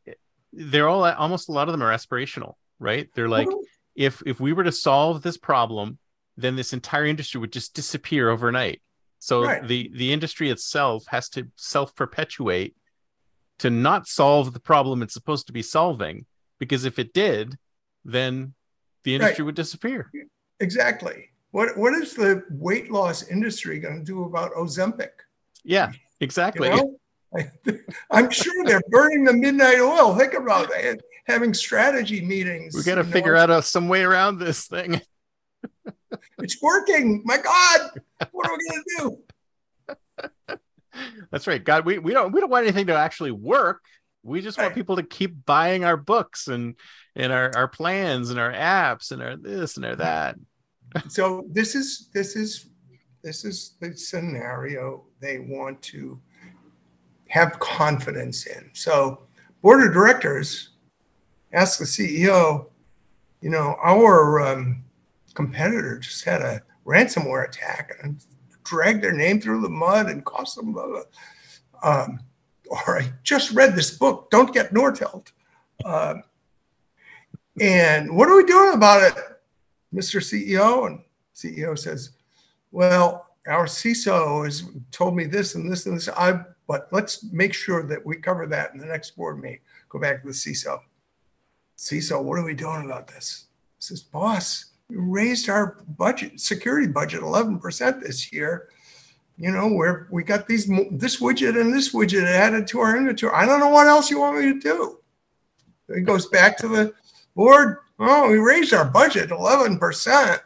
they're 0.52 0.88
all 0.88 1.04
almost 1.04 1.48
a 1.48 1.52
lot 1.52 1.68
of 1.68 1.72
them 1.72 1.82
are 1.82 1.92
aspirational, 1.92 2.54
right? 2.78 3.08
They're 3.14 3.28
like 3.28 3.48
mm-hmm. 3.48 3.64
if 3.94 4.22
if 4.26 4.38
we 4.38 4.52
were 4.52 4.64
to 4.64 4.72
solve 4.72 5.22
this 5.22 5.38
problem, 5.38 5.98
then 6.36 6.54
this 6.54 6.74
entire 6.74 7.06
industry 7.06 7.40
would 7.40 7.52
just 7.52 7.74
disappear 7.74 8.28
overnight. 8.28 8.82
So 9.18 9.44
Right. 9.44 9.66
the 9.66 9.90
the 9.94 10.12
industry 10.12 10.50
itself 10.50 11.06
has 11.08 11.30
to 11.30 11.48
self 11.56 11.94
perpetuate 11.94 12.76
to 13.60 13.70
not 13.70 14.06
solve 14.06 14.52
the 14.52 14.60
problem 14.60 15.02
it's 15.02 15.14
supposed 15.14 15.46
to 15.46 15.54
be 15.54 15.62
solving, 15.62 16.26
because 16.58 16.84
if 16.84 16.98
it 16.98 17.14
did, 17.14 17.56
then 18.04 18.52
the 19.04 19.14
industry 19.14 19.42
would 19.42 19.54
disappear. 19.54 20.10
exactly. 20.60 21.30
What 21.52 21.78
what 21.78 21.94
is 21.94 22.12
the 22.12 22.42
weight 22.50 22.90
loss 22.90 23.26
industry 23.26 23.78
going 23.78 23.96
to 23.96 24.04
do 24.04 24.24
about 24.24 24.52
Ozempic? 24.52 25.12
Yeah, 25.64 25.92
You 26.20 26.24
exactly. 26.24 26.68
know? 26.70 26.98
I, 27.36 27.50
I'm 28.10 28.30
sure 28.30 28.64
they're 28.64 28.82
burning 28.88 29.24
the 29.24 29.32
midnight 29.32 29.80
oil. 29.80 30.14
Think 30.14 30.34
about 30.34 30.68
that. 30.68 31.00
Having 31.26 31.54
strategy 31.54 32.24
meetings. 32.24 32.74
We 32.74 32.82
got 32.82 32.96
to 32.96 33.00
you 33.00 33.06
know? 33.06 33.12
figure 33.12 33.36
out 33.36 33.50
a, 33.50 33.62
some 33.62 33.88
way 33.88 34.02
around 34.02 34.38
this 34.38 34.66
thing. 34.66 35.00
It's 36.38 36.60
working. 36.62 37.22
My 37.24 37.38
God, 37.38 37.90
what 38.30 38.46
are 38.46 38.56
we 38.56 38.68
going 38.70 38.82
to 38.82 39.18
do? 40.48 40.58
That's 41.30 41.46
right. 41.46 41.62
God, 41.62 41.84
we, 41.84 41.98
we 41.98 42.12
don't 42.12 42.32
we 42.32 42.40
don't 42.40 42.50
want 42.50 42.64
anything 42.64 42.86
to 42.86 42.94
actually 42.94 43.32
work. 43.32 43.82
We 44.22 44.40
just 44.40 44.58
want 44.58 44.74
people 44.74 44.96
to 44.96 45.02
keep 45.02 45.44
buying 45.44 45.84
our 45.84 45.96
books 45.96 46.48
and 46.48 46.74
and 47.14 47.32
our, 47.32 47.50
our 47.54 47.68
plans 47.68 48.30
and 48.30 48.38
our 48.38 48.52
apps 48.52 49.12
and 49.12 49.22
our 49.22 49.36
this 49.36 49.76
and 49.76 49.86
our 49.86 49.96
that. 49.96 50.36
So 51.08 51.46
this 51.50 51.74
is 51.74 52.08
this 52.12 52.36
is 52.36 52.68
this 53.22 53.44
is 53.44 53.74
the 53.80 53.96
scenario 53.96 55.04
they 55.20 55.38
want 55.38 55.80
to 55.82 56.20
have 57.28 57.58
confidence 57.58 58.46
in. 58.46 58.70
So 58.72 59.22
board 59.62 59.86
of 59.86 59.92
directors 59.92 60.70
ask 61.52 61.78
the 61.78 61.84
CEO, 61.84 62.66
you 63.40 63.50
know, 63.50 63.76
our 63.82 64.40
um, 64.40 64.84
competitor 65.34 65.98
just 65.98 66.24
had 66.24 66.42
a 66.42 66.62
ransomware 66.86 67.48
attack 67.48 67.92
and 68.02 68.24
dragged 68.64 69.02
their 69.02 69.12
name 69.12 69.40
through 69.40 69.60
the 69.62 69.68
mud 69.68 70.06
and 70.06 70.24
cost 70.24 70.56
them. 70.56 70.72
Blah, 70.72 70.86
blah. 70.86 71.02
Um, 71.82 72.20
or 72.68 73.00
I 73.00 73.12
just 73.22 73.52
read 73.52 73.74
this 73.76 73.96
book, 73.96 74.30
Don't 74.30 74.52
Get 74.52 74.72
Nortelled. 74.72 75.30
Uh, 75.84 76.14
and 77.60 78.14
what 78.14 78.28
are 78.28 78.36
we 78.36 78.44
doing 78.44 78.74
about 78.74 79.02
it, 79.02 79.14
Mr. 79.94 80.20
CEO? 80.20 80.86
And 80.86 81.00
CEO 81.34 81.78
says, 81.78 82.10
Well, 82.76 83.30
our 83.48 83.64
CISO 83.64 84.44
has 84.44 84.64
told 84.90 85.16
me 85.16 85.24
this 85.24 85.54
and 85.54 85.72
this 85.72 85.86
and 85.86 85.96
this. 85.96 86.10
I, 86.10 86.40
but 86.68 86.88
let's 86.92 87.24
make 87.32 87.54
sure 87.54 87.82
that 87.84 88.04
we 88.04 88.16
cover 88.16 88.46
that 88.48 88.74
in 88.74 88.78
the 88.78 88.84
next 88.84 89.12
board 89.12 89.40
meeting. 89.40 89.60
Go 89.88 89.98
back 89.98 90.20
to 90.20 90.26
the 90.26 90.34
CISO. 90.34 90.80
CISO, 91.78 92.22
what 92.22 92.38
are 92.38 92.44
we 92.44 92.52
doing 92.52 92.84
about 92.84 93.08
this? 93.08 93.46
He 93.78 93.82
says, 93.82 94.02
Boss, 94.02 94.72
we 94.90 94.96
raised 94.98 95.48
our 95.48 95.82
budget, 95.96 96.38
security 96.38 96.86
budget 96.86 97.22
11% 97.22 98.02
this 98.02 98.30
year. 98.30 98.68
You 99.38 99.52
know, 99.52 99.68
where 99.72 100.06
we 100.10 100.22
got 100.22 100.46
these 100.46 100.66
this 100.66 101.18
widget 101.18 101.58
and 101.58 101.72
this 101.72 101.94
widget 101.94 102.26
added 102.26 102.66
to 102.66 102.80
our 102.80 102.94
inventory. 102.94 103.32
I 103.34 103.46
don't 103.46 103.60
know 103.60 103.70
what 103.70 103.86
else 103.86 104.10
you 104.10 104.20
want 104.20 104.38
me 104.38 104.52
to 104.52 104.60
do. 104.60 104.98
It 105.88 106.02
goes 106.02 106.26
back 106.26 106.58
to 106.58 106.68
the 106.68 106.92
board. 107.34 107.78
Oh, 107.98 108.30
we 108.30 108.36
raised 108.36 108.74
our 108.74 108.84
budget 108.84 109.30
11%. 109.30 110.40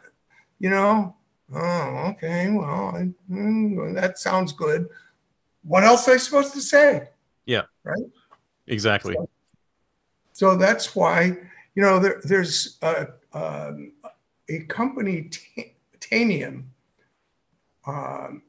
You 0.59 0.69
know, 0.69 1.15
oh, 1.53 2.07
okay, 2.09 2.49
well, 2.51 2.95
I, 2.95 3.09
mm, 3.31 3.95
that 3.95 4.19
sounds 4.19 4.53
good. 4.53 4.87
What 5.63 5.83
else 5.83 6.07
are 6.07 6.13
I 6.13 6.17
supposed 6.17 6.53
to 6.53 6.61
say? 6.61 7.09
Yeah. 7.45 7.63
Right. 7.83 8.03
Exactly. 8.67 9.13
So, 9.15 9.29
so 10.33 10.55
that's 10.55 10.95
why, 10.95 11.37
you 11.75 11.81
know, 11.83 11.99
there, 11.99 12.21
there's 12.23 12.77
a, 12.81 13.07
um, 13.33 13.93
a 14.49 14.59
company, 14.63 15.29
Tanium, 15.99 16.63
um, 17.85 18.41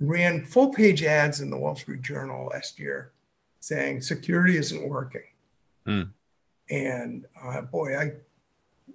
ran 0.00 0.44
full 0.44 0.72
page 0.72 1.02
ads 1.02 1.40
in 1.40 1.50
the 1.50 1.56
Wall 1.56 1.76
Street 1.76 2.02
Journal 2.02 2.50
last 2.52 2.78
year 2.78 3.12
saying 3.60 4.00
security 4.00 4.56
isn't 4.56 4.88
working. 4.88 5.22
Mm. 5.86 6.10
And 6.70 7.26
uh, 7.42 7.62
boy, 7.62 7.96
I 7.98 8.12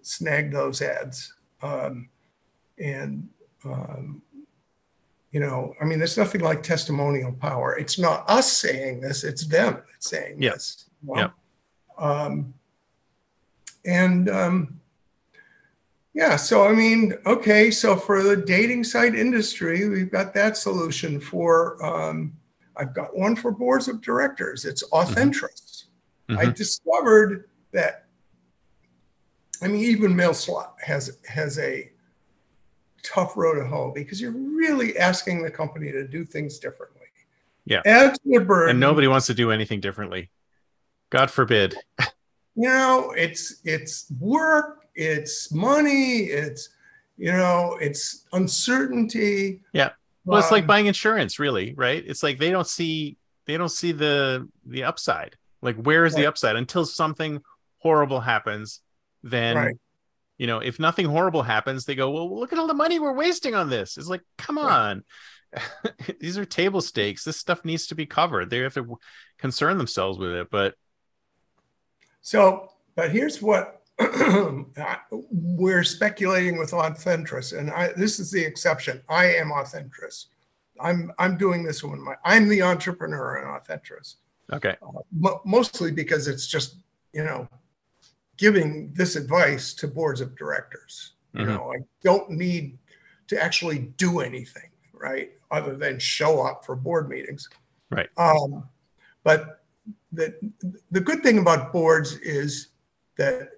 snagged 0.01 0.53
those 0.53 0.81
ads. 0.81 1.33
Um, 1.61 2.09
and, 2.77 3.29
um, 3.65 4.21
you 5.31 5.39
know, 5.39 5.73
I 5.81 5.85
mean, 5.85 5.97
there's 5.97 6.17
nothing 6.17 6.41
like 6.41 6.61
testimonial 6.61 7.33
power. 7.33 7.77
It's 7.77 7.97
not 7.97 8.23
us 8.29 8.55
saying 8.55 9.01
this, 9.01 9.23
it's 9.23 9.45
them 9.47 9.81
saying 9.99 10.41
yep. 10.41 10.53
this. 10.53 10.89
Well, 11.03 11.19
yep. 11.19 11.33
um, 11.97 12.53
and, 13.85 14.29
um, 14.29 14.79
yeah, 16.13 16.35
so 16.35 16.67
I 16.67 16.73
mean, 16.73 17.15
okay, 17.25 17.71
so 17.71 17.95
for 17.95 18.21
the 18.21 18.37
dating 18.37 18.83
site 18.83 19.15
industry, 19.15 19.89
we've 19.89 20.11
got 20.11 20.33
that 20.35 20.57
solution 20.57 21.19
for. 21.19 21.83
Um, 21.83 22.33
I've 22.77 22.93
got 22.93 23.17
one 23.17 23.35
for 23.35 23.51
boards 23.51 23.87
of 23.87 23.99
directors. 24.01 24.63
It's 24.65 24.83
Authentris. 24.89 25.85
Mm-hmm. 26.29 26.37
I 26.37 26.45
discovered 26.45 27.49
that. 27.71 28.05
I 29.61 29.67
mean, 29.67 29.81
even 29.81 30.13
MailSlot 30.13 30.69
has 30.85 31.17
has 31.27 31.57
a 31.57 31.92
tough 33.03 33.35
road 33.35 33.55
to 33.55 33.65
hoe 33.65 33.91
because 33.93 34.19
you're 34.21 34.31
really 34.31 34.97
asking 34.97 35.43
the 35.43 35.51
company 35.51 35.91
to 35.91 36.07
do 36.07 36.25
things 36.25 36.59
differently. 36.59 37.01
Yeah, 37.65 37.81
the 37.85 38.39
burden, 38.39 38.71
and 38.71 38.79
nobody 38.79 39.07
wants 39.07 39.27
to 39.27 39.33
do 39.33 39.51
anything 39.51 39.79
differently. 39.79 40.29
God 41.09 41.31
forbid. 41.31 41.75
you 41.99 42.67
know, 42.67 43.13
it's 43.15 43.61
it's 43.63 44.11
work 44.19 44.83
it's 44.95 45.51
money, 45.51 46.19
it's 46.23 46.69
you 47.17 47.31
know, 47.31 47.77
it's 47.79 48.25
uncertainty. 48.33 49.61
Yeah. 49.71 49.91
Well, 50.25 50.39
it's 50.39 50.51
like 50.51 50.63
um, 50.63 50.67
buying 50.67 50.85
insurance, 50.87 51.37
really, 51.37 51.73
right? 51.75 52.03
It's 52.05 52.23
like 52.23 52.39
they 52.39 52.49
don't 52.49 52.67
see 52.67 53.17
they 53.45 53.57
don't 53.57 53.69
see 53.69 53.91
the 53.91 54.47
the 54.65 54.83
upside. 54.83 55.35
Like 55.61 55.75
where 55.77 56.05
is 56.05 56.13
right. 56.13 56.21
the 56.21 56.27
upside 56.27 56.55
until 56.55 56.85
something 56.85 57.41
horrible 57.79 58.19
happens? 58.19 58.79
Then 59.21 59.55
right. 59.55 59.75
You 60.43 60.47
know, 60.47 60.59
if 60.59 60.77
nothing 60.77 61.05
horrible 61.05 61.41
happens, 61.41 61.85
they 61.85 61.95
go, 61.95 62.11
"Well, 62.11 62.37
look 62.37 62.51
at 62.51 62.59
all 62.59 62.67
the 62.67 62.73
money 62.73 62.99
we're 62.99 63.13
wasting 63.13 63.55
on 63.55 63.69
this." 63.69 63.95
It's 63.95 64.09
like, 64.09 64.23
"Come 64.37 64.57
on." 64.57 65.05
These 66.19 66.37
are 66.37 66.43
table 66.43 66.81
stakes. 66.81 67.23
This 67.23 67.37
stuff 67.37 67.63
needs 67.63 67.87
to 67.87 67.95
be 67.95 68.05
covered. 68.05 68.49
They 68.49 68.57
have 68.57 68.73
to 68.73 68.99
concern 69.37 69.77
themselves 69.77 70.17
with 70.17 70.31
it, 70.31 70.49
but 70.51 70.75
so, 72.19 72.73
but 72.93 73.09
here's 73.09 73.41
what 73.41 73.83
we're 75.31 75.85
speculating 75.85 76.57
with 76.57 76.71
Authentris, 76.71 77.57
and 77.57 77.71
I, 77.71 77.93
this 77.95 78.19
is 78.19 78.29
the 78.29 78.43
exception. 78.43 79.01
I 79.07 79.27
am 79.35 79.49
Authentris. 79.49 80.25
I'm 80.81 81.13
I'm 81.19 81.37
doing 81.37 81.63
this 81.63 81.85
one. 81.85 82.03
My 82.03 82.15
I'm 82.25 82.49
the 82.49 82.63
entrepreneur 82.63 83.37
in 83.37 83.45
Authentris. 83.45 84.15
Okay. 84.51 84.75
Uh, 84.81 85.35
mostly 85.45 85.93
because 85.93 86.27
it's 86.27 86.47
just 86.47 86.79
you 87.13 87.23
know 87.23 87.47
giving 88.43 88.91
this 88.91 89.15
advice 89.15 89.73
to 89.73 89.87
boards 89.87 90.19
of 90.19 90.35
directors. 90.35 91.13
You 91.33 91.45
mm-hmm. 91.45 91.53
know, 91.53 91.71
I 91.71 91.77
don't 92.03 92.29
need 92.29 92.77
to 93.29 93.41
actually 93.41 93.79
do 93.95 94.19
anything, 94.19 94.69
right, 94.91 95.31
other 95.49 95.77
than 95.77 95.97
show 95.97 96.41
up 96.45 96.65
for 96.65 96.75
board 96.75 97.07
meetings. 97.07 97.47
Right. 97.89 98.09
Um, 98.17 98.67
but 99.23 99.63
the 100.11 100.35
the 100.91 100.99
good 100.99 101.23
thing 101.23 101.37
about 101.37 101.71
boards 101.71 102.17
is 102.17 102.67
that 103.17 103.49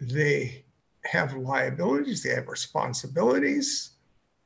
they 0.00 0.64
have 1.02 1.34
liabilities, 1.34 2.22
they 2.22 2.30
have 2.30 2.46
responsibilities, 2.46 3.90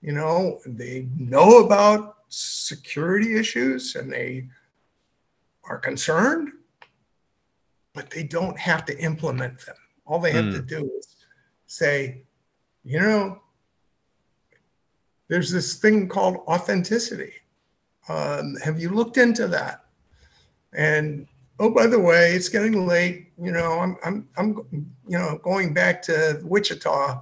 you 0.01 0.12
know, 0.12 0.59
they 0.64 1.07
know 1.18 1.59
about 1.59 2.16
security 2.31 3.37
issues 3.37 3.95
and 3.95 4.11
they 4.11 4.49
are 5.64 5.76
concerned, 5.76 6.49
but 7.99 8.11
they 8.11 8.22
don't 8.22 8.57
have 8.57 8.84
to 8.84 8.96
implement 9.01 9.66
them. 9.66 9.74
All 10.07 10.20
they 10.20 10.30
have 10.30 10.44
mm. 10.44 10.53
to 10.53 10.62
do 10.62 10.88
is 10.96 11.16
say, 11.66 12.22
you 12.84 13.01
know, 13.01 13.42
there's 15.26 15.51
this 15.51 15.74
thing 15.74 16.09
called 16.09 16.36
authenticity. 16.46 17.32
Um, 18.09 18.55
have 18.62 18.78
you 18.78 18.90
looked 18.90 19.16
into 19.16 19.49
that? 19.49 19.86
And 20.72 21.26
oh, 21.59 21.70
by 21.70 21.88
the 21.88 21.99
way, 21.99 22.34
it's 22.34 22.49
getting 22.49 22.86
late. 22.86 23.32
You 23.36 23.51
know, 23.51 23.80
I'm, 23.80 23.96
I'm, 24.05 24.28
I'm, 24.36 24.92
you 25.09 25.18
know, 25.18 25.40
going 25.42 25.74
back 25.74 26.01
to 26.03 26.40
Wichita, 26.44 27.20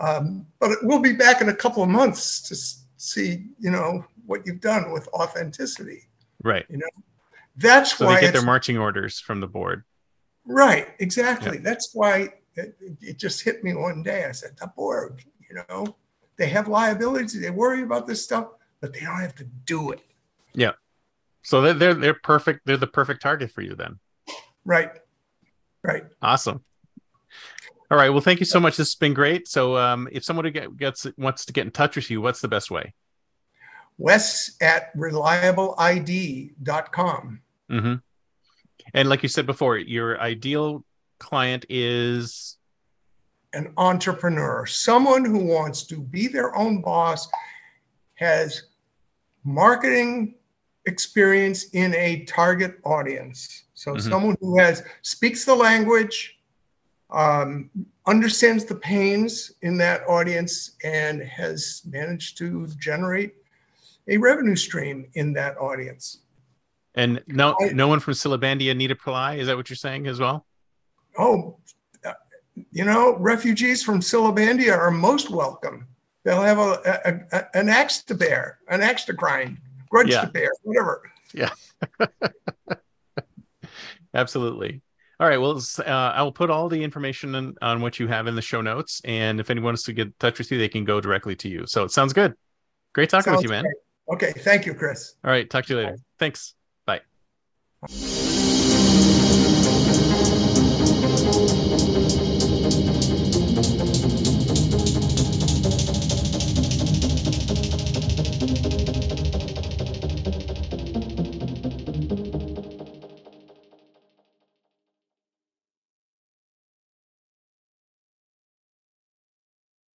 um, 0.00 0.46
but 0.60 0.70
we'll 0.82 1.00
be 1.00 1.14
back 1.14 1.40
in 1.40 1.48
a 1.48 1.54
couple 1.54 1.82
of 1.82 1.88
months 1.88 2.40
to 2.42 2.54
see, 2.96 3.46
you 3.58 3.72
know, 3.72 4.04
what 4.26 4.46
you've 4.46 4.60
done 4.60 4.92
with 4.92 5.08
authenticity. 5.08 6.04
Right. 6.44 6.64
You 6.70 6.76
know, 6.76 7.02
that's 7.56 7.98
so 7.98 8.06
why 8.06 8.14
they 8.14 8.20
get 8.20 8.34
their 8.34 8.42
marching 8.42 8.78
orders 8.78 9.18
from 9.18 9.40
the 9.40 9.48
board. 9.48 9.82
Right. 10.44 10.88
Exactly. 10.98 11.56
Yep. 11.56 11.64
That's 11.64 11.90
why 11.94 12.30
it, 12.54 12.76
it 13.00 13.18
just 13.18 13.42
hit 13.42 13.62
me 13.62 13.74
one 13.74 14.02
day. 14.02 14.24
I 14.24 14.32
said, 14.32 14.56
the 14.58 14.66
board, 14.68 15.22
you 15.48 15.62
know, 15.68 15.96
they 16.36 16.48
have 16.48 16.68
liabilities. 16.68 17.40
They 17.40 17.50
worry 17.50 17.82
about 17.82 18.06
this 18.06 18.24
stuff, 18.24 18.48
but 18.80 18.92
they 18.92 19.00
don't 19.00 19.20
have 19.20 19.34
to 19.36 19.44
do 19.44 19.92
it. 19.92 20.00
Yeah. 20.54 20.72
So 21.42 21.60
they're, 21.60 21.74
they're 21.74 21.94
they're 21.94 22.14
perfect. 22.14 22.60
They're 22.64 22.76
the 22.76 22.86
perfect 22.86 23.22
target 23.22 23.50
for 23.50 23.62
you 23.62 23.74
then. 23.74 23.98
Right. 24.64 24.90
Right. 25.82 26.04
Awesome. 26.20 26.62
All 27.90 27.98
right. 27.98 28.10
Well, 28.10 28.20
thank 28.20 28.40
you 28.40 28.46
so 28.46 28.60
much. 28.60 28.76
This 28.76 28.88
has 28.88 28.94
been 28.94 29.12
great. 29.12 29.48
So, 29.48 29.76
um, 29.76 30.08
if 30.12 30.24
someone 30.24 30.50
gets 30.78 31.06
wants 31.18 31.44
to 31.46 31.52
get 31.52 31.66
in 31.66 31.72
touch 31.72 31.96
with 31.96 32.10
you, 32.10 32.22
what's 32.22 32.40
the 32.40 32.48
best 32.48 32.70
way? 32.70 32.94
Wes 33.98 34.56
at 34.60 34.96
reliableid.com. 34.96 37.40
Mm-hmm. 37.70 37.94
And 38.94 39.08
like 39.08 39.22
you 39.22 39.28
said 39.28 39.46
before, 39.46 39.78
your 39.78 40.20
ideal 40.20 40.84
client 41.18 41.64
is 41.68 42.58
an 43.54 43.72
entrepreneur, 43.76 44.66
someone 44.66 45.24
who 45.24 45.44
wants 45.44 45.84
to 45.84 46.00
be 46.00 46.26
their 46.26 46.56
own 46.56 46.80
boss, 46.80 47.28
has 48.14 48.62
marketing 49.44 50.34
experience 50.86 51.64
in 51.70 51.94
a 51.94 52.24
target 52.24 52.78
audience. 52.84 53.64
So 53.74 53.92
mm-hmm. 53.92 54.10
someone 54.10 54.36
who 54.40 54.58
has 54.58 54.82
speaks 55.02 55.44
the 55.44 55.54
language, 55.54 56.38
um, 57.10 57.70
understands 58.06 58.64
the 58.64 58.74
pains 58.74 59.52
in 59.62 59.76
that 59.78 60.02
audience, 60.08 60.72
and 60.82 61.22
has 61.22 61.82
managed 61.86 62.38
to 62.38 62.66
generate 62.78 63.34
a 64.08 64.16
revenue 64.16 64.56
stream 64.56 65.06
in 65.14 65.32
that 65.34 65.56
audience. 65.58 66.21
And 66.94 67.22
no, 67.26 67.56
I, 67.60 67.68
no 67.68 67.88
one 67.88 68.00
from 68.00 68.14
Silabandia 68.14 68.76
need 68.76 68.90
apply. 68.90 69.36
Is 69.36 69.46
that 69.46 69.56
what 69.56 69.70
you're 69.70 69.76
saying 69.76 70.06
as 70.06 70.20
well? 70.20 70.46
Oh, 71.18 71.58
you 72.70 72.84
know, 72.84 73.16
refugees 73.16 73.82
from 73.82 74.00
Silabandia 74.00 74.76
are 74.76 74.90
most 74.90 75.30
welcome. 75.30 75.86
They'll 76.24 76.42
have 76.42 76.58
a, 76.58 77.24
a, 77.32 77.36
a, 77.36 77.58
an 77.58 77.68
axe 77.68 78.02
to 78.04 78.14
bear, 78.14 78.58
an 78.68 78.82
axe 78.82 79.04
to 79.06 79.12
grind 79.12 79.58
grudge 79.92 80.08
yeah. 80.08 80.22
to 80.22 80.26
bear, 80.28 80.50
whatever. 80.62 81.02
Yeah. 81.34 81.50
Absolutely. 84.14 84.80
All 85.20 85.28
right. 85.28 85.38
Well, 85.38 85.60
uh, 85.78 85.82
I'll 86.14 86.32
put 86.32 86.50
all 86.50 86.68
the 86.68 86.82
information 86.82 87.34
on, 87.34 87.54
on 87.62 87.80
what 87.80 88.00
you 88.00 88.08
have 88.08 88.26
in 88.26 88.34
the 88.34 88.42
show 88.42 88.60
notes, 88.60 89.00
and 89.04 89.38
if 89.38 89.50
anyone 89.50 89.66
wants 89.66 89.84
to 89.84 89.92
get 89.92 90.08
in 90.08 90.14
touch 90.18 90.38
with 90.38 90.50
you, 90.50 90.58
they 90.58 90.68
can 90.68 90.84
go 90.84 91.00
directly 91.00 91.36
to 91.36 91.48
you. 91.48 91.66
So 91.66 91.84
it 91.84 91.92
sounds 91.92 92.12
good. 92.12 92.34
Great 92.94 93.10
talking 93.10 93.32
Sounds 93.32 93.36
with 93.38 93.44
you, 93.44 93.50
man. 93.50 93.62
great. 93.62 93.74
Okay, 94.14 94.40
thank 94.40 94.66
you, 94.66 94.74
Chris. 94.74 95.14
All 95.24 95.30
right. 95.30 95.48
Talk 95.48 95.64
to 95.66 95.74
you 95.74 95.80
later. 95.80 95.96
Thanks. 96.18 96.54
Bye. 97.82 98.31